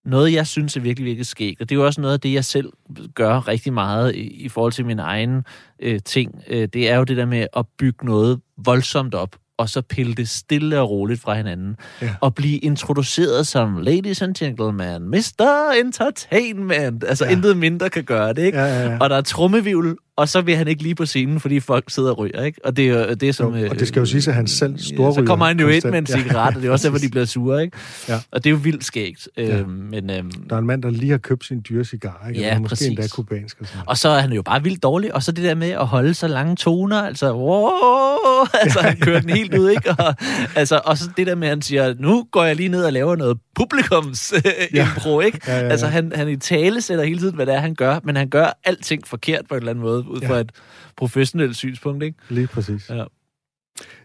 noget, 0.04 0.32
jeg 0.32 0.46
synes 0.46 0.76
er 0.76 0.80
virkelig, 0.80 1.06
virkelig 1.06 1.26
skægt, 1.26 1.60
og 1.60 1.68
det 1.68 1.74
er 1.74 1.80
jo 1.80 1.86
også 1.86 2.00
noget 2.00 2.14
af 2.14 2.20
det, 2.20 2.32
jeg 2.32 2.44
selv 2.44 2.72
gør 3.14 3.48
rigtig 3.48 3.72
meget 3.72 4.14
i, 4.14 4.20
i 4.44 4.48
forhold 4.48 4.72
til 4.72 4.86
min 4.86 4.98
egen 4.98 5.44
øh, 5.82 6.00
ting. 6.04 6.42
Øh, 6.48 6.68
det 6.72 6.90
er 6.90 6.96
jo 6.96 7.04
det 7.04 7.16
der 7.16 7.26
med 7.26 7.46
at 7.56 7.64
bygge 7.78 8.06
noget 8.06 8.40
voldsomt 8.64 9.14
op, 9.14 9.36
og 9.58 9.68
så 9.68 9.82
pille 9.82 10.14
det 10.14 10.28
stille 10.28 10.80
og 10.80 10.90
roligt 10.90 11.20
fra 11.20 11.34
hinanden. 11.34 11.76
Ja. 12.02 12.14
Og 12.20 12.34
blive 12.34 12.58
introduceret 12.58 13.46
som 13.46 13.78
ladies 13.78 14.22
and 14.22 14.34
gentlemen, 14.34 15.02
Mr. 15.08 15.72
Entertainment. 15.84 17.04
Altså 17.04 17.24
Ja. 17.24 17.30
intet 17.30 17.56
mindre 17.56 17.90
kan 17.90 18.04
gøre 18.04 18.28
det, 18.32 18.42
ikke? 18.42 18.58
Ja, 18.58 18.64
ja, 18.64 18.90
ja. 18.90 18.98
Og 19.00 19.10
der 19.10 19.16
er 19.16 19.20
trummevivl, 19.20 19.96
og 20.16 20.28
så 20.28 20.40
vil 20.40 20.56
han 20.56 20.68
ikke 20.68 20.82
lige 20.82 20.94
på 20.94 21.06
scenen, 21.06 21.40
fordi 21.40 21.60
folk 21.60 21.84
sidder 21.88 22.10
og 22.10 22.18
ryger, 22.18 22.42
ikke? 22.44 22.60
Og 22.64 22.76
det 22.76 22.88
er 22.88 23.08
jo 23.08 23.14
det, 23.14 23.28
er 23.28 23.32
som... 23.32 23.54
Jo, 23.54 23.70
og 23.70 23.78
det 23.78 23.88
skal 23.88 24.00
jo 24.00 24.06
siges, 24.06 24.28
at 24.28 24.34
han 24.34 24.46
selv 24.46 24.72
Ja, 24.72 24.78
storryger 24.78 25.12
så 25.12 25.22
kommer 25.26 25.46
han 25.46 25.60
jo 25.60 25.68
ind 25.68 25.84
med 25.84 25.98
en 25.98 26.06
cigaret, 26.06 26.56
og 26.56 26.62
det 26.62 26.68
er 26.68 26.72
også 26.72 26.88
derfor, 26.88 26.98
de 26.98 27.08
bliver 27.10 27.24
sure, 27.24 27.62
ikke? 27.62 27.76
Ja. 28.08 28.20
Og 28.32 28.44
det 28.44 28.50
er 28.50 28.54
jo 28.54 28.56
vildt 28.62 28.84
skægt. 28.84 29.28
Ja. 29.36 29.58
Øhm, 29.58 29.68
men, 29.70 30.10
øhm, 30.10 30.30
Der 30.50 30.54
er 30.54 30.60
en 30.60 30.66
mand, 30.66 30.82
der 30.82 30.90
lige 30.90 31.10
har 31.10 31.18
købt 31.18 31.44
sin 31.44 31.64
dyre 31.68 31.84
cigar, 31.84 32.26
ikke? 32.28 32.40
Ja, 32.40 32.46
Eller 32.46 32.60
måske 32.60 32.72
præcis. 32.72 32.88
endda 32.88 33.08
kubansk 33.08 33.60
og 33.60 33.66
sådan 33.66 33.82
og 33.86 33.98
så 33.98 34.08
er 34.08 34.20
han 34.20 34.32
jo 34.32 34.42
bare 34.42 34.62
vildt 34.62 34.82
dårlig, 34.82 35.14
og 35.14 35.22
så 35.22 35.32
det 35.32 35.44
der 35.44 35.54
med 35.54 35.70
at 35.70 35.86
holde 35.86 36.14
så 36.14 36.28
lange 36.28 36.56
toner, 36.56 37.02
altså, 37.02 37.32
wow, 37.34 38.46
altså 38.62 38.80
han 38.80 38.96
kører 39.00 39.20
den 39.20 39.30
helt 39.30 39.54
ud, 39.54 39.70
ikke? 39.70 39.90
Og, 39.90 40.14
altså, 40.56 40.80
og 40.84 40.98
så 40.98 41.04
det 41.16 41.26
der 41.26 41.34
med, 41.34 41.48
at 41.48 41.50
han 41.52 41.62
siger, 41.62 41.94
nu 41.98 42.26
går 42.32 42.44
jeg 42.44 42.56
lige 42.56 42.68
ned 42.68 42.84
og 42.84 42.92
laver 42.92 43.16
noget 43.16 43.38
publikums 43.56 44.34
ja. 44.74 44.88
impro, 44.94 45.20
ikke? 45.20 45.38
Ja, 45.46 45.52
ja, 45.56 45.64
ja. 45.64 45.68
Altså, 45.68 45.86
han, 45.86 46.12
han 46.14 46.28
i 46.28 46.36
tale 46.36 46.80
sætter 46.80 47.04
hele 47.04 47.18
tiden, 47.18 47.34
hvad 47.34 47.46
det 47.46 47.54
er, 47.54 47.58
han 47.58 47.74
gør, 47.74 47.98
men 48.04 48.16
han 48.16 48.28
gør 48.28 48.58
alting 48.64 49.06
forkert 49.06 49.44
på 49.48 49.54
en 49.54 49.58
eller 49.58 49.70
anden 49.70 49.82
måde, 49.84 50.01
ud 50.08 50.20
Ja. 50.20 50.28
fra 50.28 50.40
et 50.40 50.52
professionelt 50.96 51.56
synspunkt, 51.56 52.02
ikke? 52.04 52.18
Lige 52.28 52.46
præcis. 52.46 52.90
Ja. 52.90 53.04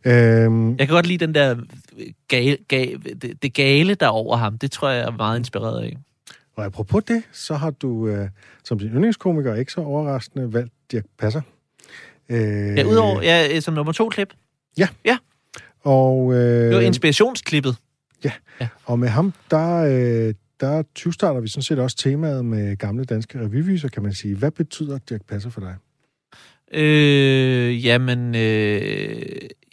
Øhm, 0.05 0.69
Jeg 0.69 0.87
kan 0.87 0.93
godt 0.95 1.07
lide 1.07 1.25
den 1.25 1.35
der 1.35 1.55
gale, 2.27 2.57
gale, 2.67 2.97
det, 3.21 3.43
det 3.43 3.53
gale, 3.53 3.95
der 3.95 4.05
er 4.05 4.09
over 4.09 4.37
ham. 4.37 4.57
Det 4.57 4.71
tror 4.71 4.89
jeg 4.89 5.03
er 5.05 5.11
meget 5.11 5.39
inspireret 5.39 5.83
af. 5.83 5.97
og 6.55 6.65
apropos 6.65 7.03
det, 7.03 7.23
så 7.31 7.55
har 7.55 7.69
du 7.69 8.07
øh, 8.07 8.29
som 8.63 8.79
din 8.79 8.87
yndlingskomiker 8.89 9.55
ikke 9.55 9.71
så 9.71 9.81
overraskende 9.81 10.53
valgt 10.53 10.73
Dirk 10.91 11.05
Passer. 11.19 11.41
Øh, 12.29 12.37
Ja, 12.77 12.83
udover, 12.83 13.21
ja, 13.21 13.59
som 13.59 13.73
nummer 13.73 13.93
to 13.93 14.09
klip. 14.09 14.33
Og, 15.81 16.33
øh, 16.33 16.39
Det 16.39 16.75
var 16.75 16.81
inspirationsklippet. 16.81 17.75
og 18.85 18.99
med 18.99 19.07
ham, 19.09 19.33
der, 19.51 19.75
øh, 19.77 20.33
der 20.59 20.83
20 20.95 21.13
starter 21.13 21.39
vi 21.41 21.47
sådan 21.47 21.61
set 21.63 21.79
også 21.79 21.97
temaet 21.97 22.45
med 22.45 22.75
gamle 22.77 23.05
danske 23.05 23.39
revyviser, 23.39 23.89
kan 23.89 24.03
man 24.03 24.13
sige. 24.13 24.35
Hvad 24.35 24.51
betyder 24.51 24.97
Dirk 25.09 25.21
Passer 25.27 25.49
for 25.49 25.61
dig? 25.61 25.75
Øh, 26.73 27.85
jamen, 27.85 28.35
øh, 28.35 29.21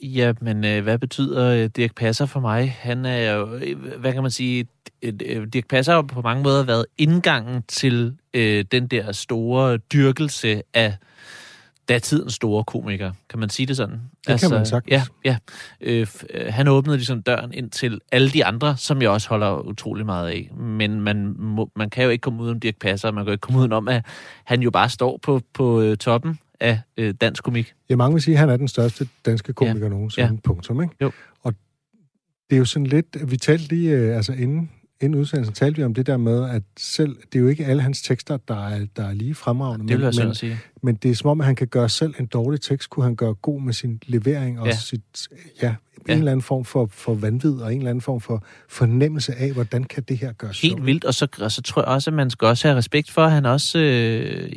jamen 0.02 0.64
øh, 0.64 0.82
hvad 0.82 0.98
betyder 0.98 1.48
øh, 1.48 1.70
Dirk 1.76 1.94
Passer 1.94 2.26
for 2.26 2.40
mig? 2.40 2.76
Han 2.78 3.06
er 3.06 3.32
jo, 3.32 3.54
øh, 3.54 4.00
hvad 4.00 4.12
kan 4.12 4.22
man 4.22 4.30
sige, 4.30 4.66
øh, 5.02 5.12
øh, 5.26 5.46
Dirk 5.46 5.68
Passer 5.68 5.92
har 5.94 6.02
på 6.02 6.22
mange 6.22 6.42
måder 6.42 6.62
været 6.62 6.86
indgangen 6.98 7.62
til 7.68 8.14
øh, 8.34 8.64
den 8.72 8.86
der 8.86 9.12
store 9.12 9.76
dyrkelse 9.76 10.62
af 10.74 10.96
datidens 11.88 12.34
store 12.34 12.64
komiker. 12.64 13.12
Kan 13.30 13.38
man 13.38 13.50
sige 13.50 13.66
det 13.66 13.76
sådan? 13.76 14.00
Det 14.26 14.40
kan 14.40 14.50
man 14.50 14.66
sagtens. 14.66 14.92
Ja, 14.92 15.02
ja. 15.24 15.36
Øh, 15.80 16.06
øh, 16.34 16.52
han 16.52 16.68
åbnede 16.68 16.96
ligesom 16.96 17.22
døren 17.22 17.52
ind 17.52 17.70
til 17.70 18.00
alle 18.12 18.30
de 18.30 18.44
andre, 18.44 18.76
som 18.76 19.02
jeg 19.02 19.10
også 19.10 19.28
holder 19.28 19.68
utrolig 19.68 20.06
meget 20.06 20.28
af. 20.28 20.50
Men 20.56 21.00
man, 21.00 21.34
må, 21.38 21.70
man 21.76 21.90
kan 21.90 22.04
jo 22.04 22.10
ikke 22.10 22.22
komme 22.22 22.42
ud 22.42 22.50
om 22.50 22.60
Dirk 22.60 22.76
Passer, 22.80 23.10
man 23.10 23.24
kan 23.24 23.28
jo 23.28 23.32
ikke 23.32 23.40
komme 23.42 23.60
ud 23.60 23.70
om, 23.70 23.88
at 23.88 24.04
han 24.44 24.62
jo 24.62 24.70
bare 24.70 24.88
står 24.88 25.18
på, 25.22 25.40
på 25.54 25.80
øh, 25.80 25.96
toppen 25.96 26.38
af 26.60 26.80
øh, 26.96 27.14
dansk 27.20 27.44
komik. 27.44 27.74
Ja, 27.90 27.96
mange 27.96 28.14
vil 28.14 28.22
sige, 28.22 28.34
at 28.34 28.38
han 28.38 28.48
er 28.48 28.56
den 28.56 28.68
største 28.68 29.08
danske 29.26 29.52
komiker 29.52 29.86
Ja. 29.86 29.88
nogensinde. 29.88 30.28
Ja. 30.28 30.36
Punktum, 30.44 30.82
ikke? 30.82 30.94
Jo. 31.00 31.10
Og 31.40 31.54
det 32.50 32.56
er 32.56 32.58
jo 32.58 32.64
sådan 32.64 32.86
lidt... 32.86 33.30
Vi 33.30 33.36
talte 33.36 33.68
lige, 33.68 33.90
øh, 33.90 34.16
altså 34.16 34.32
inden, 34.32 34.70
inden 35.00 35.20
udsendelsen, 35.20 35.54
talte 35.54 35.76
vi 35.76 35.84
om 35.84 35.94
det 35.94 36.06
der 36.06 36.16
med, 36.16 36.50
at 36.50 36.62
selv... 36.78 37.16
Det 37.32 37.38
er 37.38 37.40
jo 37.42 37.48
ikke 37.48 37.64
alle 37.66 37.82
hans 37.82 38.02
tekster, 38.02 38.36
der 38.48 38.66
er, 38.66 38.86
der 38.96 39.04
er 39.04 39.12
lige 39.12 39.34
fremragende. 39.34 39.88
Det 39.88 39.96
vil 39.96 40.02
jeg 40.02 40.06
men, 40.06 40.12
sådan 40.12 40.28
men, 40.28 40.34
sige. 40.34 40.58
Men 40.84 40.94
det 40.94 41.10
er 41.10 41.14
som 41.14 41.30
om, 41.30 41.40
at 41.40 41.46
han 41.46 41.56
kan 41.56 41.66
gøre 41.66 41.88
selv 41.88 42.14
en 42.20 42.26
dårlig 42.26 42.60
tekst, 42.60 42.90
kunne 42.90 43.04
han 43.04 43.16
gøre 43.16 43.34
god 43.34 43.60
med 43.60 43.72
sin 43.72 44.00
levering 44.06 44.60
og 44.60 44.66
Ja. 44.66 44.76
sit... 44.76 45.00
Ja, 45.62 45.68
en 45.68 45.74
Ja. 46.08 46.14
eller 46.18 46.32
anden 46.32 46.42
form 46.42 46.64
for, 46.64 46.88
for 46.92 47.14
vanvid 47.14 47.52
og 47.56 47.72
en 47.72 47.78
eller 47.78 47.90
anden 47.90 48.02
form 48.02 48.20
for 48.20 48.44
fornemmelse 48.68 49.34
af, 49.34 49.52
hvordan 49.52 49.84
kan 49.84 50.02
det 50.02 50.18
her 50.18 50.32
gøres 50.32 50.60
Helt 50.60 50.72
sjovt. 50.72 50.86
vildt, 50.86 51.04
og 51.04 51.14
så, 51.14 51.26
og 51.40 51.52
så 51.52 51.62
tror 51.62 51.82
jeg 51.82 51.88
også, 51.88 52.10
at 52.10 52.14
man 52.14 52.30
skal 52.30 52.48
også 52.48 52.68
have 52.68 52.76
respekt 52.78 53.10
for, 53.10 53.22
at 53.24 53.30
han 53.32 53.46
også, 53.46 53.78
øh, 53.78 54.52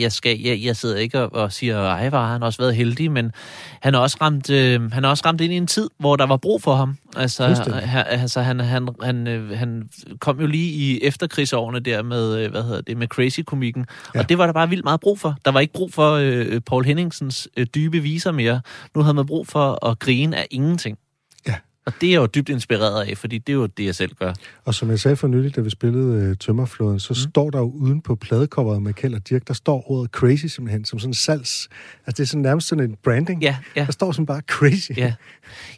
jeg, 0.00 0.12
skal, 0.12 0.40
jeg, 0.40 0.60
jeg 0.64 0.76
sidder 0.76 0.96
ikke 0.96 1.20
og, 1.20 1.32
og 1.42 1.52
siger, 1.52 1.80
ej, 1.82 2.08
var 2.10 2.32
han 2.32 2.40
har 2.40 2.46
også 2.46 2.58
været 2.62 2.74
heldig, 2.74 3.12
men 3.12 3.32
han 3.80 3.94
har 3.94 4.00
også 4.00 4.16
ramt, 4.20 4.50
øh, 4.50 4.92
han 4.92 5.02
har 5.04 5.10
også 5.10 5.22
ramt 5.26 5.40
ind 5.40 5.52
i 5.52 5.56
en 5.56 5.66
tid, 5.66 5.88
hvor 5.98 6.16
der 6.16 6.26
var 6.26 6.36
brug 6.36 6.62
for 6.62 6.74
ham. 6.74 6.96
Altså, 7.16 7.46
Fuldstændig. 7.46 7.82
han, 7.82 8.04
altså 8.08 8.40
han, 8.40 8.60
han, 8.60 8.88
han, 9.02 9.26
øh, 9.26 9.58
han 9.58 9.88
kom 10.20 10.40
jo 10.40 10.46
lige 10.46 10.72
i 10.72 11.00
efterkrigsårene 11.02 11.80
der 11.80 12.02
med, 12.02 12.38
øh, 12.44 12.50
hvad 12.50 12.62
hedder 12.62 12.80
det, 12.80 12.96
med 12.96 13.06
crazy-komikken, 13.08 13.86
ja. 14.14 14.20
og 14.20 14.28
det 14.28 14.38
var 14.38 14.46
der 14.46 14.52
bare 14.52 14.68
vildt 14.68 14.84
meget 14.84 15.00
brug 15.00 15.18
for. 15.18 15.36
Der 15.44 15.50
var 15.50 15.60
ikke 15.60 15.71
brug 15.72 15.92
for 15.92 16.12
øh, 16.12 16.60
Paul 16.60 16.84
Henningsens 16.84 17.48
øh, 17.56 17.66
dybe 17.66 18.00
viser 18.00 18.32
mere. 18.32 18.60
Nu 18.94 19.02
havde 19.02 19.14
man 19.14 19.26
brug 19.26 19.46
for 19.46 19.86
at 19.86 19.98
grine 19.98 20.36
af 20.36 20.46
ingenting. 20.50 20.98
Ja. 21.46 21.54
Og 21.86 21.92
det 22.00 22.06
er 22.06 22.10
jeg 22.10 22.20
jo 22.20 22.26
dybt 22.26 22.48
inspireret 22.48 23.04
af, 23.04 23.18
fordi 23.18 23.38
det 23.38 23.52
er 23.52 23.56
jo 23.56 23.66
det, 23.66 23.84
jeg 23.84 23.94
selv 23.94 24.14
gør. 24.14 24.32
Og 24.64 24.74
som 24.74 24.90
jeg 24.90 25.00
sagde 25.00 25.16
for 25.16 25.28
nylig, 25.28 25.56
da 25.56 25.60
vi 25.60 25.70
spillede 25.70 26.22
øh, 26.22 26.36
Tømmerflåden, 26.36 27.00
så 27.00 27.10
mm. 27.10 27.30
står 27.30 27.50
der 27.50 27.58
jo 27.58 27.70
uden 27.70 28.00
på 28.00 28.14
pladecoveret 28.14 28.82
med 28.82 28.92
Kjeld 28.92 29.14
og 29.14 29.28
Dirk, 29.28 29.48
der 29.48 29.54
står 29.54 29.90
ordet 29.90 30.10
crazy 30.10 30.46
simpelthen, 30.46 30.84
som 30.84 30.98
sådan 30.98 31.14
salgs... 31.14 31.68
Altså 32.06 32.16
det 32.16 32.20
er 32.20 32.26
sådan 32.26 32.42
nærmest 32.42 32.68
sådan 32.68 32.90
en 32.90 32.96
branding. 33.04 33.42
Ja, 33.42 33.56
ja. 33.76 33.84
Der 33.84 33.92
står 33.92 34.12
sådan 34.12 34.26
bare 34.26 34.42
crazy. 34.50 34.90
Ja. 34.96 35.14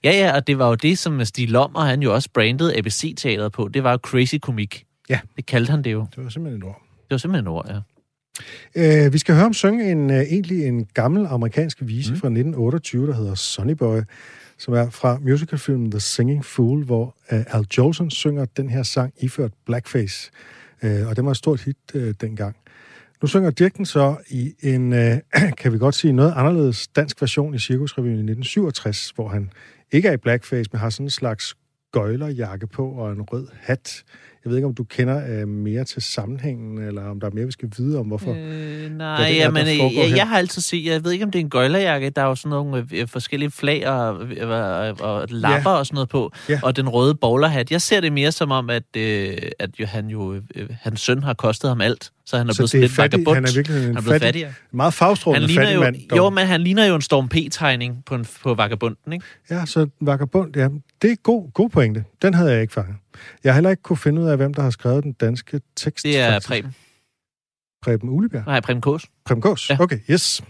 ja, 0.05 0.11
ja, 0.11 0.37
og 0.37 0.47
det 0.47 0.59
var 0.59 0.69
jo 0.69 0.75
det, 0.75 0.99
som 0.99 1.25
Stig 1.25 1.51
Lommer, 1.51 1.81
han 1.81 2.03
jo 2.03 2.15
også 2.15 2.29
brandede 2.35 2.79
ABC-teateret 2.79 3.53
på. 3.53 3.69
Det 3.69 3.85
var 3.85 3.91
jo 3.91 3.99
crazy 4.03 4.35
komik. 4.43 4.85
Ja. 5.09 5.21
Det 5.37 5.47
kaldte 5.47 5.71
han 5.71 5.85
det 5.85 5.93
jo. 5.93 6.07
Det 6.17 6.25
var 6.25 6.31
simpelthen 6.31 6.63
et 6.63 6.65
ord. 6.65 6.83
Det 6.97 7.11
var 7.11 7.17
simpelthen 7.17 7.47
et 7.47 7.53
ord, 7.53 7.67
ja. 7.69 7.94
Øh, 8.75 9.13
vi 9.13 9.19
skal 9.19 9.35
høre 9.35 9.43
ham 9.43 9.53
synge 9.53 9.91
en, 9.91 10.11
øh, 10.11 10.21
egentlig 10.21 10.67
en 10.67 10.87
gammel 10.95 11.27
amerikansk 11.27 11.79
vise 11.81 12.11
mm. 12.13 12.19
fra 12.19 12.29
1928, 12.29 13.07
der 13.07 13.15
hedder 13.15 13.35
Sonny 13.35 13.73
Boy, 13.73 14.01
som 14.59 14.75
er 14.75 14.91
fra 14.91 15.19
musicalfilmen 15.19 15.91
The 15.91 16.01
Singing 16.01 16.45
Fool, 16.45 16.85
hvor 16.85 17.17
øh, 17.33 17.45
Al 17.47 17.67
Jolson 17.79 18.11
synger 18.11 18.45
den 18.45 18.71
her 18.71 18.83
sang 18.83 19.13
iført 19.21 19.53
blackface. 19.67 20.31
Øh, 20.83 21.09
og 21.09 21.17
det 21.17 21.25
var 21.25 21.31
et 21.31 21.37
stort 21.37 21.61
hit 21.61 21.77
øh, 21.95 22.15
dengang. 22.21 22.57
Nu 23.23 23.29
synger 23.29 23.51
Dirk 23.51 23.77
den 23.77 23.87
så 23.87 24.17
i 24.31 24.55
en, 24.63 24.93
øh, 24.93 25.19
kan 25.61 25.73
vi 25.73 25.79
godt 25.79 25.95
sige, 25.95 26.13
noget 26.13 26.33
anderledes 26.37 26.89
dansk 26.89 27.21
version 27.21 27.55
i 27.55 27.59
Cirkusrevyen 27.59 28.13
i 28.13 28.33
1967, 28.33 29.11
hvor 29.15 29.29
han 29.29 29.51
ikke 29.93 30.09
er 30.09 30.13
i 30.13 30.17
blackface, 30.17 30.71
men 30.73 30.81
har 30.81 30.91
sådan 30.91 31.07
en 31.07 31.11
slags 31.11 31.55
gøjlerjakke 31.93 32.67
på 32.67 32.89
og 32.89 33.13
en 33.13 33.23
rød 33.23 33.49
hat. 33.61 34.05
Jeg 34.45 34.51
ved 34.51 34.57
ikke, 34.59 34.67
om 34.67 34.75
du 34.75 34.85
kender 34.85 35.41
øh, 35.41 35.49
mere 35.49 35.85
til 35.85 36.03
sammenhængen, 36.03 36.79
eller 36.79 37.03
om 37.11 37.21
der 37.21 37.27
er 37.27 37.31
mere, 37.35 37.45
vi 37.47 37.53
skal 37.53 37.69
vide 37.79 37.99
om, 37.99 38.07
hvorfor. 38.07 38.31
Øh, 38.31 38.91
nej, 38.97 39.17
det 39.29 39.33
er, 39.33 39.37
ja, 39.37 39.45
der 39.45 39.51
men 39.51 39.67
foregår 39.79 40.03
jeg, 40.09 40.17
jeg 40.17 40.29
har 40.29 40.39
altid 40.39 40.63
set, 40.63 40.85
jeg 40.85 41.05
ved 41.05 41.13
ikke, 41.13 41.25
om 41.25 41.31
det 41.31 41.39
er 41.39 41.43
en 41.45 41.51
gøjlerjakke, 41.51 42.11
der 42.11 42.23
er 42.23 42.27
jo 42.27 42.35
sådan 42.35 42.51
nogle 42.51 42.87
øh, 42.93 43.09
forskellige 43.09 43.51
flag 43.51 43.89
og, 43.89 44.23
øh, 44.27 44.49
og, 45.01 45.21
og 45.21 45.27
lapper 45.31 45.71
Ja. 45.71 45.77
og 45.77 45.87
sådan 45.87 45.95
noget 45.95 46.09
på, 46.09 46.33
Ja. 46.49 46.61
og 46.63 46.77
den 46.77 46.89
røde 46.89 47.15
bowlerhat. 47.15 47.71
Jeg 47.71 47.83
ser 47.83 48.01
det 48.01 48.13
mere 48.13 48.33
som 48.33 48.51
om, 48.51 48.71
at, 48.71 48.83
øh, 48.97 49.37
at 49.59 49.71
jo, 49.81 49.87
han 49.87 50.07
jo, 50.07 50.35
øh, 50.55 50.69
hans 50.83 51.01
søn 51.01 51.23
har 51.23 51.35
kostet 51.35 51.71
ham 51.71 51.81
alt, 51.81 52.11
så 52.27 52.37
han 52.39 52.49
er 52.49 52.53
Så 52.53 52.57
blevet 52.59 52.67
er 52.67 52.69
sådan 52.71 52.81
lidt 52.81 52.93
fattig, 52.93 53.35
han 53.35 53.45
er 53.45 53.55
virkelig 53.55 53.77
en 53.77 53.83
han 53.85 53.97
er 53.97 54.01
blevet 54.01 54.05
fattig, 54.15 54.27
fattigere. 54.27 54.53
meget 54.73 54.95
fagstrålende 54.95 55.55
fattig 55.55 55.75
jo, 55.75 55.81
mand. 55.81 55.97
dog. 56.11 56.17
jo, 56.19 56.31
men 56.31 56.47
han 56.47 56.61
ligner 56.61 56.87
jo 56.87 56.95
en 56.95 57.01
Storm 57.03 57.29
P-tegning 57.29 58.03
på, 58.07 58.15
en, 58.15 58.27
på 58.43 58.55
vagabunden, 58.55 59.13
ikke? 59.13 59.25
Ja, 59.51 59.67
så 59.67 59.87
vagabond, 60.01 60.57
ja, 60.57 60.69
det 61.05 61.13
er 61.13 61.17
god, 61.17 61.53
god 61.53 61.71
pointe. 61.71 62.05
Den 62.23 62.35
havde 62.35 62.53
jeg 62.53 62.61
ikke 62.63 62.73
fanget. 62.75 62.97
Jeg 63.45 63.53
har 63.53 63.55
heller 63.55 63.71
ikke 63.71 63.83
kunne 63.83 63.97
finde 63.97 64.23
ud 64.23 64.27
af, 64.27 64.37
hvem 64.37 64.55
der 64.55 64.63
har 64.63 64.71
skrevet 64.71 65.05
den 65.05 65.13
danske 65.13 65.61
tekst. 65.77 66.05
Det 66.05 66.19
er 66.19 66.31
faktisk. 66.33 66.49
Preben. 66.49 66.75
Preben 67.83 68.09
Ulebjerg. 68.11 68.45
Nej, 68.47 68.61
Preben 68.61 68.81
Kås. 68.81 69.07
Preben 69.25 69.43
Gås? 69.43 69.71
Ja. 69.71 69.77
Okay, 69.81 69.99
yes. 70.11 70.43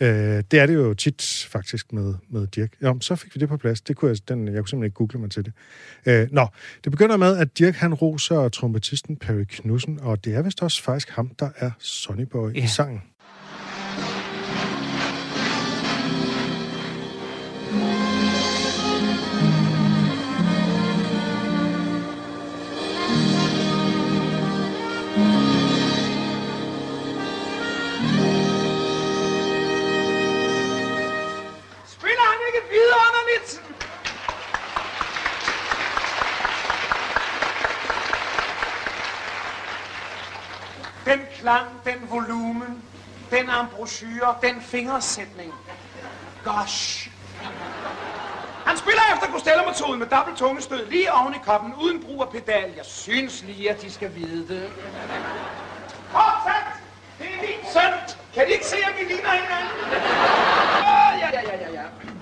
Øh, 0.00 0.08
det 0.50 0.54
er 0.60 0.66
det 0.66 0.74
jo 0.74 0.94
tit 0.94 1.46
faktisk 1.50 1.92
med, 1.92 2.14
med 2.30 2.46
Dirk. 2.46 2.72
Jo, 2.82 3.00
så 3.00 3.16
fik 3.16 3.34
vi 3.34 3.38
det 3.40 3.48
på 3.48 3.56
plads. 3.56 3.80
Det 3.80 3.96
kunne 3.96 4.08
jeg, 4.10 4.28
den, 4.28 4.38
jeg 4.46 4.54
kunne 4.56 4.68
simpelthen 4.68 4.84
ikke 4.84 4.94
google 4.94 5.18
mig 5.20 5.30
til 5.30 5.44
det. 5.44 5.52
Øh, 6.06 6.28
nå, 6.32 6.46
det 6.84 6.92
begynder 6.92 7.16
med, 7.16 7.36
at 7.36 7.58
Dirk 7.58 7.74
han 7.74 7.94
roser 7.94 8.48
trompetisten 8.48 9.16
Perry 9.16 9.44
Knudsen, 9.48 10.00
og 10.00 10.24
det 10.24 10.34
er 10.34 10.42
vist 10.42 10.62
også 10.62 10.82
faktisk 10.82 11.10
ham, 11.10 11.28
der 11.38 11.48
er 11.56 11.70
Sonny 11.78 12.22
Boy 12.24 12.50
i 12.54 12.58
Ja. 12.60 12.66
sangen. 12.66 13.02
Den 41.04 41.20
klang, 41.38 41.66
den 41.84 42.10
volumen, 42.10 42.82
den 43.30 43.50
embouchure, 43.60 44.34
den 44.42 44.62
fingersætning. 44.62 45.52
Gosh. 46.44 47.10
Han 48.66 48.76
spiller 48.76 49.02
efter 49.14 49.26
Costello-metoden 49.32 49.98
med 49.98 50.06
dobbelt 50.06 50.38
tungestød 50.38 50.86
lige 50.86 51.12
oven 51.12 51.34
i 51.34 51.38
koppen, 51.44 51.74
uden 51.74 52.04
brug 52.04 52.22
af 52.22 52.28
pedal. 52.28 52.72
Jeg 52.76 52.84
synes 52.84 53.42
lige, 53.42 53.70
at 53.70 53.82
de 53.82 53.92
skal 53.92 54.14
vide 54.14 54.48
det. 54.48 54.72
Fortsat! 56.10 56.64
Det 57.18 57.26
er 57.26 57.40
min 57.40 57.72
søn! 57.72 58.16
Kan 58.34 58.46
de 58.46 58.52
ikke 58.52 58.66
se, 58.66 58.76
at 58.76 58.94
vi 58.98 59.14
ligner 59.14 59.30
hinanden? 59.30 59.68
Oh, 60.80 61.20
ja, 61.20 61.28
ja, 61.32 61.40
ja, 61.42 61.56
ja, 61.60 61.72
ja. 61.72 62.13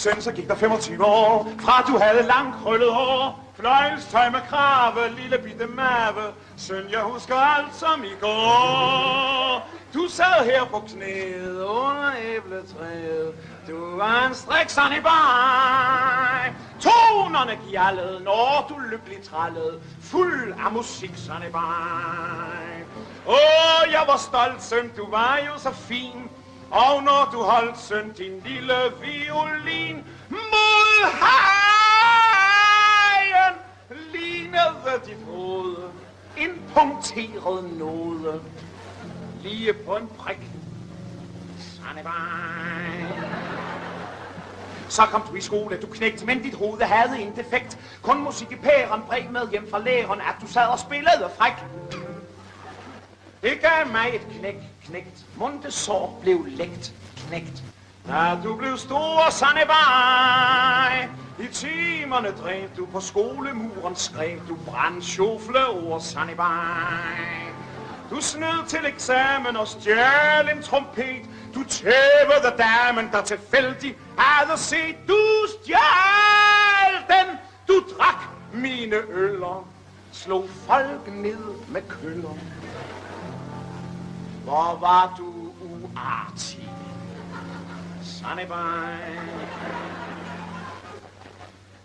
Søn, 0.00 0.22
så 0.22 0.32
gik 0.32 0.48
der 0.48 0.54
25 0.54 1.04
år, 1.04 1.48
fra 1.60 1.82
du 1.82 1.98
havde 1.98 2.22
langt 2.22 2.56
krøllet 2.62 2.94
hår. 2.94 3.44
Fløjelstøj 3.54 4.30
med 4.30 4.40
krave, 4.48 5.08
lille 5.20 5.38
bitte 5.38 5.66
mave. 5.66 6.24
Søn, 6.56 6.90
jeg 6.90 7.00
husker 7.00 7.36
alt 7.36 7.74
som 7.74 8.04
i 8.04 8.14
går. 8.20 9.68
Du 9.94 10.08
sad 10.08 10.44
her 10.44 10.64
på 10.64 10.84
knæet 10.88 11.62
under 11.62 12.12
æbletræet. 12.22 13.34
Du 13.68 13.96
var 13.96 14.26
en 14.26 14.34
strik 14.34 14.70
i 14.98 15.00
bag. 15.00 16.54
Tonerne 16.80 17.58
gjaldede, 17.70 18.20
når 18.24 18.66
du 18.68 18.74
lykkelig 18.90 19.22
trallede. 19.22 19.80
Fuld 20.02 20.54
af 20.66 20.72
musik 20.72 21.12
sådan 21.16 21.48
i 21.48 21.52
bag. 21.52 22.84
Åh, 23.28 23.92
jeg 23.92 24.04
var 24.06 24.16
stolt, 24.16 24.62
søn, 24.62 24.92
du 24.96 25.10
var 25.10 25.38
jo 25.46 25.58
så 25.58 25.70
fin. 25.74 26.30
Og 26.70 27.02
når 27.02 27.28
du 27.32 27.42
holdt 27.42 27.78
søn 27.78 28.12
din 28.12 28.40
lille 28.44 28.74
violin 29.00 30.04
mod 30.28 31.04
hajen, 31.22 32.40
lignede 34.12 35.00
dit 35.06 35.24
hoved 35.26 35.76
en 36.36 36.62
punkteret 36.74 37.64
node. 37.78 38.40
Lige 39.42 39.72
på 39.72 39.96
en 39.96 40.08
prik. 40.18 40.40
Sådan. 41.58 42.06
Så 44.88 45.02
kom 45.02 45.22
du 45.30 45.34
i 45.34 45.40
skole, 45.40 45.80
du 45.80 45.86
knægt, 45.86 46.26
men 46.26 46.42
dit 46.42 46.54
hoved 46.54 46.82
havde 46.82 47.22
en 47.22 47.36
defekt. 47.36 47.78
Kun 48.02 48.18
musik 48.24 48.52
i 48.52 48.56
pæren 48.56 49.02
bred 49.02 49.22
med 49.30 49.50
hjem 49.50 49.70
fra 49.70 49.78
læreren, 49.78 50.20
at 50.20 50.34
du 50.40 50.46
sad 50.46 50.66
og 50.66 50.78
spillede 50.78 51.30
fræk. 51.38 51.52
Det 53.42 53.60
gav 53.60 53.92
mig 53.92 54.10
et 54.14 54.26
knæk, 54.38 54.56
knægt. 54.90 55.26
Montessor 55.36 56.18
blev 56.22 56.46
lægt, 56.46 56.94
knægt. 57.16 57.62
Da 58.06 58.38
du 58.44 58.56
blev 58.56 58.76
stor, 58.78 59.30
sande 59.30 59.60
bare. 59.66 61.08
I 61.38 61.46
timerne 61.52 62.28
drev 62.28 62.68
du 62.76 62.86
på 62.86 63.00
skolemuren, 63.00 63.96
skrev 63.96 64.38
du 64.48 64.56
brandsjofle 64.66 65.66
ord, 65.68 66.00
sande 66.00 66.34
bare. 66.34 67.50
Du 68.10 68.20
snød 68.20 68.66
til 68.68 68.86
eksamen 68.86 69.56
og 69.56 69.68
stjal 69.68 70.56
en 70.56 70.62
trompet. 70.62 71.26
Du 71.54 71.64
tævede 71.64 72.54
damen, 72.58 73.08
der 73.12 73.22
tilfældig 73.22 73.96
havde 74.18 74.58
set. 74.58 74.96
Du 75.08 75.18
stjal 75.62 76.94
den, 77.08 77.36
du 77.68 77.84
drak 77.98 78.22
mine 78.52 78.96
øller. 78.96 79.68
Slog 80.12 80.48
folk 80.66 81.12
ned 81.12 81.44
med 81.68 81.82
køller. 81.88 82.34
Hvor 84.50 84.78
var 84.80 85.14
du 85.18 85.52
uartig. 85.60 86.70
Sunny 88.02 88.46
bye. 88.46 89.20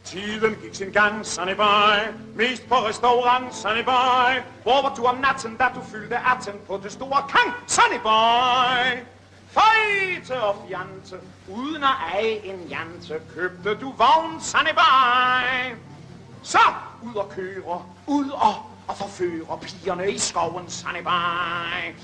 Tiden 0.03 0.55
gik 0.61 0.75
sin 0.75 0.91
gang, 0.91 1.25
Sunny 1.25 1.55
boy. 1.55 1.97
Mest 2.35 2.69
på 2.69 2.75
restaurant, 2.75 3.55
Sunny 3.55 3.83
boy. 3.83 4.43
Hvor 4.63 4.81
var 4.81 4.95
du 4.95 5.03
om 5.03 5.17
natten, 5.17 5.55
da 5.55 5.67
du 5.75 5.81
fyldte 5.81 6.17
18 6.17 6.53
på 6.67 6.79
det 6.83 6.91
store 6.91 7.23
kang, 7.29 7.53
Sunny 7.67 7.99
boy? 8.03 9.03
Fejte 9.49 10.41
og 10.43 10.65
fjante, 10.67 11.15
uden 11.49 11.83
at 11.83 11.95
eje 12.13 12.45
en 12.45 12.59
jante, 12.69 13.21
købte 13.35 13.75
du 13.75 13.91
vogn, 13.91 14.41
Sunny 14.41 14.73
boy. 14.73 15.75
Så 16.43 16.59
ud 17.03 17.15
og 17.15 17.29
køre, 17.29 17.81
ud 18.07 18.29
og, 18.29 18.55
og 18.87 18.97
forføre 18.97 19.59
pigerne 19.61 20.11
i 20.11 20.17
skoven, 20.17 20.69
Sunny 20.69 21.03
boy. 21.03 21.95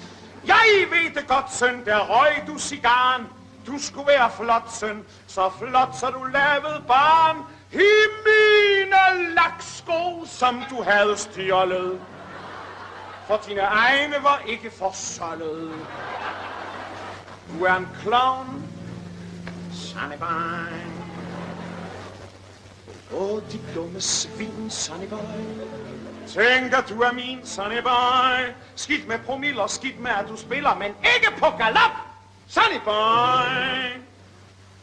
Jeg 0.47 0.87
ved 0.91 1.15
det 1.15 1.27
godt, 1.27 1.53
søn, 1.53 1.85
der 1.85 1.99
røg 1.99 2.47
du 2.47 2.59
cigaren. 2.59 3.27
Du 3.67 3.79
skulle 3.79 4.07
være 4.07 4.31
flot, 4.31 4.71
søn, 4.73 5.03
så 5.27 5.51
flot, 5.59 5.95
så 5.95 6.09
du 6.09 6.23
lavede 6.23 6.83
barn. 6.87 7.37
I 7.73 7.91
mine 8.25 9.33
laksko, 9.35 10.25
som 10.25 10.63
du 10.69 10.83
havde 10.83 11.17
stjålet. 11.17 12.01
For 13.27 13.41
dine 13.47 13.61
egne 13.61 14.15
var 14.23 14.41
ikke 14.47 14.71
forsoldet. 14.71 15.73
Du 17.53 17.65
er 17.65 17.75
en 17.75 17.87
clown, 18.01 18.63
Sunny 19.73 20.15
Åh, 23.13 23.21
oh, 23.21 23.41
de 23.51 23.59
dumme 23.75 24.01
svin, 24.01 24.69
Sunny 24.69 25.07
Tænk 26.27 26.33
Tænker 26.33 26.81
du 26.81 27.01
er 27.01 27.11
min, 27.11 27.45
Sunny 27.45 27.81
boy. 27.81 28.53
Skidt 28.75 29.07
med 29.07 29.19
promiller, 29.19 29.67
skidt 29.67 29.99
med 29.99 30.11
at 30.11 30.25
du 30.29 30.37
spiller, 30.37 30.75
men 30.75 30.87
ikke 30.87 31.39
på 31.39 31.45
galop, 31.57 31.91
Sunny 32.47 32.79
boy. 32.85 34.01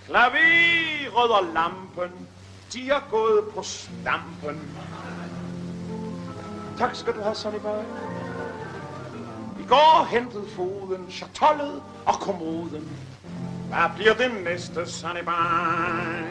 Klaveret 0.07 1.31
og 1.31 1.45
lampen, 1.55 2.29
de 2.73 2.91
er 2.91 3.01
gået 3.11 3.45
på 3.55 3.63
stampen. 3.63 4.79
Tak 6.79 6.95
skal 6.95 7.15
du 7.15 7.21
have, 7.23 7.35
Sunny 7.35 7.59
boy. 7.59 7.83
I 9.61 9.67
går 9.69 10.09
hentede 10.11 10.47
foden, 10.57 11.11
chatollet 11.11 11.83
og 12.07 12.15
kommoden. 12.15 12.99
Hvad 13.69 13.91
bliver 13.97 14.15
det 14.15 14.45
næste, 14.45 14.93
Sunny 14.93 15.25
boy? 15.25 16.25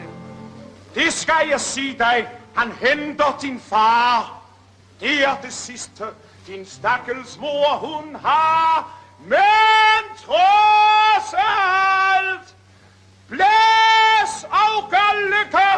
Det 0.94 1.12
skal 1.12 1.48
jeg 1.50 1.60
sige 1.60 1.98
dig. 1.98 2.28
Han 2.54 2.72
henter 2.72 3.38
din 3.42 3.60
far. 3.60 4.37
Det 5.00 5.24
er 5.24 5.40
det 5.42 5.52
sidste, 5.52 6.04
din 6.46 6.66
stakkels 6.66 7.38
mor 7.40 7.78
hun 7.86 8.14
har. 8.16 8.98
Men 9.24 10.16
trods 10.16 11.34
alt, 11.34 12.56
blæs 13.28 14.44
og 14.44 14.90
gør 14.90 15.10
lykke. 15.26 15.70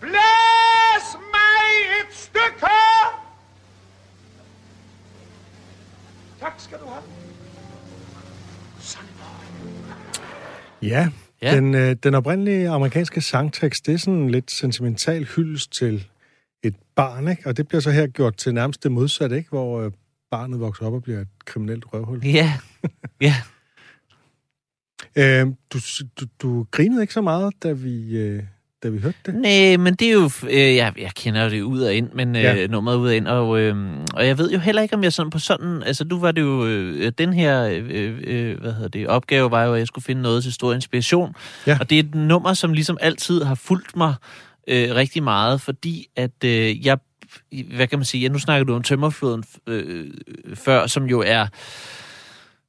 Blæs 0.00 1.16
mig 1.32 1.66
et 2.00 2.16
stykke. 2.16 2.66
Tak 6.40 6.54
skal 6.58 6.78
du 6.78 6.86
have. 6.86 7.02
Ja, 10.82 11.08
Ja. 11.42 11.56
Den, 11.56 11.74
øh, 11.74 11.96
den 12.02 12.14
oprindelige 12.14 12.68
amerikanske 12.68 13.20
sangtekst, 13.20 13.86
det 13.86 13.94
er 13.94 13.98
sådan 13.98 14.14
en 14.14 14.30
lidt 14.30 14.50
sentimental 14.50 15.24
hyldest 15.24 15.72
til 15.72 16.06
barn, 16.96 17.28
ikke? 17.28 17.42
Og 17.46 17.56
det 17.56 17.68
bliver 17.68 17.80
så 17.80 17.90
her 17.90 18.06
gjort 18.06 18.36
til 18.36 18.54
nærmest 18.54 18.82
det 18.82 18.92
modsatte, 18.92 19.36
ikke? 19.36 19.48
Hvor 19.48 19.80
øh, 19.80 19.90
barnet 20.30 20.60
vokser 20.60 20.86
op 20.86 20.92
og 20.92 21.02
bliver 21.02 21.20
et 21.20 21.28
kriminelt 21.44 21.84
røvhul. 21.92 22.24
Ja, 22.26 22.52
ja. 23.20 23.34
Øh, 25.16 25.46
du, 25.72 25.78
du, 26.20 26.26
du 26.42 26.66
grinede 26.70 27.02
ikke 27.02 27.14
så 27.14 27.20
meget, 27.20 27.54
da 27.62 27.72
vi, 27.72 28.16
øh, 28.18 28.42
da 28.82 28.88
vi 28.88 28.98
hørte 28.98 29.18
det? 29.26 29.34
Nej, 29.34 29.76
men 29.76 29.94
det 29.94 30.08
er 30.08 30.12
jo... 30.12 30.30
Øh, 30.50 30.76
jeg, 30.76 30.92
jeg 30.98 31.10
kender 31.14 31.48
det 31.48 31.62
ud 31.62 31.80
og 31.80 31.94
ind, 31.94 32.10
men 32.14 32.36
øh, 32.36 32.42
Ja. 32.42 32.66
nummeret 32.66 32.96
ud 32.96 33.08
og 33.08 33.16
ind, 33.16 33.28
og, 33.28 33.60
øh, 33.60 33.76
og 34.14 34.26
jeg 34.26 34.38
ved 34.38 34.50
jo 34.52 34.58
heller 34.58 34.82
ikke, 34.82 34.94
om 34.94 35.02
jeg 35.02 35.12
sådan 35.12 35.30
på 35.30 35.38
sådan... 35.38 35.82
Altså, 35.82 36.04
nu 36.04 36.20
var 36.20 36.32
det 36.32 36.42
jo... 36.42 36.66
Øh, 36.66 37.12
den 37.18 37.32
her 37.32 37.62
øh, 37.72 38.20
øh, 38.24 38.60
hvad 38.60 38.72
hedder 38.72 38.88
det, 38.88 39.06
opgave 39.08 39.50
var 39.50 39.64
jo, 39.64 39.72
at 39.72 39.78
jeg 39.78 39.86
skulle 39.86 40.04
finde 40.04 40.22
noget 40.22 40.42
til 40.42 40.52
stor 40.52 40.74
inspiration. 40.74 41.34
Ja. 41.66 41.76
Og 41.80 41.90
det 41.90 41.96
er 41.98 42.02
et 42.02 42.14
nummer, 42.14 42.54
som 42.54 42.72
ligesom 42.72 42.98
altid 43.00 43.42
har 43.42 43.54
fulgt 43.54 43.96
mig 43.96 44.14
øh, 44.68 44.94
rigtig 44.94 45.22
meget, 45.22 45.60
fordi 45.60 46.06
at 46.16 46.44
øh, 46.44 46.86
jeg... 46.86 46.98
Hvad 47.74 47.86
kan 47.86 47.98
man 47.98 48.04
sige? 48.04 48.22
Ja, 48.22 48.28
nu 48.28 48.38
snakker 48.38 48.64
du 48.64 48.74
om 48.74 48.82
Tømmerfloden 48.82 49.44
øh, 49.66 50.10
øh 50.46 50.56
før, 50.56 50.86
som 50.86 51.04
jo 51.04 51.22
er 51.26 51.46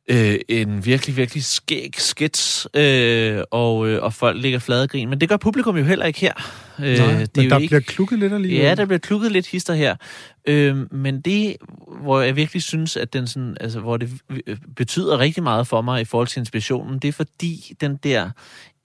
øh, 0.09 0.39
en 0.49 0.85
virkelig, 0.85 1.17
virkelig 1.17 1.43
skæg 1.43 1.95
skits, 1.97 2.67
øh, 2.73 3.41
og, 3.51 3.87
øh, 3.87 4.03
og 4.03 4.13
folk 4.13 4.41
ligger 4.41 4.59
fladegrin. 4.59 5.09
Men 5.09 5.21
det 5.21 5.29
gør 5.29 5.37
publikum 5.37 5.77
jo 5.77 5.83
heller 5.83 6.05
ikke 6.05 6.19
her. 6.19 6.33
Øh, 6.79 6.97
Nej, 6.97 7.07
det 7.19 7.37
men 7.37 7.49
der 7.49 7.57
ikke- 7.57 7.67
bliver 7.67 7.79
klukket 7.81 8.19
lidt 8.19 8.33
alligevel. 8.33 8.65
Ja, 8.65 8.75
der 8.75 8.85
bliver 8.85 8.99
klukket 8.99 9.31
lidt 9.31 9.47
hister 9.47 9.73
her. 9.73 9.95
Øh, 10.47 10.93
men 10.93 11.21
det, 11.21 11.55
hvor 12.01 12.21
jeg 12.21 12.35
virkelig 12.35 12.63
synes, 12.63 12.97
at 12.97 13.13
den 13.13 13.27
sådan, 13.27 13.57
altså, 13.61 13.79
hvor 13.79 13.97
det 13.97 14.09
øh, 14.47 14.57
betyder 14.75 15.19
rigtig 15.19 15.43
meget 15.43 15.67
for 15.67 15.81
mig 15.81 16.01
i 16.01 16.05
forhold 16.05 16.27
til 16.27 16.39
inspirationen, 16.39 16.99
det 16.99 17.07
er 17.07 17.11
fordi 17.11 17.73
den 17.81 17.97
der 18.03 18.29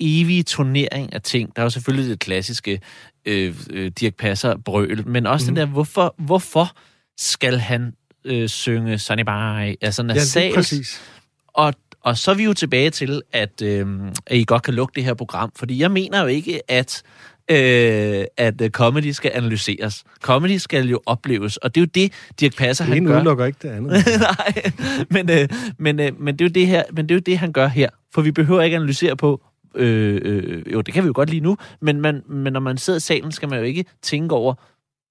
evige 0.00 0.42
turnering 0.42 1.12
af 1.12 1.22
ting, 1.22 1.56
der 1.56 1.62
er 1.62 1.66
jo 1.66 1.70
selvfølgelig 1.70 2.10
det 2.10 2.18
klassiske 2.18 2.80
øh, 3.26 3.54
øh, 3.70 3.90
Dirk 4.00 4.14
Passer 4.14 4.56
brøl, 4.64 5.08
men 5.08 5.26
også 5.26 5.44
mm. 5.50 5.54
den 5.54 5.56
der, 5.56 5.66
hvorfor, 5.72 6.14
hvorfor 6.18 6.76
skal 7.18 7.58
han 7.58 7.92
øh, 8.24 8.48
synge 8.48 8.98
Sunny 8.98 9.22
Bye, 9.22 9.76
altså 9.80 10.02
ja, 10.02 10.08
det 10.08 10.16
nasalt, 10.16 10.50
er 10.52 10.54
præcis. 10.54 11.00
og, 11.48 11.74
og 12.00 12.18
så 12.18 12.30
er 12.30 12.34
vi 12.34 12.44
jo 12.44 12.52
tilbage 12.54 12.90
til, 12.90 13.22
at, 13.32 13.62
øh, 13.62 13.86
at 14.26 14.36
I 14.36 14.44
godt 14.44 14.62
kan 14.62 14.74
lukke 14.74 14.92
det 14.94 15.04
her 15.04 15.14
program, 15.14 15.52
fordi 15.56 15.78
jeg 15.80 15.90
mener 15.90 16.20
jo 16.20 16.26
ikke, 16.26 16.60
at 16.70 17.02
øh, 17.50 18.24
at 18.36 18.60
øh, 18.62 18.70
comedy 18.70 19.10
skal 19.10 19.30
analyseres. 19.34 20.04
Comedy 20.22 20.56
skal 20.56 20.88
jo 20.88 21.00
opleves, 21.06 21.56
og 21.56 21.74
det 21.74 21.80
er 21.80 21.82
jo 21.82 21.88
det, 21.94 22.12
Dirk 22.40 22.56
Passer, 22.56 22.84
Det 22.84 22.94
han 22.94 23.04
gør. 23.04 23.16
udelukker 23.16 23.44
ikke 23.44 23.58
det 23.62 23.68
andet. 23.68 23.92
Nej, 24.38 24.72
men, 25.10 25.30
øh, 25.30 25.48
men, 25.78 26.00
øh, 26.00 26.20
men, 26.20 26.34
det 26.34 26.40
er 26.40 26.48
jo 26.48 26.52
det 26.52 26.66
her, 26.66 26.82
men 26.92 27.08
det 27.08 27.10
er 27.10 27.16
jo 27.16 27.22
det, 27.26 27.38
han 27.38 27.52
gør 27.52 27.66
her. 27.68 27.88
For 28.14 28.22
vi 28.22 28.32
behøver 28.32 28.62
ikke 28.62 28.76
analysere 28.76 29.16
på, 29.16 29.42
øh, 29.74 30.20
øh, 30.24 30.72
jo, 30.72 30.80
det 30.80 30.94
kan 30.94 31.02
vi 31.02 31.06
jo 31.06 31.12
godt 31.14 31.30
lige 31.30 31.40
nu, 31.40 31.56
men, 31.80 32.00
man, 32.00 32.22
men 32.28 32.52
når 32.52 32.60
man 32.60 32.78
sidder 32.78 32.96
i 32.96 33.00
salen, 33.00 33.32
skal 33.32 33.48
man 33.48 33.58
jo 33.58 33.64
ikke 33.64 33.84
tænke 34.02 34.34
over, 34.34 34.54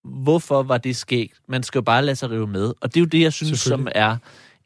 hvorfor 0.09 0.63
var 0.63 0.77
det 0.77 0.95
sket. 0.95 1.31
Man 1.47 1.63
skal 1.63 1.79
jo 1.79 1.83
bare 1.83 2.05
lade 2.05 2.15
sig 2.15 2.29
rive 2.29 2.47
med. 2.47 2.73
Og 2.81 2.93
det 2.93 2.97
er 2.97 3.01
jo 3.01 3.05
det, 3.07 3.21
jeg 3.21 3.33
synes, 3.33 3.59
som 3.59 3.87
er 3.95 4.17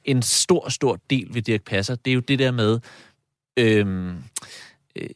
en 0.05 0.21
stor, 0.21 0.69
stor 0.69 0.99
del 1.09 1.27
ved 1.33 1.41
Dirk 1.41 1.61
Passer. 1.63 1.95
Det 1.95 2.11
er 2.11 2.15
jo 2.15 2.19
det 2.19 2.39
der 2.39 2.51
med, 2.51 2.79
øh, 3.59 4.07
øh, 4.95 5.09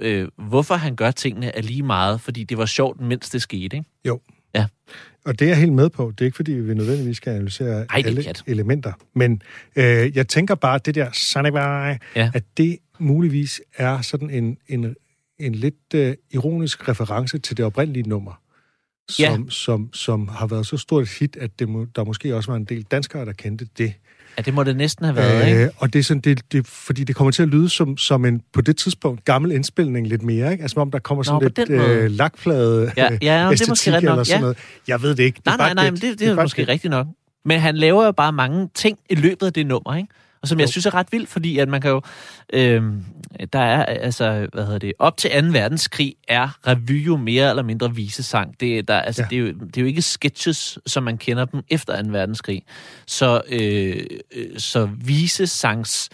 øh, 0.00 0.28
hvorfor 0.36 0.74
han 0.74 0.96
gør 0.96 1.10
tingene 1.10 1.56
er 1.56 1.62
lige 1.62 1.82
meget, 1.82 2.20
fordi 2.20 2.44
det 2.44 2.58
var 2.58 2.66
sjovt, 2.66 3.00
mens 3.00 3.30
det 3.30 3.42
skete. 3.42 3.76
Ikke? 3.76 3.90
Jo. 4.04 4.20
Ja. 4.54 4.66
Og 5.24 5.38
det 5.38 5.44
er 5.44 5.48
jeg 5.48 5.58
helt 5.58 5.72
med 5.72 5.90
på. 5.90 6.12
Det 6.18 6.20
er 6.20 6.24
ikke, 6.24 6.36
fordi 6.36 6.52
vi 6.52 6.74
nødvendigvis 6.74 7.16
skal 7.16 7.30
analysere 7.30 7.86
Ej, 7.90 8.02
alle 8.06 8.22
du. 8.22 8.30
elementer. 8.46 8.92
Men 9.14 9.42
øh, 9.76 10.16
jeg 10.16 10.28
tænker 10.28 10.54
bare, 10.54 10.74
at 10.74 10.86
det 10.86 10.94
der 10.94 11.10
Bye, 11.42 11.98
Ja. 12.22 12.30
at 12.34 12.44
det 12.56 12.78
muligvis 12.98 13.60
er 13.76 14.00
sådan 14.00 14.30
en, 14.30 14.58
en, 14.68 14.94
en 15.38 15.54
lidt 15.54 15.94
øh, 15.94 16.14
ironisk 16.30 16.88
reference 16.88 17.38
til 17.38 17.56
det 17.56 17.64
oprindelige 17.64 18.08
nummer. 18.08 18.40
Som, 19.08 19.24
Ja. 19.44 19.50
som, 19.50 19.88
som 19.92 20.28
har 20.28 20.46
været 20.46 20.66
så 20.66 20.76
stort 20.76 21.02
et 21.02 21.08
hit, 21.20 21.36
at 21.40 21.58
det 21.58 21.68
må, 21.68 21.86
der 21.96 22.04
måske 22.04 22.36
også 22.36 22.50
var 22.50 22.56
en 22.56 22.64
del 22.64 22.82
danskere, 22.82 23.24
der 23.24 23.32
kendte 23.32 23.66
det. 23.78 23.92
Ja, 24.38 24.42
det 24.42 24.54
må 24.54 24.62
det 24.62 24.76
næsten 24.76 25.04
have 25.04 25.16
været, 25.16 25.48
ikke? 25.48 25.64
Øh, 25.64 25.70
og 25.76 25.92
det 25.92 25.98
er 25.98 26.02
sådan, 26.02 26.20
det, 26.20 26.52
det, 26.52 26.66
fordi 26.66 27.04
det 27.04 27.16
kommer 27.16 27.30
til 27.30 27.42
at 27.42 27.48
lyde 27.48 27.68
som, 27.68 27.96
som 27.96 28.24
en, 28.24 28.42
på 28.52 28.60
det 28.60 28.76
tidspunkt, 28.76 29.24
gammel 29.24 29.52
indspilning 29.52 30.06
lidt 30.08 30.22
mere, 30.22 30.52
ikke? 30.52 30.62
Altså, 30.62 30.74
som 30.74 30.80
om 30.82 30.90
der 30.90 30.98
kommer 30.98 31.22
sådan 31.24 31.42
Nå, 31.42 31.48
lidt 31.56 31.70
øh, 31.70 32.10
lakflade 32.10 32.92
Ja, 32.96 33.02
ja, 33.04 33.08
det 33.18 33.28
er 33.28 33.48
måske 33.48 33.62
æstetik 33.72 33.92
ret 33.92 34.02
nok, 34.02 34.12
eller 34.12 34.24
sådan 34.24 34.36
ja. 34.36 34.40
noget. 34.40 34.58
Jeg 34.88 35.02
ved 35.02 35.14
det 35.14 35.22
ikke. 35.24 35.40
Det 35.44 35.52
er 35.52 35.56
Nej, 35.56 35.66
nej, 35.66 35.74
nej, 35.74 35.84
det. 35.84 35.92
men 35.92 36.10
det, 36.10 36.18
det 36.20 36.28
er, 36.28 36.34
bare 36.34 36.44
måske 36.44 36.62
det. 36.62 36.68
rigtigt 36.68 36.90
nok. 36.90 37.06
Men 37.44 37.60
han 37.60 37.76
laver 37.76 38.04
jo 38.04 38.12
bare 38.12 38.32
mange 38.32 38.68
ting 38.74 38.98
i 39.10 39.14
løbet 39.14 39.46
af 39.46 39.52
det 39.52 39.66
nummer, 39.66 39.94
ikke? 39.96 40.08
Og 40.42 40.48
som 40.48 40.58
jeg 40.60 40.66
Jo. 40.66 40.70
synes 40.70 40.86
er 40.86 40.94
ret 40.94 41.06
vildt, 41.12 41.28
fordi 41.28 41.58
at 41.58 41.68
man 41.68 41.80
kan 41.80 41.90
jo... 41.90 42.02
Øhm, 42.52 43.04
der 43.52 43.58
er 43.58 43.84
altså, 43.84 44.48
hvad 44.52 44.64
hedder 44.64 44.78
det... 44.78 44.92
Op 44.98 45.16
til 45.16 45.30
2. 45.30 45.36
verdenskrig 45.52 46.14
er 46.28 46.48
revy 46.66 47.06
jo 47.06 47.16
mere 47.16 47.50
eller 47.50 47.62
mindre 47.62 47.94
visesang. 47.94 48.60
Det, 48.60 48.78
er- 48.78 48.82
der, 48.82 49.00
altså, 49.00 49.22
Ja. 49.22 49.28
det, 49.30 49.36
er 49.36 49.40
jo, 49.40 49.46
det 49.52 49.76
er 49.76 49.80
jo 49.80 49.86
ikke 49.86 50.02
sketches, 50.02 50.78
som 50.86 51.02
man 51.02 51.18
kender 51.18 51.44
dem 51.44 51.62
efter 51.68 52.02
2. 52.02 52.08
verdenskrig. 52.10 52.62
Så, 53.06 53.40
øh, 53.48 53.96
øh, 54.36 54.58
så 54.58 54.88
visesangs 55.04 56.08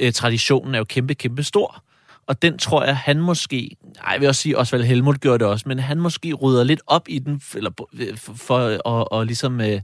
øh, 0.00 0.12
traditionen 0.12 0.74
er 0.74 0.78
jo 0.78 0.84
kæmpe, 0.84 1.14
kæmpe 1.14 1.42
stor. 1.42 1.82
Og 2.26 2.42
den 2.42 2.58
tror 2.58 2.84
jeg, 2.84 2.96
han 2.96 3.20
måske... 3.20 3.76
Ej, 4.04 4.12
jeg 4.12 4.20
vil 4.20 4.28
også 4.28 4.40
sige, 4.42 4.58
Osvald 4.58 4.82
Helmut 4.84 5.20
gjorde 5.20 5.38
det 5.38 5.46
også, 5.52 5.68
men 5.68 5.78
han 5.78 5.98
måske 6.00 6.32
rydder 6.34 6.64
lidt 6.64 6.80
op 6.86 7.08
i 7.08 7.18
den, 7.18 7.40
eller, 7.56 7.70
for, 8.16 8.34
for 8.34 8.58
og, 8.84 9.12
og 9.12 9.26
ligesom... 9.26 9.60
Øh, 9.60 9.80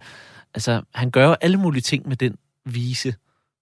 altså, 0.54 0.82
han 0.94 1.10
gør 1.10 1.26
jo 1.28 1.36
alle 1.40 1.56
mulige 1.56 1.82
ting 1.82 2.08
med 2.08 2.16
den 2.16 2.34
vise, 2.66 3.14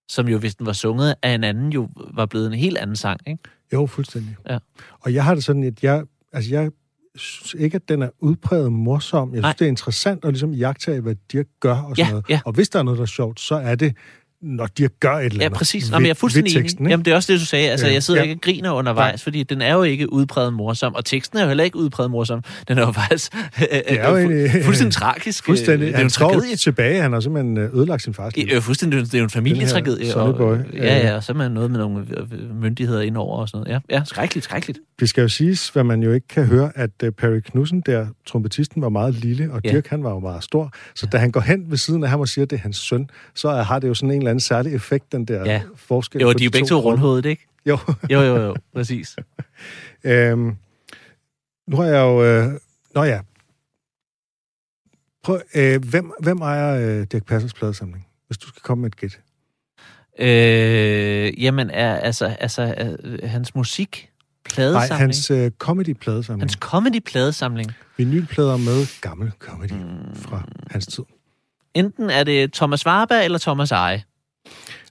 som 0.09 0.28
jo, 0.28 0.38
hvis 0.38 0.55
den 0.55 0.66
var 0.66 0.72
sunget 0.72 1.14
af 1.22 1.34
en 1.34 1.44
anden, 1.44 1.72
jo 1.72 1.88
var 2.14 2.26
blevet 2.26 2.46
en 2.46 2.52
helt 2.55 2.78
anden 2.78 2.96
sang, 2.96 3.20
ikke? 3.26 3.42
Jo, 3.72 3.86
fuldstændig. 3.86 4.36
Ja. 4.50 4.59
Og 5.00 5.14
jeg 5.14 5.24
har 5.24 5.34
det 5.34 5.44
sådan, 5.44 5.64
at 5.64 5.82
jeg, 5.82 6.05
altså 6.32 6.50
jeg 6.50 6.70
synes 7.16 7.55
ikke, 7.59 7.74
at 7.76 7.88
den 7.88 8.02
er 8.02 8.09
udpræget 8.20 8.72
morsom. 8.72 9.28
Jeg 9.28 9.34
synes, 9.36 9.42
Nej. 9.42 9.52
Det 9.59 9.64
er 9.64 9.68
interessant 9.68 10.24
at 10.24 10.30
ligesom 10.30 10.52
jagtage, 10.52 11.00
hvad 11.00 11.14
Dirk 11.32 11.46
gør 11.61 11.74
og 11.76 11.96
sådan 11.96 12.07
Ja, 12.07 12.11
noget. 12.11 12.24
ja. 12.28 12.40
Og 12.44 12.52
hvis 12.52 12.68
der 12.68 12.78
er 12.78 12.82
noget, 12.82 12.98
der 12.98 13.02
er 13.02 13.07
sjovt, 13.07 13.40
så 13.40 13.55
er 13.55 13.74
det, 13.74 13.96
når 14.45 14.66
Dirk 14.66 14.90
gør 15.01 15.14
et 15.14 15.24
eller 15.24 15.38
Ja, 15.38 15.45
andet. 15.45 15.59
præcis. 15.59 15.90
Nå, 15.90 15.99
men 15.99 16.05
jeg 16.07 16.11
er 16.11 16.14
fuldstændig 16.14 16.55
ved 16.55 16.62
teksten, 16.62 16.84
ikke? 16.84 16.90
Jamen, 16.90 17.05
det 17.05 17.11
er 17.11 17.14
også 17.16 17.32
det, 17.32 17.40
du 17.40 17.47
sagde. 17.47 17.70
Altså, 17.70 17.86
Øh, 17.86 17.92
jeg 17.95 18.03
sidder 18.03 18.20
ja. 18.20 18.24
ikke 18.28 18.38
og 18.38 18.40
griner 18.42 18.70
undervejs, 18.72 19.12
Nej. 19.12 19.18
fordi 19.18 19.42
den 19.42 19.62
er 19.62 19.74
jo 19.74 19.82
ikke 19.82 20.12
udpræget 20.12 20.53
morsom, 20.53 20.95
og 20.95 21.05
teksten 21.05 21.38
er 21.38 21.42
jo 21.42 21.49
heller 21.49 21.64
ikke 21.64 21.76
udpræget 21.76 22.11
morsom. 22.11 22.42
Den 22.68 22.78
er 22.78 22.82
jo 22.86 22.92
faktisk 22.92 23.32
det 23.59 23.68
er 23.88 24.11
jo 24.11 24.16
en, 24.16 24.30
øh, 24.32 24.51
fuldstændig 24.64 24.95
tragisk. 24.95 25.45
Fuldstændig. 25.45 25.86
Det 25.86 25.92
er 25.92 25.97
Han 25.97 26.07
en 26.07 26.11
tragedie. 26.11 26.57
tilbage. 26.57 27.03
Han 27.03 27.12
har 27.12 27.20
simpelthen 27.20 27.59
øh, 27.59 27.74
ødelagt 27.74 28.03
sin 28.03 28.14
fars 28.14 28.36
liv. 28.36 28.47
Er 28.51 28.55
jo 28.55 28.61
fuldstændig, 28.61 29.01
det 29.01 29.14
er 29.14 29.18
jo 29.18 29.24
en 29.24 29.30
familietragedie. 29.30 30.14
Og-. 30.16 30.59
Ja, 30.74 30.99
ja, 30.99 31.16
og 31.16 31.24
så 31.24 31.32
er 31.32 31.36
man 31.36 31.51
noget 31.51 31.70
med 31.70 31.78
nogle 31.78 32.07
øh, 32.16 32.61
myndigheder 32.62 33.01
indover 33.01 33.36
og 33.38 33.49
sådan 33.49 33.64
noget. 33.66 33.82
Ja, 33.90 33.97
ja 33.97 34.05
skrækkeligt, 34.05 34.45
skrækkeligt. 34.45 34.78
Det 35.01 35.09
skal 35.09 35.22
jo 35.22 35.28
siges, 35.28 35.68
hvad 35.68 35.84
man 35.84 36.03
jo 36.03 36.12
ikke 36.12 36.28
kan 36.28 36.45
høre, 36.47 36.70
at 36.74 36.90
Perry 37.18 37.40
Knudsen, 37.40 37.80
der 37.86 38.07
trompetisten, 38.26 38.82
var 38.82 38.88
meget 38.88 39.14
lille, 39.14 39.53
og 39.53 39.61
Ja. 39.64 39.70
Dirk, 39.70 39.86
han 39.86 40.05
var 40.05 40.11
jo 40.11 40.18
meget 40.20 40.45
stor. 40.45 40.72
Så 40.95 41.07
da 41.07 41.16
han 41.18 41.30
går 41.30 41.40
hen 41.40 41.64
ved 41.70 41.76
siden 41.78 42.05
af 42.05 42.11
ham 42.11 42.20
og 42.20 42.28
siger, 42.28 42.45
at 42.45 42.51
det 42.51 42.57
er 42.57 42.61
hans 42.61 42.76
søn, 42.76 43.07
så 43.34 43.51
har 43.51 43.78
det 43.78 43.88
jo 43.88 43.95
sådan 43.95 44.11
en 44.11 44.18
eller 44.18 44.30
anden 44.35 44.41
særlig 44.41 44.74
effekt, 44.74 45.12
den 45.12 45.24
der 45.24 45.45
Ja. 45.45 45.62
forskel. 45.76 46.20
Jo, 46.20 46.32
de 46.32 46.43
er 46.43 46.45
jo 46.45 46.51
begge 46.51 46.68
to 46.68 46.80
rundhovedet, 46.80 47.26
ikke? 47.26 47.47
Jo. 47.66 47.78
Jo, 48.11 48.20
jo, 48.20 48.37
jo, 48.37 48.57
præcis. 48.74 49.16
øhm, 50.05 50.57
nu 51.68 51.76
har 51.76 51.85
jeg 51.85 52.01
jo... 52.01 52.24
Øh, 52.24 52.61
nå 52.95 53.03
ja. 53.05 53.20
Prøv, 55.22 55.41
øh, 55.55 55.85
hvem, 55.85 56.12
hvem 56.20 56.41
ejer 56.41 56.99
øh, 57.01 57.07
Dirk 57.12 57.24
Passers 57.26 57.55
pladesamling? 57.55 58.07
Hvis 58.26 58.39
du 58.39 58.49
skal 58.49 58.62
komme 58.62 58.82
med 58.82 58.91
et 58.91 58.97
gæt. 58.97 59.20
Øh, 60.18 61.43
jamen, 61.43 61.70
er, 61.70 61.95
altså, 61.97 62.26
altså 62.26 62.74
er, 62.76 63.26
hans 63.26 63.55
musik, 63.55 64.11
Nej, 64.11 64.55
pladesamling, 64.55 64.99
hans 64.99 65.30
øh, 65.30 65.51
comedy-pladesamling. 65.59 66.43
hans 66.43 66.53
comedy-pladesamling, 66.53 67.72
Vinylplader 67.97 68.57
med 68.57 69.01
gammel 69.01 69.32
comedy 69.39 69.72
mm. 69.72 70.14
fra 70.16 70.43
hans 70.70 70.87
tid. 70.87 71.05
enten 71.74 72.11
er 72.11 72.24
det 72.24 72.53
Thomas 72.53 72.87
Warberg 72.87 73.24
eller 73.24 73.39
Thomas 73.39 73.70
Eje. 73.72 74.03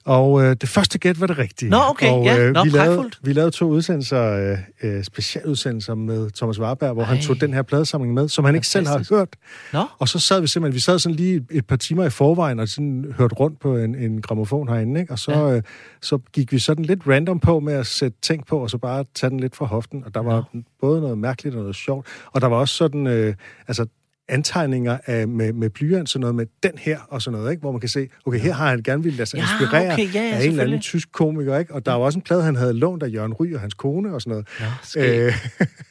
Og 0.06 0.44
øh, 0.44 0.56
det 0.62 0.70
første 0.70 0.98
gæt 1.00 1.22
var 1.22 1.28
det 1.28 1.38
rigtige. 1.38 1.70
Nå, 1.70 1.78
okay, 1.90 2.12
og, 2.12 2.24
ja. 2.26 2.40
øh, 2.40 2.54
Nå, 2.54 2.64
vi, 2.64 2.70
lavede, 2.70 3.12
vi 3.22 3.34
lavede 3.34 3.52
to 3.52 3.66
udsendelser, 3.66 4.24
øh, 4.24 4.58
øh, 4.84 5.04
specialudsendelser 5.04 5.96
med 5.96 6.32
Thomas 6.32 6.60
Warberg, 6.60 6.94
hvor 6.94 7.04
Ej. 7.04 7.10
han 7.10 7.24
tog 7.24 7.42
den 7.42 7.54
her 7.54 7.62
pladesamling 7.62 8.14
med, 8.14 8.30
som 8.30 8.46
han 8.46 8.56
ikke 8.56 8.68
selv 8.68 8.88
har 8.88 9.06
hørt. 9.10 9.30
Nå, 9.74 9.84
Og 10.00 10.08
så 10.08 10.20
sad 10.20 10.42
vi 10.42 10.48
simpelthen, 10.48 10.76
vi 10.76 10.80
sad 10.80 11.00
sådan 11.00 11.16
lige 11.16 11.46
et 11.52 11.68
par 11.68 11.76
timer 11.76 12.06
i 12.06 12.10
forvejen, 12.10 12.60
og 12.60 12.68
sådan 12.68 13.14
hørte 13.18 13.36
rundt 13.36 13.60
på 13.60 13.78
en, 13.78 13.96
en 13.96 14.22
gramofon 14.22 14.68
herinde, 14.68 15.00
ikke? 15.00 15.14
og 15.14 15.20
så, 15.20 15.32
ja. 15.32 15.56
øh, 15.56 15.62
så 16.02 16.20
gik 16.34 16.52
vi 16.52 16.60
sådan 16.60 16.86
lidt 16.86 17.08
random 17.08 17.40
på 17.40 17.60
med 17.60 17.74
at 17.74 17.88
sætte 17.88 18.18
ting 18.22 18.46
på, 18.46 18.58
og 18.60 18.70
så 18.70 18.78
bare 18.78 19.06
tage 19.16 19.30
den 19.30 19.40
lidt 19.40 19.56
fra 19.56 19.66
hoften, 19.66 20.04
og 20.06 20.14
der 20.14 20.20
var 20.20 20.50
både 20.82 21.02
noget 21.02 21.18
mærkeligt 21.18 21.56
og 21.56 21.62
noget 21.62 21.76
sjovt, 21.76 22.08
og 22.26 22.42
der 22.42 22.48
var 22.48 22.58
også 22.58 22.76
sådan, 22.76 23.08
øh, 23.08 23.36
altså 23.68 23.86
antegninger 24.30 24.98
af, 25.06 25.28
med, 25.28 25.54
med 25.54 25.70
blyant, 25.70 26.10
sådan 26.10 26.22
noget 26.22 26.36
med 26.36 26.46
den 26.64 26.72
her 26.78 27.00
og 27.10 27.22
sådan 27.22 27.40
noget, 27.40 27.52
ikke? 27.52 27.62
hvor 27.62 27.72
man 27.72 27.80
kan 27.80 27.90
se, 27.90 28.08
okay, 28.26 28.40
her 28.40 28.54
har 28.54 28.70
han 28.70 28.84
gerne 28.84 29.04
ville 29.04 29.18
lade 29.18 29.30
sig 29.30 29.38
Ja, 29.38 29.44
inspirere 29.44 29.94
okay, 29.94 30.14
ja, 30.14 30.22
ja, 30.22 30.36
af 30.36 30.44
en 30.44 30.50
eller 30.50 30.64
anden 30.64 30.80
tysk 30.82 31.12
komiker, 31.12 31.58
ikke? 31.58 31.74
og 31.74 31.86
der 31.86 31.92
var 31.92 32.00
også 32.06 32.20
en 32.20 32.24
plade, 32.24 32.44
han 32.44 32.56
havde 32.56 32.74
lånt 32.74 33.04
af 33.04 33.14
Jørgen 33.14 33.34
Ry 33.34 33.54
og 33.54 33.60
hans 33.60 33.74
kone 33.74 34.14
og 34.14 34.22
sådan 34.22 34.32
noget. 34.32 34.48
Skægt. 34.84 35.26
Øh, 35.26 35.34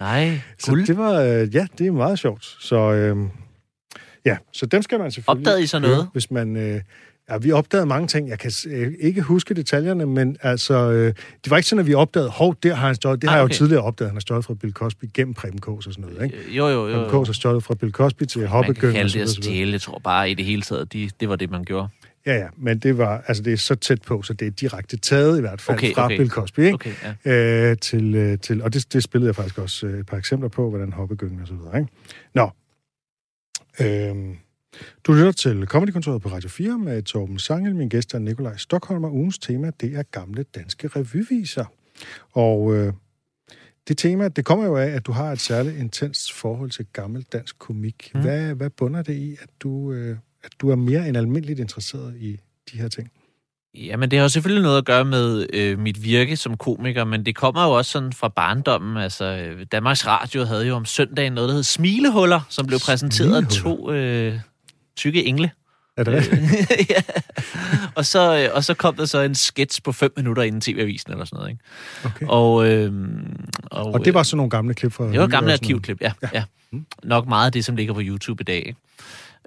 nej, 0.00 0.40
så 0.58 0.70
guld. 0.70 0.86
det 0.86 0.96
var, 0.96 1.20
øh, 1.20 1.54
ja, 1.54 1.66
det 1.78 1.86
er 1.86 1.92
meget 1.92 2.18
sjovt. 2.18 2.44
Så 2.60 2.76
øh, 2.76 3.16
ja, 4.24 4.36
så 4.52 4.66
dem 4.66 4.82
skal 4.82 4.98
man 4.98 5.10
selvfølgelig 5.10 5.40
Opdagede 5.40 5.62
I 5.62 5.66
så 5.66 5.78
høre, 5.78 5.90
noget? 5.90 6.08
Hvis 6.12 6.30
man, 6.30 6.56
øh, 6.56 6.80
ja, 7.32 7.38
vi 7.38 7.52
opdagede 7.52 7.86
mange 7.86 8.08
ting. 8.08 8.28
Jeg 8.28 8.38
kan 8.38 8.52
øh, 8.66 8.92
ikke 9.00 9.22
huske 9.22 9.54
detaljerne, 9.54 10.06
men 10.06 10.36
altså, 10.42 10.74
øh, 10.90 11.06
det 11.44 11.50
var 11.50 11.56
ikke 11.56 11.68
sådan, 11.68 11.80
at 11.80 11.86
vi 11.86 11.94
opdagede, 11.94 12.30
hov, 12.30 12.56
der 12.62 12.74
har 12.74 12.86
han 12.86 12.94
stjålet. 12.94 13.22
Det 13.22 13.28
Ah, 13.28 13.30
har 13.30 13.38
jeg 13.38 13.44
okay. 13.44 13.54
jo 13.54 13.58
tidligere 13.58 13.82
opdaget. 13.82 14.10
Han 14.10 14.16
har 14.16 14.20
stjålet 14.20 14.44
fra 14.44 14.54
Bill 14.54 14.72
Cosby 14.72 15.04
gennem 15.14 15.34
Preben 15.34 15.60
Kås 15.60 15.86
og 15.86 15.92
sådan 15.92 16.10
noget, 16.10 16.24
ikke? 16.24 16.52
Jo, 16.56 16.68
jo, 16.68 16.88
jo. 16.88 16.94
Preben. 16.94 17.10
Kås 17.10 17.28
har 17.28 17.32
stjålet 17.32 17.64
fra 17.64 17.74
Bill 17.74 17.92
Cosby 17.92 18.22
til 18.22 18.40
Man 18.40 18.64
kan 18.64 18.74
kalde 18.74 19.12
det 19.12 19.20
at 19.20 19.28
stjæle. 19.28 19.72
Jeg 19.72 19.80
tror 19.80 19.98
bare 20.04 20.30
i 20.30 20.34
det 20.34 20.44
hele 20.44 20.62
taget, 20.62 20.92
de, 20.92 21.10
det 21.20 21.28
var 21.28 21.36
det, 21.36 21.50
man 21.50 21.64
gjorde. 21.64 21.88
Ja, 22.26 22.36
ja, 22.36 22.46
men 22.56 22.78
det 22.78 22.98
var, 22.98 23.24
altså 23.26 23.42
det 23.42 23.52
er 23.52 23.56
så 23.56 23.74
tæt 23.74 24.02
på, 24.02 24.22
så 24.22 24.32
det 24.34 24.46
er 24.46 24.50
direkte 24.50 24.96
taget 24.96 25.38
i 25.38 25.40
hvert 25.40 25.60
fald 25.60 25.76
Okay, 25.78 25.94
fra 25.94 26.04
okay. 26.04 26.16
Bill 26.16 26.30
Cosby, 26.30 26.60
ikke? 26.60 26.74
Okay, 26.74 26.92
ja. 27.24 27.70
øh, 27.70 27.76
til, 27.76 28.14
øh, 28.14 28.38
til, 28.38 28.62
og 28.62 28.74
det, 28.74 28.92
det 28.92 29.02
spillede 29.02 29.28
jeg 29.28 29.36
faktisk 29.36 29.58
også 29.58 29.86
øh, 29.86 29.98
et 30.00 30.06
par 30.06 30.16
eksempler 30.16 30.48
på, 30.48 30.70
hvordan 30.70 30.92
hoppegyngen 30.92 31.40
og 31.42 31.48
så 31.48 31.54
videre, 31.54 31.78
ikke? 31.78 31.92
Nå. 32.34 32.50
Øhm, 33.80 34.36
du 35.04 35.12
lytter 35.12 35.32
til 35.32 35.66
Comedykontoret 35.66 36.22
på 36.22 36.28
Radio 36.28 36.48
4 36.48 36.78
med 36.78 37.02
Torben 37.02 37.38
Sangel. 37.38 37.74
Min 37.76 37.88
gæst 37.88 38.14
er 38.14 38.18
Nikolaj 38.18 38.56
Stockholm, 38.56 39.04
og 39.04 39.14
ugens 39.14 39.38
tema, 39.38 39.70
det 39.80 39.94
er 39.94 40.02
gamle 40.02 40.42
danske 40.42 40.88
revyviser. 40.88 41.64
Og 42.32 42.74
øh, 42.74 42.92
det 43.88 43.98
tema, 43.98 44.28
det 44.28 44.44
kommer 44.44 44.66
jo 44.66 44.76
af, 44.76 44.86
at 44.86 45.06
du 45.06 45.12
har 45.12 45.32
et 45.32 45.40
særligt 45.40 45.76
intenst 45.76 46.32
forhold 46.32 46.70
til 46.70 46.86
gammel 46.92 47.22
dansk 47.22 47.58
komik. 47.58 48.10
Mm. 48.14 48.20
Hvad, 48.20 48.54
hvad 48.54 48.70
bunder 48.70 49.02
det 49.02 49.14
i, 49.14 49.36
at 49.42 49.48
du, 49.60 49.92
øh, 49.92 50.16
at 50.44 50.50
du 50.60 50.70
er 50.70 50.76
mere 50.76 51.08
end 51.08 51.16
almindeligt 51.16 51.60
interesseret 51.60 52.16
i 52.16 52.40
de 52.72 52.78
her 52.78 52.88
ting? 52.88 53.10
Jamen, 53.74 54.10
det 54.10 54.18
har 54.18 54.24
jo 54.24 54.28
selvfølgelig 54.28 54.62
noget 54.62 54.78
at 54.78 54.84
gøre 54.84 55.04
med 55.04 55.46
øh, 55.52 55.78
mit 55.78 56.04
virke 56.04 56.36
som 56.36 56.56
komiker, 56.56 57.04
men 57.04 57.26
det 57.26 57.36
kommer 57.36 57.64
jo 57.64 57.70
også 57.70 57.90
sådan 57.90 58.12
fra 58.12 58.28
barndommen. 58.28 58.96
Altså, 58.96 59.24
øh, 59.24 59.66
Danmarks 59.72 60.06
Radio 60.06 60.44
havde 60.44 60.66
jo 60.66 60.74
om 60.74 60.84
søndagen 60.84 61.32
noget, 61.32 61.48
der 61.48 61.54
hed 61.54 61.62
Smilehuller, 61.62 62.40
som 62.48 62.66
blev 62.66 62.78
præsenteret 62.78 63.44
af 63.44 63.50
to 63.50 63.92
øh, 63.92 64.38
tykke 64.96 65.24
engle. 65.24 65.50
Er 65.96 66.04
det 66.04 66.14
rigtigt? 66.14 66.90
ja. 66.90 67.02
og, 67.94 68.06
så, 68.06 68.38
øh, 68.38 68.56
og 68.56 68.64
så 68.64 68.74
kom 68.74 68.96
der 68.96 69.04
så 69.04 69.20
en 69.20 69.34
sketch 69.34 69.82
på 69.82 69.92
fem 69.92 70.12
minutter 70.16 70.42
inden 70.42 70.60
TV-avisen 70.60 71.12
eller 71.12 71.24
sådan 71.24 71.36
noget. 71.36 71.50
Ikke? 71.50 71.64
Okay. 72.04 72.26
Og, 72.28 72.68
øh, 72.68 72.92
og, 73.70 73.86
Og 73.86 74.04
det 74.04 74.14
var 74.14 74.22
sådan 74.22 74.36
nogle 74.36 74.50
gamle 74.50 74.74
klip 74.74 74.92
fra... 74.92 75.04
det 75.10 75.20
var 75.20 75.26
gamle 75.26 75.52
arkivklip, 75.52 76.00
ja. 76.00 76.12
ja. 76.22 76.28
ja. 76.34 76.44
Nok 77.02 77.26
meget 77.26 77.46
af 77.46 77.52
det, 77.52 77.64
som 77.64 77.76
ligger 77.76 77.94
på 77.94 78.00
YouTube 78.02 78.40
i 78.40 78.44
dag. 78.44 78.56
Ikke? 78.66 78.78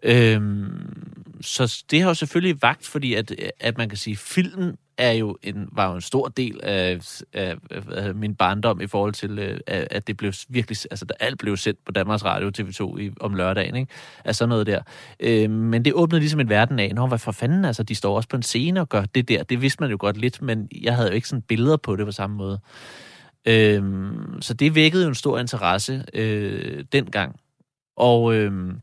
Øhm, 0.03 1.05
så 1.41 1.83
det 1.91 2.01
har 2.01 2.07
jo 2.07 2.13
selvfølgelig 2.13 2.61
vagt, 2.61 2.87
fordi 2.87 3.13
at, 3.13 3.35
at 3.59 3.77
man 3.77 3.89
kan 3.89 3.97
sige, 3.97 4.11
at 4.11 4.17
filmen 4.17 4.77
er 4.97 5.11
jo 5.11 5.37
en, 5.43 5.69
var 5.71 5.89
jo 5.89 5.95
en 5.95 6.01
stor 6.01 6.27
del 6.27 6.59
af, 6.63 6.99
af, 7.33 7.55
af 7.91 8.15
min 8.15 8.35
barndom 8.35 8.81
i 8.81 8.87
forhold 8.87 9.13
til, 9.13 9.39
øh, 9.39 9.59
at 9.67 9.87
at 9.91 10.07
det 10.07 10.17
blev 10.17 10.33
virkelig, 10.49 10.77
altså 10.91 11.05
der 11.05 11.13
alt 11.19 11.39
blev 11.39 11.57
sendt 11.57 11.85
på 11.85 11.91
Danmarks 11.91 12.25
Radio 12.25 12.51
TV2 12.57 12.97
i, 12.99 13.11
om 13.19 13.33
lørdagen, 13.33 13.75
ikke? 13.75 13.91
Altså 14.25 14.37
sådan 14.37 14.49
noget 14.49 14.67
der. 14.67 14.81
Øhm, 15.19 15.53
men 15.53 15.85
det 15.85 15.93
åbnede 15.93 16.19
ligesom 16.19 16.39
en 16.39 16.49
verden 16.49 16.79
af, 16.79 16.91
Nå, 16.95 17.07
hvad 17.07 17.17
for 17.17 17.31
fanden, 17.31 17.65
altså 17.65 17.83
de 17.83 17.95
står 17.95 18.15
også 18.15 18.29
på 18.29 18.35
en 18.35 18.43
scene 18.43 18.81
og 18.81 18.89
gør 18.89 19.05
det 19.05 19.29
der. 19.29 19.43
Det 19.43 19.61
vidste 19.61 19.83
man 19.83 19.91
jo 19.91 19.97
godt 19.99 20.17
lidt, 20.17 20.41
men 20.41 20.69
jeg 20.81 20.95
havde 20.95 21.09
jo 21.09 21.15
ikke 21.15 21.27
sådan 21.27 21.41
billeder 21.41 21.77
på 21.77 21.95
det 21.95 22.05
på 22.05 22.11
samme 22.11 22.35
måde. 22.35 22.59
Øhm, 23.47 24.41
så 24.41 24.53
det 24.53 24.75
vækkede 24.75 25.03
jo 25.03 25.09
en 25.09 25.15
stor 25.15 25.39
interesse 25.39 26.05
øh, 26.13 26.85
dengang. 26.91 27.39
Og, 27.97 28.35
Øh, 28.35 28.73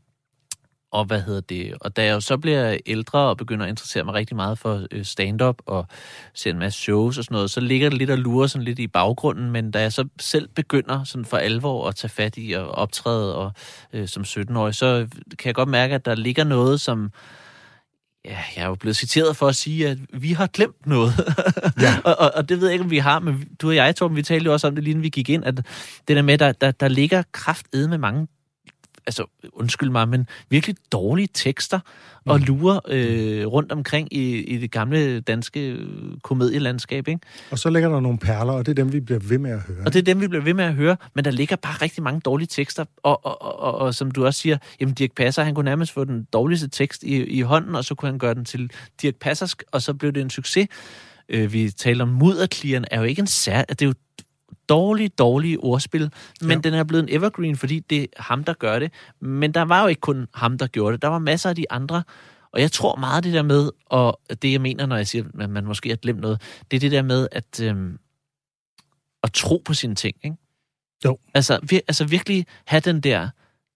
og 0.93 1.05
hvad 1.05 1.21
hedder 1.21 1.41
det? 1.41 1.73
Og 1.81 1.95
da 1.95 2.05
jeg 2.05 2.13
jo 2.13 2.19
så 2.19 2.37
bliver 2.37 2.77
ældre 2.85 3.19
og 3.19 3.37
begynder 3.37 3.65
at 3.65 3.69
interessere 3.69 4.03
mig 4.03 4.13
rigtig 4.13 4.35
meget 4.35 4.59
for 4.59 4.85
øh, 4.91 5.05
stand-up 5.05 5.61
og 5.65 5.87
ser 6.33 6.51
en 6.51 6.59
masse 6.59 6.79
shows 6.79 7.17
og 7.17 7.23
sådan 7.23 7.35
noget, 7.35 7.51
så 7.51 7.59
ligger 7.59 7.89
det 7.89 7.97
lidt 7.97 8.09
og 8.09 8.17
lurer 8.17 8.47
sådan 8.47 8.65
lidt 8.65 8.79
i 8.79 8.87
baggrunden, 8.87 9.51
men 9.51 9.71
da 9.71 9.81
jeg 9.81 9.93
så 9.93 10.07
selv 10.19 10.47
begynder 10.47 11.03
sådan 11.03 11.25
for 11.25 11.37
alvor 11.37 11.87
at 11.87 11.95
tage 11.95 12.09
fat 12.09 12.33
i 12.37 12.51
og 12.51 12.71
optræde 12.71 13.35
og, 13.35 13.51
øh, 13.93 14.07
som 14.07 14.23
17-årig, 14.23 14.75
så 14.75 15.07
kan 15.39 15.47
jeg 15.47 15.55
godt 15.55 15.69
mærke, 15.69 15.95
at 15.95 16.05
der 16.05 16.15
ligger 16.15 16.43
noget, 16.43 16.81
som 16.81 17.11
Ja, 18.25 18.37
jeg 18.55 18.63
er 18.63 18.67
jo 18.67 18.75
blevet 18.75 18.95
citeret 18.95 19.37
for 19.37 19.47
at 19.47 19.55
sige, 19.55 19.87
at 19.89 19.97
vi 20.13 20.31
har 20.31 20.47
glemt 20.47 20.87
noget. 20.87 21.13
Ja. 21.81 21.99
og, 22.09 22.15
og, 22.19 22.31
og 22.35 22.49
det 22.49 22.61
ved 22.61 22.67
jeg 22.67 22.73
ikke, 22.73 22.83
om 22.83 22.91
vi 22.91 22.97
har, 22.97 23.19
men 23.19 23.47
du 23.61 23.67
og 23.67 23.75
jeg, 23.75 23.95
Torben, 23.95 24.17
vi 24.17 24.23
talte 24.23 24.45
jo 24.45 24.53
også 24.53 24.67
om 24.67 24.75
det, 24.75 24.83
lige 24.83 24.91
inden 24.91 25.03
vi 25.03 25.09
gik 25.09 25.29
ind, 25.29 25.45
at 25.45 25.55
det 26.07 26.15
der 26.15 26.21
med, 26.21 26.37
der, 26.37 26.51
der, 26.51 26.71
der 26.71 26.87
ligger 26.87 27.23
kraftede 27.31 27.87
med 27.87 27.97
mange 27.97 28.27
altså 29.07 29.25
undskyld 29.53 29.89
mig, 29.89 30.09
men 30.09 30.27
virkelig 30.49 30.75
dårlige 30.91 31.27
tekster 31.33 31.79
og 32.25 32.39
lurer 32.39 32.79
øh, 32.87 33.45
rundt 33.45 33.71
omkring 33.71 34.13
i, 34.13 34.43
i 34.43 34.57
det 34.57 34.71
gamle 34.71 35.19
danske 35.19 35.69
øh, 35.69 36.17
komedielandskab, 36.23 37.07
ikke? 37.07 37.19
Og 37.51 37.59
så 37.59 37.69
ligger 37.69 37.89
der 37.89 37.99
nogle 37.99 38.17
perler, 38.17 38.53
og 38.53 38.65
det 38.65 38.71
er 38.71 38.83
dem, 38.83 38.93
vi 38.93 38.99
bliver 38.99 39.19
ved 39.19 39.37
med 39.37 39.51
at 39.51 39.59
høre. 39.59 39.85
Og 39.85 39.93
det 39.93 39.99
er 39.99 40.03
dem, 40.03 40.21
vi 40.21 40.27
bliver 40.27 40.43
ved 40.43 40.53
med 40.53 40.65
at 40.65 40.73
høre, 40.73 40.97
men 41.15 41.25
der 41.25 41.31
ligger 41.31 41.55
bare 41.55 41.73
rigtig 41.73 42.03
mange 42.03 42.19
dårlige 42.19 42.47
tekster, 42.47 42.85
og, 43.03 43.25
og, 43.25 43.41
og, 43.41 43.59
og, 43.59 43.75
og 43.75 43.95
som 43.95 44.11
du 44.11 44.25
også 44.25 44.39
siger, 44.39 44.57
jamen 44.79 44.93
Dirk 44.95 45.11
Passer, 45.15 45.43
han 45.43 45.55
kunne 45.55 45.65
nærmest 45.65 45.91
få 45.91 46.03
den 46.03 46.27
dårligste 46.33 46.67
tekst 46.67 47.03
i, 47.03 47.23
i 47.23 47.41
hånden, 47.41 47.75
og 47.75 47.85
så 47.85 47.95
kunne 47.95 48.09
han 48.09 48.19
gøre 48.19 48.33
den 48.33 48.45
til 48.45 48.71
Dirk 49.01 49.15
Passersk, 49.15 49.63
og 49.71 49.81
så 49.81 49.93
blev 49.93 50.11
det 50.11 50.21
en 50.21 50.29
succes. 50.29 50.67
Øh, 51.29 51.53
vi 51.53 51.71
taler 51.71 52.03
om 52.03 52.09
mudderklieren, 52.09 52.85
er 52.91 52.99
jo 52.99 53.05
ikke 53.05 53.19
en 53.19 53.27
sær... 53.27 53.61
Det 53.61 53.81
er 53.81 53.85
jo 53.85 53.93
dårlige, 54.69 55.09
dårlige 55.09 55.59
ordspil, 55.59 56.11
men 56.41 56.51
ja. 56.51 56.57
den 56.57 56.73
er 56.73 56.83
blevet 56.83 57.03
en 57.03 57.09
evergreen, 57.09 57.55
fordi 57.55 57.79
det 57.79 58.01
er 58.01 58.07
ham, 58.17 58.43
der 58.43 58.53
gør 58.53 58.79
det. 58.79 58.93
Men 59.19 59.51
der 59.51 59.61
var 59.61 59.81
jo 59.81 59.87
ikke 59.87 60.01
kun 60.01 60.27
ham, 60.33 60.57
der 60.57 60.67
gjorde 60.67 60.93
det. 60.93 61.01
Der 61.01 61.07
var 61.07 61.19
masser 61.19 61.49
af 61.49 61.55
de 61.55 61.71
andre. 61.71 62.03
Og 62.51 62.61
jeg 62.61 62.71
tror 62.71 62.95
meget 62.95 63.23
det 63.23 63.33
der 63.33 63.41
med, 63.41 63.69
og 63.85 64.19
det 64.41 64.51
jeg 64.51 64.61
mener, 64.61 64.85
når 64.85 64.95
jeg 64.95 65.07
siger, 65.07 65.25
at 65.39 65.49
man 65.49 65.65
måske 65.65 65.89
har 65.89 65.95
glemt 65.95 66.19
noget, 66.19 66.41
det 66.71 66.77
er 66.77 66.79
det 66.79 66.91
der 66.91 67.01
med 67.01 67.27
at, 67.31 67.61
øhm, 67.61 67.99
at 69.23 69.33
tro 69.33 69.61
på 69.65 69.73
sine 69.73 69.95
ting. 69.95 70.17
Ikke? 70.23 70.37
Jo. 71.05 71.17
Altså, 71.33 71.59
vir, 71.69 71.79
altså 71.87 72.05
virkelig 72.05 72.45
have 72.65 72.79
den 72.79 73.01
der, 73.01 73.29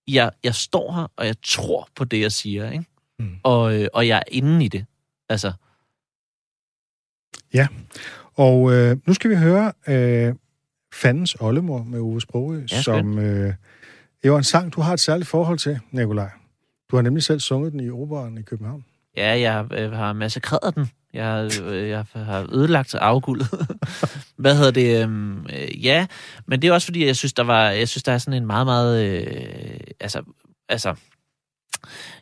jeg, 0.08 0.32
jeg 0.44 0.56
står 0.56 0.94
her, 0.94 1.12
og 1.16 1.26
jeg 1.26 1.36
tror 1.44 1.88
på 1.96 2.04
det, 2.04 2.22
jeg 2.22 2.32
siger. 2.32 2.72
Ikke? 2.72 2.86
Mm. 3.20 3.36
Og, 3.44 3.82
øh, 3.82 3.88
og 3.94 4.08
jeg 4.08 4.18
er 4.18 4.24
inde 4.32 4.66
i 4.66 4.68
det. 4.68 4.86
Altså, 5.30 5.52
Ja, 7.54 7.68
og 8.34 8.74
øh, 8.74 8.98
nu 9.06 9.14
skal 9.14 9.30
vi 9.30 9.36
høre 9.36 9.74
øh, 9.88 10.36
Fandens 10.94 11.38
Oldemor 11.40 11.84
med 11.84 12.00
Ove 12.00 12.22
Sprogø, 12.22 12.62
Ja, 12.72 12.82
som 12.82 13.20
øh, 13.20 13.54
jo 14.26 14.34
er 14.34 14.38
en 14.38 14.44
sang, 14.44 14.74
du 14.74 14.82
har 14.82 14.94
et 14.94 15.00
særligt 15.00 15.30
forhold 15.30 15.58
til, 15.58 15.80
Nikolaj. 15.92 16.30
Du 16.92 16.96
har 16.96 17.04
nemlig 17.04 17.24
selv 17.24 17.40
sunget 17.40 17.72
den 17.72 17.80
i 17.80 17.90
operan 17.90 18.38
i 18.38 18.42
København. 18.42 18.86
Ja, 19.18 19.40
jeg 19.40 19.66
øh, 19.74 19.92
har 19.92 20.14
massakreret 20.14 20.76
den. 20.76 20.92
Jeg, 21.14 21.52
øh, 21.64 21.90
jeg 21.90 22.06
har 22.14 22.48
ødelagt 22.54 22.96
afguldet. 22.96 23.48
Hvad 24.38 24.56
hedder 24.56 24.72
det? 24.72 25.04
øhm, 25.04 25.46
Øh, 25.46 25.86
ja, 25.86 26.08
men 26.46 26.62
det 26.62 26.68
er 26.68 26.74
også 26.74 26.88
fordi, 26.88 27.06
jeg 27.06 27.16
synes, 27.16 27.34
der 27.34 27.44
var, 27.44 27.70
jeg 27.70 27.88
synes, 27.88 28.04
der 28.04 28.12
er 28.12 28.18
sådan 28.18 28.42
en 28.42 28.48
meget, 28.48 28.66
meget... 28.66 29.06
Øh, 29.06 29.80
altså, 30.00 30.22
altså, 30.70 30.96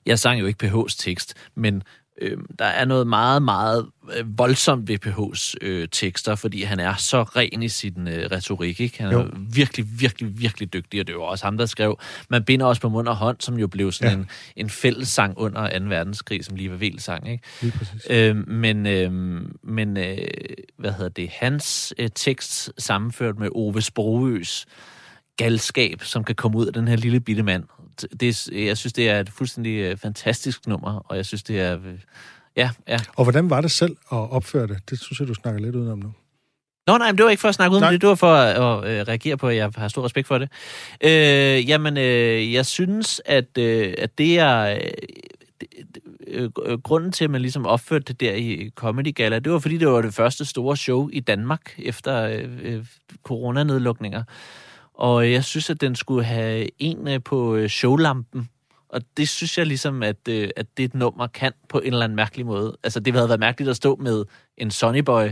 jeg 0.05 0.19
sang 0.19 0.39
jo 0.39 0.45
ikke 0.45 0.67
PH's 0.67 0.95
tekst, 0.99 1.33
men 1.55 1.83
øh, 2.21 2.37
der 2.59 2.65
er 2.65 2.85
noget 2.85 3.07
meget, 3.07 3.41
meget 3.41 3.85
øh, 4.17 4.37
voldsomt 4.37 4.87
ved 4.87 5.05
PH's 5.05 5.53
øh, 5.61 5.87
tekster, 5.91 6.35
fordi 6.35 6.63
han 6.63 6.79
er 6.79 6.95
så 6.95 7.23
ren 7.23 7.63
i 7.63 7.69
sin 7.69 8.07
øh, 8.07 8.29
retorik. 8.31 8.79
Ikke? 8.79 9.03
Han 9.03 9.13
er 9.13 9.19
Jo. 9.19 9.29
virkelig, 9.49 9.85
virkelig, 9.99 10.39
virkelig 10.39 10.73
dygtig, 10.73 10.99
og 10.99 11.07
det 11.07 11.15
var 11.15 11.21
også 11.21 11.45
ham, 11.45 11.57
der 11.57 11.65
skrev 11.65 11.99
Man 12.29 12.43
binder 12.43 12.65
os 12.65 12.79
på 12.79 12.89
mund 12.89 13.07
og 13.07 13.15
hånd, 13.15 13.37
som 13.39 13.57
jo 13.59 13.67
blev 13.67 13.91
sådan 13.91 14.11
Ja. 14.11 14.17
en, 14.17 14.29
en 14.55 14.69
fællessang 14.69 15.37
under 15.37 15.79
2. 15.79 15.85
verdenskrig, 15.85 16.45
som 16.45 16.55
lige 16.55 16.71
var 16.71 16.91
sang, 16.97 17.31
ikke? 17.31 17.43
Lige 17.61 17.71
præcis. 17.77 18.07
Øh, 18.09 18.47
men 18.47 18.85
øh, 18.85 19.11
men 19.63 19.97
øh, 19.97 20.17
hvad 20.77 20.91
hedder 20.91 21.09
det? 21.09 21.29
Hans 21.29 21.93
øh, 21.97 22.09
tekst 22.15 22.71
sammenført 22.77 23.39
med 23.39 23.49
Ove 23.55 23.81
Sprogøs 23.81 24.65
galskab, 25.37 26.03
som 26.03 26.23
kan 26.23 26.35
komme 26.35 26.57
ud 26.57 26.65
af 26.67 26.73
den 26.73 26.87
her 26.87 26.95
lille 26.95 27.19
bitte 27.19 27.43
mand. 27.43 27.63
Det, 28.19 28.47
jeg 28.51 28.77
synes, 28.77 28.93
det 28.93 29.09
er 29.09 29.19
et 29.19 29.29
fuldstændig 29.29 29.77
øh, 29.77 29.97
fantastisk 29.97 30.67
nummer, 30.67 30.93
og 31.05 31.17
jeg 31.17 31.25
synes, 31.25 31.43
det 31.43 31.59
er... 31.61 31.73
øh, 31.73 31.99
Ja, 32.57 32.69
ja. 32.87 32.97
Og 33.15 33.23
hvordan 33.25 33.49
var 33.49 33.61
det 33.61 33.71
selv 33.71 33.91
at 34.11 34.31
opføre 34.31 34.67
det? 34.67 34.77
Det 34.89 34.99
synes 34.99 35.19
jeg, 35.19 35.27
du 35.27 35.33
snakker 35.33 35.61
lidt 35.61 35.75
udenom 35.75 35.99
nu. 35.99 36.13
Nå, 36.87 36.97
nej, 36.97 37.07
men 37.11 37.17
det 37.17 37.23
var 37.25 37.31
ikke 37.31 37.41
for 37.41 37.49
at 37.49 37.55
snakke 37.55 37.71
ud 37.71 37.77
om 37.77 37.81
Nej. 37.81 37.91
det. 37.91 38.01
Det 38.01 38.09
var 38.09 38.15
for 38.15 38.33
at, 38.33 38.55
at, 38.85 38.91
øh, 38.99 39.07
reagere 39.07 39.37
på, 39.37 39.47
at 39.47 39.55
jeg 39.55 39.71
har 39.75 39.87
stor 39.87 40.05
respekt 40.05 40.27
for 40.27 40.37
det. 40.37 40.49
Øh, 41.03 41.69
jamen, 41.69 41.97
øh, 41.97 42.53
jeg 42.53 42.65
synes, 42.65 43.21
at, 43.25 43.57
øh, 43.57 43.93
at 43.97 44.17
det 44.17 44.39
er... 44.39 44.79
Det- 45.61 45.69
øh, 46.27 46.49
grunden 46.83 47.11
til, 47.11 47.23
at 47.23 47.29
man 47.29 47.41
ligesom 47.41 47.65
opførte 47.65 48.03
det 48.05 48.19
der 48.19 48.33
i 48.33 48.71
Comedy 48.75 49.15
Gala, 49.15 49.39
det 49.39 49.51
var, 49.51 49.59
fordi 49.59 49.77
det 49.77 49.87
var 49.87 50.01
det 50.01 50.13
første 50.13 50.45
store 50.45 50.77
show 50.77 51.09
i 51.13 51.19
Danmark 51.19 51.73
efter 51.77 52.23
øh, 52.23 52.49
øh, 52.61 52.85
coronanedlukninger. 53.23 54.23
Og 54.97 55.31
jeg 55.31 55.43
synes, 55.43 55.69
at 55.69 55.81
den 55.81 55.95
skulle 55.95 56.23
have 56.23 56.69
en 56.79 57.07
øh, 57.07 57.23
på 57.23 57.55
øh, 57.55 57.69
showlampen. 57.69 58.49
Og 58.89 59.01
det 59.17 59.29
synes 59.29 59.57
jeg 59.57 59.65
ligesom, 59.65 60.03
at, 60.03 60.27
øh, 60.29 60.49
at 60.55 60.65
det 60.77 60.93
nummer 60.93 61.27
kan 61.27 61.51
på 61.69 61.79
en 61.79 61.93
eller 61.93 62.03
anden 62.03 62.15
mærkelig 62.15 62.45
måde. 62.45 62.77
Altså, 62.83 62.99
det 62.99 63.13
havde 63.13 63.29
været 63.29 63.39
mærkeligt 63.39 63.69
at 63.69 63.75
stå 63.75 63.95
med 63.95 64.25
en 64.57 64.71
Sonny 64.71 64.99
Boy 64.99 65.27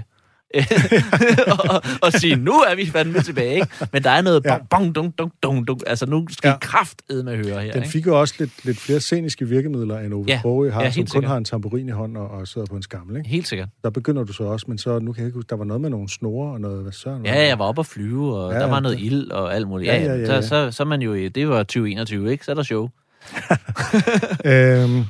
og, 1.70 1.82
og 2.02 2.14
sige, 2.14 2.36
nu 2.36 2.52
er 2.52 2.76
vi 2.76 2.86
fandme 2.86 3.22
tilbage, 3.22 3.56
ikke? 3.56 3.68
Men 3.94 4.04
der 4.04 4.10
er 4.10 4.22
noget 4.22 4.42
Ja. 4.46 4.58
bong, 4.58 4.70
bong, 4.70 4.96
dong, 4.96 5.14
dong, 5.18 5.32
dong, 5.44 5.68
dong. 5.68 5.82
Altså, 5.88 6.06
nu 6.06 6.28
skal 6.32 6.48
Ja. 6.48 6.52
ja. 6.52 6.58
kraft 6.62 7.02
med 7.10 7.36
høre 7.46 7.62
her, 7.62 7.72
Den 7.72 7.82
ikke? 7.82 7.90
fik 7.92 8.06
jo 8.06 8.20
også 8.20 8.34
lidt, 8.40 8.52
lidt 8.66 8.80
flere 8.80 9.00
sceniske 9.00 9.48
virkemidler, 9.48 10.00
end 10.00 10.14
Ove 10.14 10.26
Ja, 10.28 10.40
Sprogø 10.40 10.72
har, 10.72 10.82
ja, 10.84 10.92
som 10.92 11.02
kun 11.02 11.08
sikkert. 11.08 11.30
har 11.30 11.38
en 11.38 11.46
tamburin 11.46 11.88
i 11.88 11.92
hånden 11.92 12.18
og, 12.18 12.28
og 12.32 12.48
sidder 12.48 12.68
på 12.68 12.76
en 12.76 12.82
skammel. 12.84 13.18
Ikke? 13.18 13.30
Helt 13.30 13.48
sikkert. 13.48 13.70
Der 13.84 13.90
begynder 13.90 14.24
du 14.24 14.34
så 14.34 14.44
også, 14.44 14.66
men 14.70 14.78
så, 14.78 15.00
nu 15.00 15.12
kan 15.14 15.22
jeg 15.22 15.28
ikke 15.28 15.36
huske, 15.38 15.50
der 15.50 15.56
var 15.56 15.66
noget 15.66 15.82
med 15.82 15.90
nogle 15.90 16.10
snore 16.10 16.54
og 16.54 16.62
noget, 16.62 16.82
hvad 16.84 16.92
søren 16.92 17.26
Ja, 17.26 17.48
jeg 17.48 17.60
var 17.60 17.66
oppe 17.66 17.80
at 17.80 17.86
flyve, 17.86 18.36
og 18.38 18.52
Ja, 18.52 18.58
ja, 18.58 18.64
der 18.64 18.68
var 18.70 18.76
ja, 18.76 18.82
noget 18.82 18.98
det- 18.98 19.04
ild 19.06 19.32
og 19.32 19.56
alt 19.56 19.68
muligt. 19.68 19.88
Ja, 19.92 19.96
Ja, 19.98 20.04
ja, 20.04 20.14
ja, 20.14 20.20
ja, 20.20 20.26
Så, 20.26 20.34
ja. 20.34 20.42
så, 20.42 20.78
så 20.78 20.86
man 20.86 21.02
jo 21.02 21.16
det 21.30 21.50
var 21.50 21.64
2021, 21.64 22.32
ikke? 22.32 22.46
Så 22.46 22.52
er 22.52 22.56
der 22.56 22.64
show. 22.64 22.90
Øhm, 24.46 25.04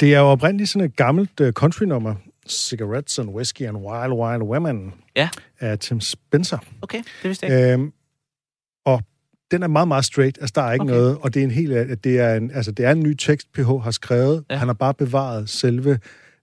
det 0.00 0.14
er 0.14 0.18
jo 0.18 0.24
oprindeligt 0.26 0.70
sådan 0.70 0.86
et 0.88 0.96
gammelt 0.96 1.40
uh, 1.40 1.48
country-nummer, 1.50 2.14
Cigarettes 2.48 3.18
and 3.18 3.28
Whiskey 3.30 3.62
and 3.66 3.76
Wild 3.76 4.12
Wild 4.12 4.42
Women, 4.42 4.94
Ja. 5.16 5.28
af 5.60 5.78
Tim 5.78 6.00
Spencer. 6.00 6.58
Okay, 6.82 6.98
det 6.98 7.28
vidste 7.28 7.46
jeg 7.46 7.58
ikke. 7.58 7.72
Øhm, 7.72 7.92
og 8.84 9.02
den 9.50 9.62
er 9.62 9.66
meget, 9.66 9.88
meget 9.88 10.04
straight. 10.04 10.38
Altså, 10.40 10.52
der 10.56 10.62
er 10.62 10.72
ikke 10.72 10.82
okay. 10.82 10.92
Noget, 10.94 11.18
og 11.20 11.34
det 11.34 11.40
er 11.40 11.44
en 11.44 11.50
helt, 11.50 12.04
det 12.04 12.20
er 12.20 12.34
en, 12.34 12.50
altså, 12.50 12.72
det 12.72 12.84
er 12.84 12.90
en 12.92 13.00
ny 13.02 13.14
tekst, 13.14 13.52
PH 13.52 13.60
har 13.82 13.90
skrevet. 13.90 14.44
Ja. 14.50 14.56
Han 14.56 14.68
har 14.68 14.74
bare 14.74 14.94
bevaret 14.94 15.48
selve, 15.48 15.90
øh, 15.90 15.98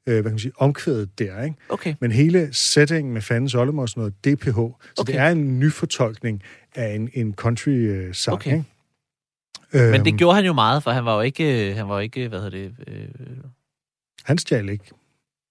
hvad 0.05 0.23
kan 0.23 0.31
man 0.31 0.39
sige, 0.39 0.51
omkvædet 0.57 1.19
der, 1.19 1.43
ikke? 1.43 1.55
Okay. 1.69 1.95
Men 2.01 2.11
hele 2.11 2.49
settingen 2.53 3.13
med 3.13 3.21
fandens 3.21 3.55
oldemor 3.55 3.81
og 3.81 3.89
sådan 3.89 4.01
noget, 4.01 4.13
det 4.23 4.31
er 4.31 4.35
PH. 4.35 4.45
Så 4.55 4.75
okay. 4.97 5.13
Det 5.13 5.19
er 5.21 5.29
en 5.29 5.59
nyfortolkning 5.59 6.43
af 6.75 6.95
en, 6.95 7.09
en 7.13 7.33
country-sang, 7.33 8.33
Okay. 8.35 8.51
ikke? 8.51 8.63
Øhm, 9.73 9.91
Men 9.91 10.05
det 10.05 10.17
gjorde 10.17 10.35
han 10.35 10.45
jo 10.45 10.53
meget, 10.53 10.83
for 10.83 10.91
han 10.91 11.05
var 11.05 11.15
jo 11.15 11.21
ikke, 11.21 11.73
han 11.75 11.87
var 11.89 11.93
jo 11.95 11.99
ikke 11.99 12.27
hvad 12.27 12.39
hedder 12.41 12.57
det... 12.57 12.75
Øh... 12.87 13.07
Han 14.23 14.37
stjal 14.37 14.69
ikke, 14.69 14.85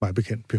mig 0.03 0.15
bekendt, 0.15 0.49
PH. 0.49 0.57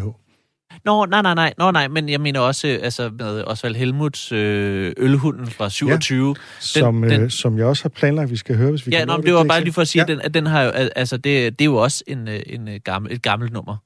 Nå, 0.84 1.06
nej, 1.06 1.22
nej, 1.22 1.34
nej, 1.34 1.54
nå, 1.58 1.70
nej, 1.70 1.88
men 1.88 2.08
jeg 2.08 2.20
mener 2.20 2.40
også, 2.40 2.68
øh, 2.68 2.78
altså 2.82 3.10
med 3.18 3.44
Osvald 3.44 3.74
Helmuts 3.74 4.32
øh, 4.32 4.92
ølhunden 4.96 5.46
fra 5.46 5.68
27. 5.70 6.36
Som, 6.60 7.02
den- 7.02 7.22
øh, 7.22 7.30
som 7.30 7.58
jeg 7.58 7.66
også 7.66 7.84
har 7.84 7.88
planlagt, 7.88 8.30
vi 8.30 8.36
skal 8.36 8.56
høre, 8.56 8.70
hvis 8.70 8.86
vi 8.86 8.92
Ja, 8.92 8.98
kan 8.98 9.06
nå, 9.06 9.12
nå 9.12 9.16
men 9.16 9.26
det 9.26 9.34
var 9.34 9.44
bare 9.44 9.60
lige 9.64 9.72
for 9.72 9.82
at 9.82 9.88
sige, 9.88 10.00
Ja. 10.00 10.04
at 10.04 10.08
den, 10.08 10.20
at 10.20 10.34
den 10.34 10.46
har 10.46 10.62
jo, 10.62 10.70
al- 10.70 10.90
altså 10.96 11.16
det, 11.16 11.58
det 11.58 11.60
er 11.60 11.64
jo 11.66 11.76
også 11.76 12.04
en, 12.06 12.28
øh, 12.28 12.40
en 12.46 12.68
øh, 12.68 12.80
gammel, 12.84 13.12
et 13.12 13.22
gammelt 13.22 13.52
nummer. 13.52 13.76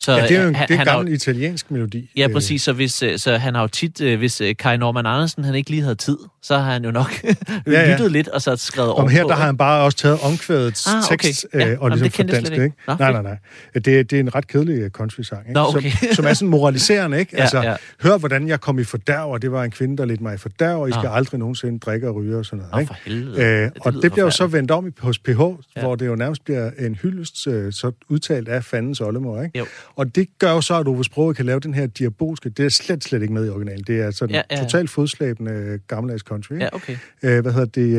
Så, 0.00 0.12
Ja, 0.16 0.22
det 0.28 0.30
er 0.36 0.42
jo 0.42 0.48
en, 0.48 0.54
øh, 0.54 0.56
han, 0.56 0.68
det 0.68 0.74
er 0.74 0.78
han 0.78 0.86
har 0.86 0.94
gammel 0.96 1.12
italiensk 1.14 1.70
melodi. 1.70 2.10
Ja, 2.16 2.26
Øh, 2.26 2.32
præcis. 2.32 2.62
Så, 2.62 2.72
hvis, 2.72 3.02
øh, 3.02 3.18
så 3.18 3.36
han 3.36 3.54
har 3.54 3.62
jo 3.62 3.68
tit, 3.68 4.00
hvis 4.00 4.42
Kai 4.58 4.76
Norman 4.76 5.06
Andersen 5.06 5.44
han 5.44 5.54
ikke 5.54 5.70
lige 5.70 5.82
havde 5.82 5.94
tid, 5.94 6.16
så 6.42 6.58
har 6.58 6.72
han 6.72 6.84
jo 6.84 6.90
nok 6.90 7.12
Ja, 7.24 7.32
ja. 7.66 7.92
lyttet 7.92 8.12
lidt 8.12 8.28
og 8.28 8.42
så 8.42 8.56
skrevet 8.56 8.92
Om 8.92 9.08
her, 9.08 9.24
der 9.26 9.34
har 9.34 9.46
han 9.46 9.56
bare 9.56 9.82
også 9.84 9.98
taget 9.98 10.18
omkvædets 10.22 10.86
Ah, 10.86 10.94
okay. 11.12 11.16
tekst 11.16 11.46
Ja, 11.54 11.68
øh, 11.72 11.80
og 11.80 11.90
ligesom 11.90 12.04
det 12.08 12.14
fordansket, 12.16 12.46
slet 12.46 12.52
ikke? 12.52 12.64
ikke. 12.64 12.76
Nå, 12.88 12.94
nej, 12.98 13.12
nej, 13.12 13.22
nej. 13.22 13.36
Det, 13.74 13.84
det 13.84 14.12
er 14.12 14.20
en 14.20 14.34
ret 14.34 14.46
kedelig 14.46 14.90
country-sang, 14.90 15.40
ikke? 15.42 15.52
Nå, 15.52 15.60
okay. 15.66 15.90
som, 15.90 16.08
som 16.14 16.24
er 16.24 16.32
sådan 16.34 16.48
moraliserende, 16.48 17.18
ikke? 17.18 17.36
Altså, 17.40 17.62
ja. 17.62 17.74
hør, 18.02 18.18
hvordan 18.18 18.48
jeg 18.48 18.60
kom 18.60 18.78
i 18.78 18.84
fordærv, 18.84 19.30
og 19.30 19.42
det 19.42 19.52
var 19.52 19.64
en 19.64 19.70
kvinde, 19.70 19.96
der 19.96 20.04
ledte 20.04 20.22
mig 20.22 20.34
i 20.34 20.38
fordærv, 20.38 20.80
og 20.80 20.88
I 20.88 20.92
skal 20.92 21.06
Ah. 21.06 21.16
aldrig 21.16 21.38
nogensinde 21.38 21.78
drikke 21.78 22.08
og 22.08 22.14
ryge 22.14 22.36
og 22.38 22.44
sådan 22.46 22.58
noget, 22.58 22.72
Nå, 22.72 22.78
ikke? 22.78 22.88
for 22.94 23.00
helvede. 23.10 23.42
Øh, 23.42 23.46
det 23.62 23.72
og 23.80 23.92
lyder 23.92 24.00
det 24.00 24.12
bliver 24.12 24.24
jo 24.24 24.30
så 24.30 24.46
vendt 24.46 24.70
om 24.70 24.86
i- 24.88 24.90
hos 24.98 25.18
PH, 25.18 25.30
ja. 25.40 25.80
Hvor 25.80 25.94
det 25.94 26.06
jo 26.06 26.14
nærmest 26.16 26.44
bliver 26.44 26.70
en 26.78 26.94
hyldest, 26.94 27.42
så 27.70 27.92
udtalt 28.08 28.48
af 28.48 28.64
fandens 28.64 29.00
oldemor, 29.00 29.42
ikke? 29.42 29.58
Jo. 29.58 29.66
Og 29.94 30.14
det 30.14 30.28
gør 30.38 30.50
jo 30.52 30.60
så, 30.60 30.74
at 30.80 30.88
Ove 30.88 31.04
Sprogøe 31.04 31.34
kan 31.34 31.46
lave 31.46 31.60
den 31.60 31.74
her 31.74 31.86
diabolske, 31.86 32.50
det 32.50 32.64
er 32.64 32.68
slet, 32.68 33.04
slet 33.04 33.22
ikke 33.22 33.34
med 33.34 33.46
i 33.46 33.50
originalen. 33.50 33.84
Det 33.86 34.00
er 34.00 34.10
sådan 34.10 34.34
ja, 34.34 34.42
Ja, 34.50 34.56
ja. 34.56 34.60
ja. 34.62 34.64
totalt 34.68 34.90
fodslæbende 34.90 35.52
øh, 35.52 35.78
gammeldags 35.88 36.22
country, 36.22 36.52
ikke? 36.52 36.64
Ja, 36.64 36.74
okay. 36.74 36.96
øh, 37.22 37.42
hvad 37.42 37.52
hedder 37.52 37.66
det, 37.66 37.98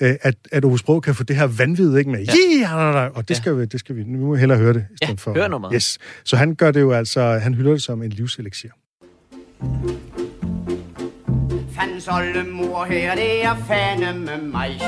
øh, 0.00 0.08
øh, 0.10 0.16
at, 0.22 0.34
at 0.52 0.64
Ove 0.64 0.78
Sprog 0.78 1.02
kan 1.02 1.14
få 1.14 1.22
det 1.24 1.36
her 1.36 1.46
vanvid, 1.46 1.96
ikke, 1.96 2.10
med, 2.10 2.20
ja. 2.24 2.32
yeah, 2.60 3.16
og 3.16 3.22
det 3.28 3.30
Ja. 3.30 3.34
skal, 3.34 3.58
vi, 3.58 3.64
det 3.64 3.80
skal 3.80 3.96
vi, 3.96 4.02
nu 4.04 4.18
må 4.26 4.32
vi 4.34 4.38
hellere 4.38 4.58
høre 4.58 4.72
det, 4.72 4.86
i 4.90 4.94
Ja, 5.08 5.12
for. 5.18 5.34
hør 5.34 5.48
nummeret. 5.48 5.72
Yes. 5.74 5.98
Så 6.24 6.36
han 6.36 6.54
gør 6.54 6.70
det 6.70 6.80
jo 6.80 6.92
altså, 6.92 7.22
han 7.38 7.54
hylder 7.54 7.70
det 7.70 7.82
som 7.82 8.02
en 8.02 8.10
livseleksir. 8.10 8.70
Fandens 11.80 12.08
oldemor 12.08 12.84
her, 12.84 13.14
det 13.14 13.44
er 13.44 13.56
fandme 13.68 14.20
med 14.20 14.38
mig. 14.38 14.80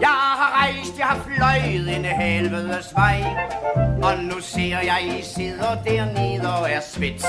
Jeg 0.00 0.08
har 0.08 0.62
rejst, 0.62 0.98
jeg 0.98 1.06
har 1.06 1.20
fløjet 1.26 1.96
en 1.96 2.04
helvedes 2.04 2.94
vej. 2.94 3.24
Og 4.02 4.24
nu 4.24 4.40
ser 4.40 4.78
jeg, 4.90 5.18
I 5.18 5.22
sidder 5.22 5.82
dernede 5.84 6.58
og 6.58 6.70
er 6.70 6.80
svedt. 6.80 7.22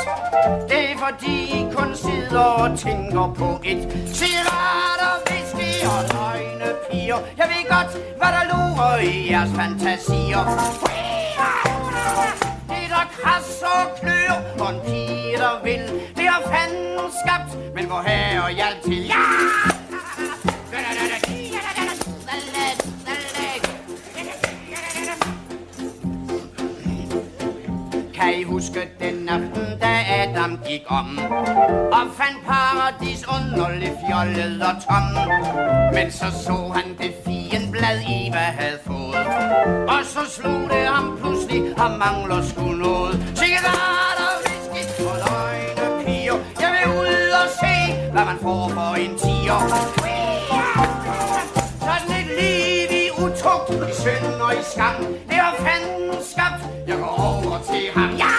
Det 0.69 0.91
er 0.91 0.97
fordi 0.97 1.35
I 1.59 1.67
kun 1.75 1.95
sidder 1.95 2.39
og 2.39 2.79
tænker 2.79 3.33
på 3.37 3.61
et 3.65 3.81
cigaretter, 4.13 5.13
whisky 5.29 5.85
og 5.85 6.01
nøgne 6.13 6.69
piger. 6.91 7.17
Jeg 7.37 7.47
ved 7.53 7.63
godt, 7.69 7.91
hvad 8.17 8.31
der 8.37 8.43
lurer 8.53 8.97
i 8.97 9.31
jeres 9.31 9.51
fantasier. 9.55 10.43
Det 12.69 12.89
der 12.89 13.05
krasser 13.17 13.75
og 13.83 13.99
klør, 14.01 14.33
og 14.59 14.73
en 14.73 14.79
pige, 14.85 15.37
der 15.37 15.63
vil, 15.63 15.83
har 16.37 16.51
fanden 16.53 17.11
skabt, 17.25 17.75
men 17.75 17.85
hvor 17.85 18.01
herre 18.01 18.51
hjælp 18.51 18.83
til, 18.83 19.05
ja! 19.05 19.13
Kan 28.13 28.39
I 28.39 28.43
huske 28.43 28.89
den 28.99 29.29
aften, 29.29 29.79
da 29.81 29.91
Adam 30.09 30.59
gik 30.67 30.81
om 30.87 31.19
Og 31.91 32.07
fandt 32.17 32.45
paradis 32.47 33.25
underligt 33.27 33.93
fjollet 34.07 34.61
og 34.61 34.75
tom? 34.83 35.03
Men 35.93 36.11
så 36.11 36.25
så 36.45 36.71
han 36.75 36.97
det 36.97 37.13
fien 37.25 37.71
blad 37.71 37.99
Eva 38.09 38.37
havde 38.37 38.79
fået 38.85 39.27
Og 39.87 40.05
så 40.05 40.19
slog 40.29 40.61
det 40.69 40.87
ham 40.87 41.17
pludselig, 41.17 41.73
ham 41.77 41.91
mangler 41.91 42.41
sgu 42.41 42.63
noget. 42.63 43.26
Får 48.47 48.69
for 48.69 48.95
en 48.95 49.17
tiger 49.17 49.59
sådan 51.79 52.11
et 52.19 52.27
liv 52.39 52.89
i 53.01 53.09
utugt, 53.23 53.69
i 53.89 53.93
synd 54.01 54.41
og 54.41 54.53
i 54.53 54.63
skam. 54.71 54.95
Det 55.29 55.35
har 55.35 55.55
fanden 55.57 56.23
skabt. 56.23 56.61
Jeg 56.87 56.97
går 56.97 57.15
over 57.29 57.59
til 57.71 57.83
ham. 57.95 58.09
Ja! 58.15 58.31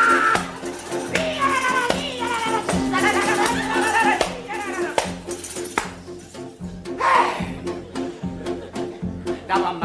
Der 9.49 9.59
var 9.61 9.78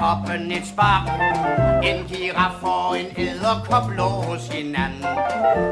hoppen 0.00 0.52
et 0.52 0.66
spar 0.66 1.04
En 1.82 2.04
giraf 2.08 2.62
og 2.62 3.00
en 3.00 3.06
æderkop 3.16 3.90
lå 3.96 4.08
hos 4.08 4.48
hinanden. 4.48 5.04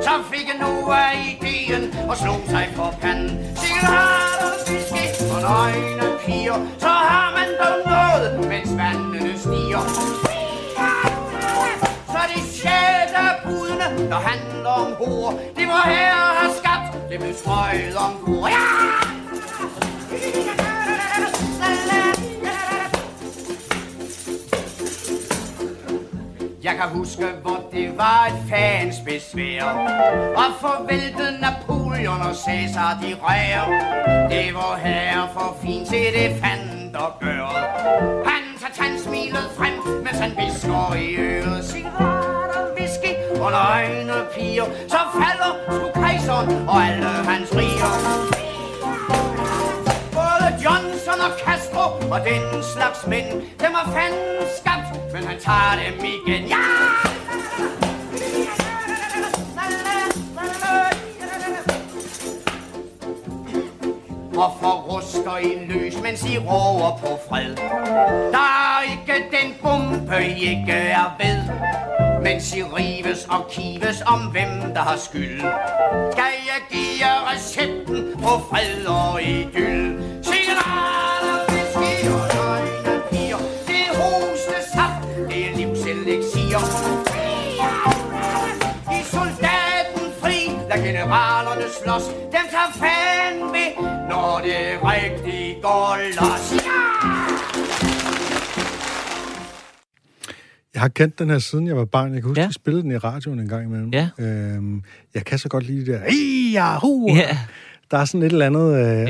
Så 0.02 0.10
fik 0.32 0.48
nu 0.60 0.90
af 0.90 1.12
ideen 1.32 1.94
og 2.08 2.16
slog 2.16 2.40
sig 2.48 2.68
på 2.76 2.84
panden. 3.00 3.56
Cigaretter, 3.56 4.52
whisky 4.70 5.22
og 5.34 5.40
nøgne 5.48 6.08
piger, 6.26 6.58
så 6.78 6.88
har 7.10 7.28
man 7.36 7.48
dog 7.60 7.76
noget, 7.94 8.48
mens 8.48 8.70
vandene 8.76 9.38
stiger. 9.38 9.82
Så 12.12 12.20
de 12.32 12.40
sjette 12.56 13.22
budene, 13.44 14.08
der 14.10 14.20
handler 14.30 14.70
om 14.70 14.92
hår, 14.98 15.40
det 15.56 15.66
må 15.66 15.78
herre 15.84 16.28
have 16.40 16.52
skabt, 16.60 17.10
det 17.10 17.20
blev 17.20 17.34
strøget 17.34 17.96
om 17.96 18.12
bord. 18.26 18.50
Ja! 18.50 20.67
Jeg 26.68 26.76
kan 26.76 26.88
huske, 26.88 27.26
hvor 27.42 27.60
det 27.72 27.98
var 27.98 28.26
et 28.30 28.38
fans 28.50 28.96
besvær. 29.06 29.64
Og 30.36 30.50
forvæltede 30.60 31.40
Napoleon 31.40 32.20
og 32.20 32.34
Cæsar 32.34 32.98
de 33.02 33.16
rær 33.22 33.60
Det 34.28 34.54
var 34.54 34.76
her 34.84 35.28
for 35.32 35.56
fint 35.62 35.88
til 35.88 36.06
det 36.16 36.30
fandt 36.42 36.96
og 36.96 37.12
gør. 37.20 37.48
Han 38.30 38.42
tager 38.60 38.72
tandsmilet 38.74 39.50
frem, 39.56 40.02
mens 40.04 40.18
han 40.18 40.30
visker 40.30 40.94
i 40.94 41.16
øret 41.16 41.64
Cigaretter, 41.64 42.64
whisky 42.76 43.12
og 43.40 43.50
nøgne 43.50 44.18
piger. 44.34 44.64
Så 44.88 45.00
falder 45.12 45.52
sgu 45.76 46.00
kejseren 46.00 46.68
og 46.68 46.84
alle 46.86 47.06
hans 47.06 47.56
riger. 47.56 48.37
Og 52.10 52.20
den 52.20 52.62
slags 52.62 53.06
mænd 53.06 53.26
Dem 53.32 53.72
har 53.74 53.92
fanden 53.92 54.46
skabt, 54.58 55.12
men 55.12 55.24
han 55.24 55.38
tager 55.40 55.72
dem 55.84 56.04
igen 56.04 56.48
Ja! 56.48 56.64
og 64.38 64.52
forrusker 64.60 65.38
I 65.38 65.66
løs, 65.66 66.02
mens 66.02 66.24
I 66.24 66.38
råber 66.38 66.98
på 67.00 67.18
fred. 67.28 67.56
Der 68.32 68.38
er 68.38 68.82
ikke 68.82 69.26
den 69.30 69.54
bombe, 69.62 70.24
I 70.26 70.48
ikke 70.48 70.72
er 70.72 71.16
ved. 71.18 71.38
Mens 72.22 72.54
I 72.56 72.62
rives 72.62 73.24
og 73.30 73.50
kives 73.50 74.02
om, 74.06 74.20
hvem 74.20 74.72
der 74.74 74.80
har 74.80 74.96
skyld. 74.96 75.40
Skal 76.12 76.34
jeg 76.50 76.60
give 76.70 76.94
jer 77.00 77.32
recepten 77.32 78.14
på 78.14 78.28
fred 78.50 78.86
og 78.86 79.22
idyll? 79.22 80.07
Slås. 91.82 92.04
Dem 92.34 92.44
tager 92.54 92.72
fan 92.82 93.34
ved, 93.56 93.70
når 94.10 94.40
det 94.44 94.60
rigtig 94.92 95.56
går 95.62 95.96
los. 96.20 96.52
Ja! 96.52 96.78
Jeg 100.74 100.82
har 100.82 100.88
kendt 100.88 101.18
den 101.18 101.30
her 101.30 101.38
siden 101.38 101.66
jeg 101.66 101.76
var 101.76 101.84
barn. 101.84 102.14
Jeg 102.14 102.22
kan 102.22 102.28
huske, 102.28 102.40
Ja. 102.40 102.44
ja. 102.44 102.48
de 102.48 102.54
spillede 102.54 102.82
den 102.82 102.90
i 102.90 102.96
radioen 102.96 103.40
en 103.40 103.48
gang 103.48 103.64
imellem. 103.66 103.90
Ja. 103.92 104.08
Øhm, 104.18 104.82
jeg 105.14 105.24
kan 105.24 105.38
så 105.38 105.48
godt 105.48 105.64
lide 105.64 105.78
det 105.92 106.00
der. 106.00 106.00
Yahoo! 106.56 107.08
Ja. 107.16 107.38
Der 107.90 107.98
er 107.98 108.04
sådan 108.04 108.22
et 108.22 108.32
eller 108.32 108.46
andet, 108.46 108.60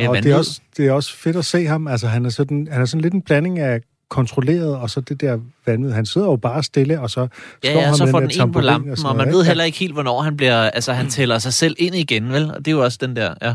øh, 0.03 0.11
og 0.11 0.17
det 0.23 0.33
er, 0.33 0.37
også, 0.37 0.61
det 0.77 0.87
er 0.87 0.93
også 0.93 1.17
fedt 1.17 1.37
at 1.37 1.45
se 1.45 1.67
ham. 1.67 1.87
Altså, 1.89 2.07
han 2.07 2.25
er 2.27 2.31
sådan, 2.31 2.69
han 2.71 2.81
er 2.83 2.85
sådan 2.87 3.01
lidt 3.01 3.15
en 3.15 3.23
blanding 3.23 3.59
af 3.59 3.81
kontrolleret, 4.11 4.77
og 4.77 4.91
så 4.91 5.01
det 5.01 5.21
der 5.21 5.39
vanvid. 5.67 5.93
Han 5.93 6.07
sidder 6.07 6.27
jo 6.27 6.37
bare 6.37 6.63
stille, 6.63 7.01
og 7.01 7.11
så 7.11 7.21
Ja, 7.65 7.71
slår 7.73 7.81
ja, 7.81 7.87
han 7.87 7.97
så 7.97 8.07
får 8.11 8.21
der 8.21 8.29
den 8.29 8.43
en 8.43 8.53
på 8.53 8.61
lampen, 8.61 8.97
sådan 8.97 9.11
og 9.11 9.17
man 9.17 9.27
noget, 9.29 9.39
ved 9.39 9.45
heller 9.47 9.65
ikke 9.65 9.79
helt, 9.79 9.93
hvornår 9.93 10.23
han 10.23 10.37
bliver... 10.37 10.57
Altså, 10.71 10.93
han 10.93 11.09
tæller 11.09 11.39
sig 11.39 11.53
selv 11.53 11.75
ind 11.79 11.95
igen, 11.95 12.33
vel? 12.33 12.51
Og 12.51 12.59
det 12.59 12.69
er 12.69 12.73
jo 12.73 12.85
også 12.85 12.99
den 13.01 13.17
der... 13.17 13.35
Ja, 13.43 13.55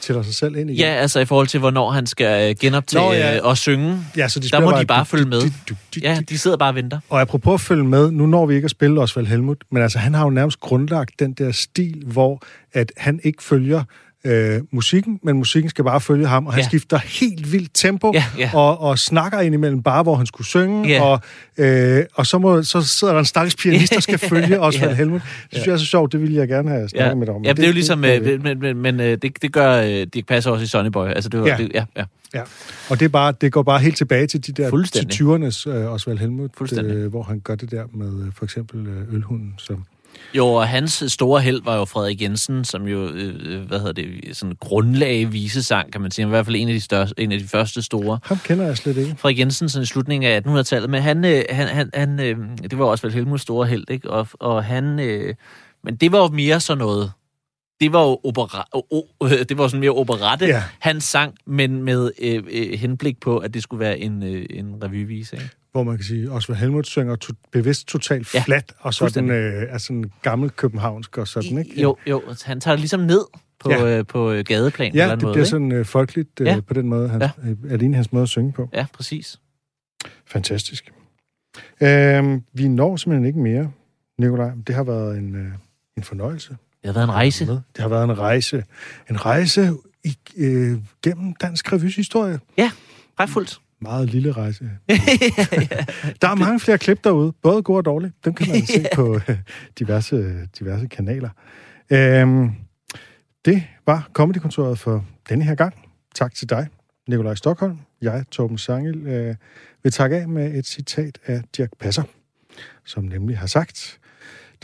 Tæller 0.00 0.22
sig 0.22 0.34
selv 0.34 0.56
ind 0.56 0.70
igen. 0.70 0.78
ja 0.80 0.86
altså 0.94 1.20
i 1.20 1.24
forhold 1.24 1.46
til, 1.46 1.60
hvornår 1.60 1.90
han 1.90 2.06
skal 2.06 2.50
øh, 2.50 2.56
genoptage 2.60 3.04
Nå, 3.04 3.12
ja. 3.12 3.36
øh, 3.36 3.40
og 3.44 3.56
synge. 3.58 3.98
ja 4.16 4.28
så 4.28 4.40
de 4.40 4.48
Der 4.48 4.60
må 4.60 4.78
de 4.80 4.86
bare 4.86 5.06
følge 5.06 5.24
med. 5.24 5.40
du- 5.40 5.46
du- 5.68 5.74
du- 5.94 6.00
Ja, 6.02 6.20
de 6.28 6.38
sidder 6.38 6.56
bare 6.56 6.68
og 6.70 6.74
venter. 6.74 6.98
Og 7.08 7.20
apropos 7.20 7.54
at 7.54 7.60
følge 7.60 7.84
med, 7.84 8.10
nu 8.10 8.26
når 8.26 8.46
vi 8.46 8.54
ikke 8.54 8.64
at 8.64 8.70
spille 8.70 9.00
Osvald 9.00 9.26
Helmut, 9.26 9.58
men 9.70 9.82
altså 9.82 9.98
han 9.98 10.14
har 10.14 10.24
jo 10.24 10.30
nærmest 10.30 10.60
grundlagt 10.60 11.10
den 11.18 11.32
der 11.32 11.52
stil, 11.52 12.02
hvor 12.06 12.42
at 12.72 12.92
han 12.96 13.20
ikke 13.24 13.42
følger 13.42 13.82
øh, 14.26 14.60
musikken, 14.72 15.20
men 15.22 15.36
musikken 15.36 15.70
skal 15.70 15.84
bare 15.84 16.00
følge 16.00 16.26
ham, 16.26 16.46
og 16.46 16.52
han 16.52 16.62
Ja. 16.62 16.68
skifter 16.68 16.98
helt 16.98 17.52
vildt 17.52 17.70
tempo, 17.74 18.10
Ja, 18.14 18.24
ja. 18.38 18.50
Og, 18.54 18.80
og 18.80 18.98
snakker 18.98 19.40
indimellem 19.40 19.82
bare, 19.82 20.02
hvor 20.02 20.14
han 20.14 20.26
skulle 20.26 20.46
synge, 20.46 20.88
Ja. 20.88 21.02
og, 21.02 21.20
øh, 21.58 22.04
og 22.14 22.26
så, 22.26 22.38
må, 22.38 22.62
så 22.62 22.80
sidder 22.82 23.12
der 23.12 23.20
en 23.20 23.26
stakkels 23.26 23.56
pianist, 23.56 23.94
der 23.94 24.00
skal 24.00 24.18
følge 24.30 24.60
Osvald 24.60 24.90
Ja. 24.90 24.96
Helmut. 24.96 25.20
Det 25.22 25.30
synes 25.52 25.66
jeg 25.66 25.72
er 25.72 25.76
så 25.76 25.86
sjovt, 25.86 26.12
det 26.12 26.20
ville 26.20 26.36
jeg 26.36 26.48
gerne 26.48 26.70
have 26.70 26.88
snakket 26.88 27.08
Ja, 27.08 27.14
med 27.14 27.26
dig 27.26 27.34
om. 27.34 27.44
ja 27.44 27.52
det, 27.52 27.62
er 27.62 27.66
jo 27.66 27.72
ligesom... 27.72 28.04
Øh, 28.04 28.42
men 28.42 28.58
men, 28.60 28.76
men 28.76 29.00
øh, 29.00 29.18
det, 29.22 29.42
det 29.42 29.52
gør 29.52 29.72
øh, 29.82 30.06
Dirk 30.14 30.26
Passer 30.26 30.50
også 30.50 30.64
i 30.64 30.66
Sonny 30.66 30.88
Boy. 30.90 31.08
Altså, 31.08 31.28
det, 31.30 31.40
var, 31.40 31.46
Ja. 31.46 31.56
det, 31.56 31.70
ja, 31.74 31.84
ja. 31.96 32.04
Ja, 32.34 32.42
og 32.90 32.98
det, 33.00 33.04
er 33.04 33.08
bare, 33.08 33.32
det 33.40 33.52
går 33.52 33.62
bare 33.62 33.78
helt 33.78 33.96
tilbage 33.96 34.26
til 34.26 34.46
de 34.46 34.52
der 34.52 34.62
til 34.64 34.70
Fuldstændig. 34.70 35.20
20'ernes 35.20 35.70
øh, 35.70 35.92
Osvald 35.92 36.18
Helmut, 36.18 36.72
øh, 36.84 37.06
hvor 37.06 37.22
han 37.22 37.40
gør 37.40 37.54
det 37.54 37.70
der 37.70 37.84
med 37.94 38.26
øh, 38.26 38.32
for 38.32 38.44
eksempel 38.44 38.86
øh, 38.86 39.14
Ølhunden, 39.14 39.54
som 39.58 39.84
Jo, 40.34 40.46
og 40.46 40.68
hans 40.68 41.04
store 41.08 41.40
held 41.40 41.62
var 41.64 41.76
jo 41.76 41.84
Frederik 41.84 42.22
Jensen, 42.22 42.64
som 42.64 42.86
jo, 42.86 43.08
øh, 43.08 43.60
hvad 43.66 43.78
hedder 43.78 43.92
det, 43.92 44.36
sådan 44.36 44.56
grundlag 44.60 45.32
visesang, 45.32 45.92
kan 45.92 46.00
man 46.00 46.10
sige. 46.10 46.24
Han 46.24 46.30
var 46.30 46.36
i 46.36 46.38
hvert 46.38 46.46
fald 46.46 46.56
en 46.56 46.68
af 46.68 46.74
de, 46.74 46.80
største, 46.80 47.22
en 47.22 47.32
af 47.32 47.38
de 47.38 47.48
første 47.48 47.82
store. 47.82 48.18
ham 48.24 48.38
kender 48.44 48.66
jeg 48.66 48.76
slet 48.76 48.96
ikke. 48.96 49.16
Frederik 49.18 49.38
Jensen 49.38 49.68
sådan 49.68 49.82
i 49.82 49.86
slutningen 49.86 50.30
af 50.30 50.40
1800-tallet, 50.40 50.90
men 50.90 51.02
han, 51.02 51.24
øh, 51.24 51.44
han, 51.50 51.68
han, 51.68 51.90
han 51.94 52.20
øh, 52.20 52.36
det 52.70 52.78
var 52.78 52.84
også 52.84 53.06
vel 53.06 53.14
Helmuts 53.14 53.42
store 53.42 53.66
held, 53.66 53.90
ikke? 53.90 54.10
Og, 54.10 54.28
og 54.32 54.64
han, 54.64 55.00
øh, 55.00 55.34
men 55.84 55.96
det 55.96 56.12
var 56.12 56.18
jo 56.18 56.28
mere 56.28 56.60
sådan 56.60 56.78
noget, 56.78 57.12
det 57.80 57.92
var 57.92 58.02
jo 58.02 58.20
opera, 58.24 58.68
o, 58.72 58.82
o, 58.90 59.06
det 59.48 59.58
var 59.58 59.68
sådan 59.68 59.80
mere 59.80 59.90
operette, 59.90 60.46
Ja. 60.46 60.62
han 60.78 61.00
sang, 61.00 61.34
men 61.46 61.82
med 61.82 62.10
øh, 62.22 62.42
øh, 62.50 62.72
henblik 62.78 63.20
på, 63.20 63.38
at 63.38 63.54
det 63.54 63.62
skulle 63.62 63.80
være 63.80 63.98
en, 63.98 64.22
øh, 64.22 64.46
en 64.50 64.84
revyvise, 64.84 65.36
ikke? 65.36 65.50
hvor 65.72 65.82
man 65.82 65.96
kan 65.96 66.04
sige, 66.04 66.30
Osvald 66.30 66.58
Helmut 66.58 66.86
synger 66.86 67.16
to, 67.16 67.32
bevidst 67.52 67.88
totalt 67.88 68.34
Ja, 68.34 68.42
flat, 68.46 68.72
og 68.78 68.94
sådan 68.94 69.30
øh, 69.30 69.62
er 69.68 69.78
sådan 69.78 70.04
gammel 70.22 70.50
københavnsk 70.50 71.18
og 71.18 71.28
sådan, 71.28 71.58
ikke? 71.58 71.80
Jo, 71.82 71.96
jo, 72.06 72.22
han 72.44 72.60
tager 72.60 72.74
det 72.74 72.80
ligesom 72.80 73.00
ned 73.00 73.20
på, 73.60 73.70
Ja. 73.70 73.98
øh, 73.98 74.06
på 74.06 74.32
øh, 74.32 74.44
gadeplan. 74.44 74.94
Ja, 74.94 75.02
eller 75.02 75.14
det 75.14 75.22
måde, 75.22 75.32
bliver 75.32 75.44
ikke? 75.44 75.50
sådan 75.50 75.72
øh, 75.72 75.84
folkeligt 75.84 76.40
øh, 76.40 76.46
Ja. 76.46 76.60
på 76.60 76.74
den 76.74 76.88
måde, 76.88 77.08
han, 77.08 77.22
ja. 77.22 77.30
øh, 77.46 77.56
alene 77.70 77.94
hans 77.96 78.12
måde 78.12 78.22
at 78.22 78.28
synge 78.28 78.52
på. 78.52 78.68
Ja, 78.72 78.86
præcis. 78.92 79.40
Fantastisk. 80.26 80.92
Øhm, 81.82 82.42
vi 82.52 82.68
når 82.68 82.96
simpelthen 82.96 83.26
ikke 83.26 83.38
mere, 83.38 83.70
Nikolaj. 84.18 84.50
Det 84.66 84.74
har 84.74 84.84
været 84.84 85.18
en, 85.18 85.34
øh, 85.36 85.52
en 85.96 86.02
fornøjelse. 86.02 86.56
Det 86.86 86.94
har 86.94 87.00
været 87.00 87.08
en 87.08 87.14
rejse. 87.14 87.46
med. 87.46 87.54
Det 87.54 87.82
har 87.82 87.88
været 87.88 88.04
en 88.04 88.18
rejse. 88.18 88.64
En 89.10 89.26
rejse 89.26 89.72
i, 90.04 90.18
øh, 90.36 90.78
gennem 91.02 91.34
dansk 91.34 91.72
revys 91.72 91.96
historie. 91.96 92.40
Ja, 92.58 92.70
pragtfuldt. 93.16 93.60
Meget 93.80 94.10
lille 94.10 94.32
rejse. 94.32 94.64
Der 96.22 96.28
er 96.28 96.34
mange 96.34 96.60
flere 96.60 96.78
klip 96.78 97.04
derude, 97.04 97.32
både 97.42 97.62
gode 97.62 97.78
og 97.78 97.84
dårlige. 97.84 98.12
Dem 98.24 98.34
kan 98.34 98.48
man 98.48 98.66
se 98.76 98.86
på 98.94 99.20
øh, 99.28 99.38
diverse, 99.78 100.48
diverse 100.58 100.86
kanaler. 100.86 101.30
Øhm, 101.90 102.50
det 103.44 103.64
var 103.86 104.08
Comedykontoret 104.12 104.78
for 104.78 105.04
denne 105.28 105.44
her 105.44 105.54
gang. 105.54 105.74
Tak 106.14 106.34
til 106.34 106.48
dig, 106.50 106.66
Nikolaj 107.08 107.34
Stockholm. 107.34 107.78
Jeg, 108.02 108.24
Torben 108.30 108.58
Sangel, 108.58 109.06
øh, 109.06 109.34
vil 109.82 109.92
takke 109.92 110.16
af 110.16 110.28
med 110.28 110.54
et 110.54 110.66
citat 110.66 111.18
af 111.26 111.42
Dirk 111.56 111.70
Passer, 111.80 112.02
som 112.84 113.04
nemlig 113.04 113.38
har 113.38 113.46
sagt, 113.46 113.98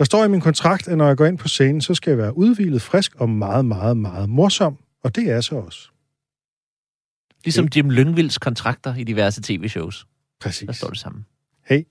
der 0.03 0.07
står 0.07 0.25
i 0.25 0.29
min 0.29 0.41
kontrakt, 0.41 0.89
at 0.89 0.99
når 0.99 1.07
jeg 1.07 1.17
går 1.17 1.27
ind 1.27 1.39
på 1.39 1.49
scenen, 1.49 1.81
så 1.81 1.95
skal 1.95 2.11
jeg 2.11 2.19
være 2.19 2.37
udvilet, 2.37 2.83
frisk 2.83 3.15
og 3.15 3.31
meget, 3.31 3.65
meget, 3.65 3.97
meget 3.97 4.29
morsom. 4.29 4.79
Og 5.03 5.17
det 5.17 5.31
er 5.31 5.41
så 5.41 5.55
også. 5.55 5.89
Ligesom 7.45 7.69
Jim 7.77 7.91
Lyngvilds 7.91 8.39
kontrakter 8.39 8.95
i 8.95 9.05
diverse 9.05 9.43
tv-shows. 9.43 10.07
Præcis. 10.41 10.67
Der 10.67 10.73
står 10.73 10.89
det 10.89 10.99
samme. 10.99 11.25
Hej. 11.69 11.85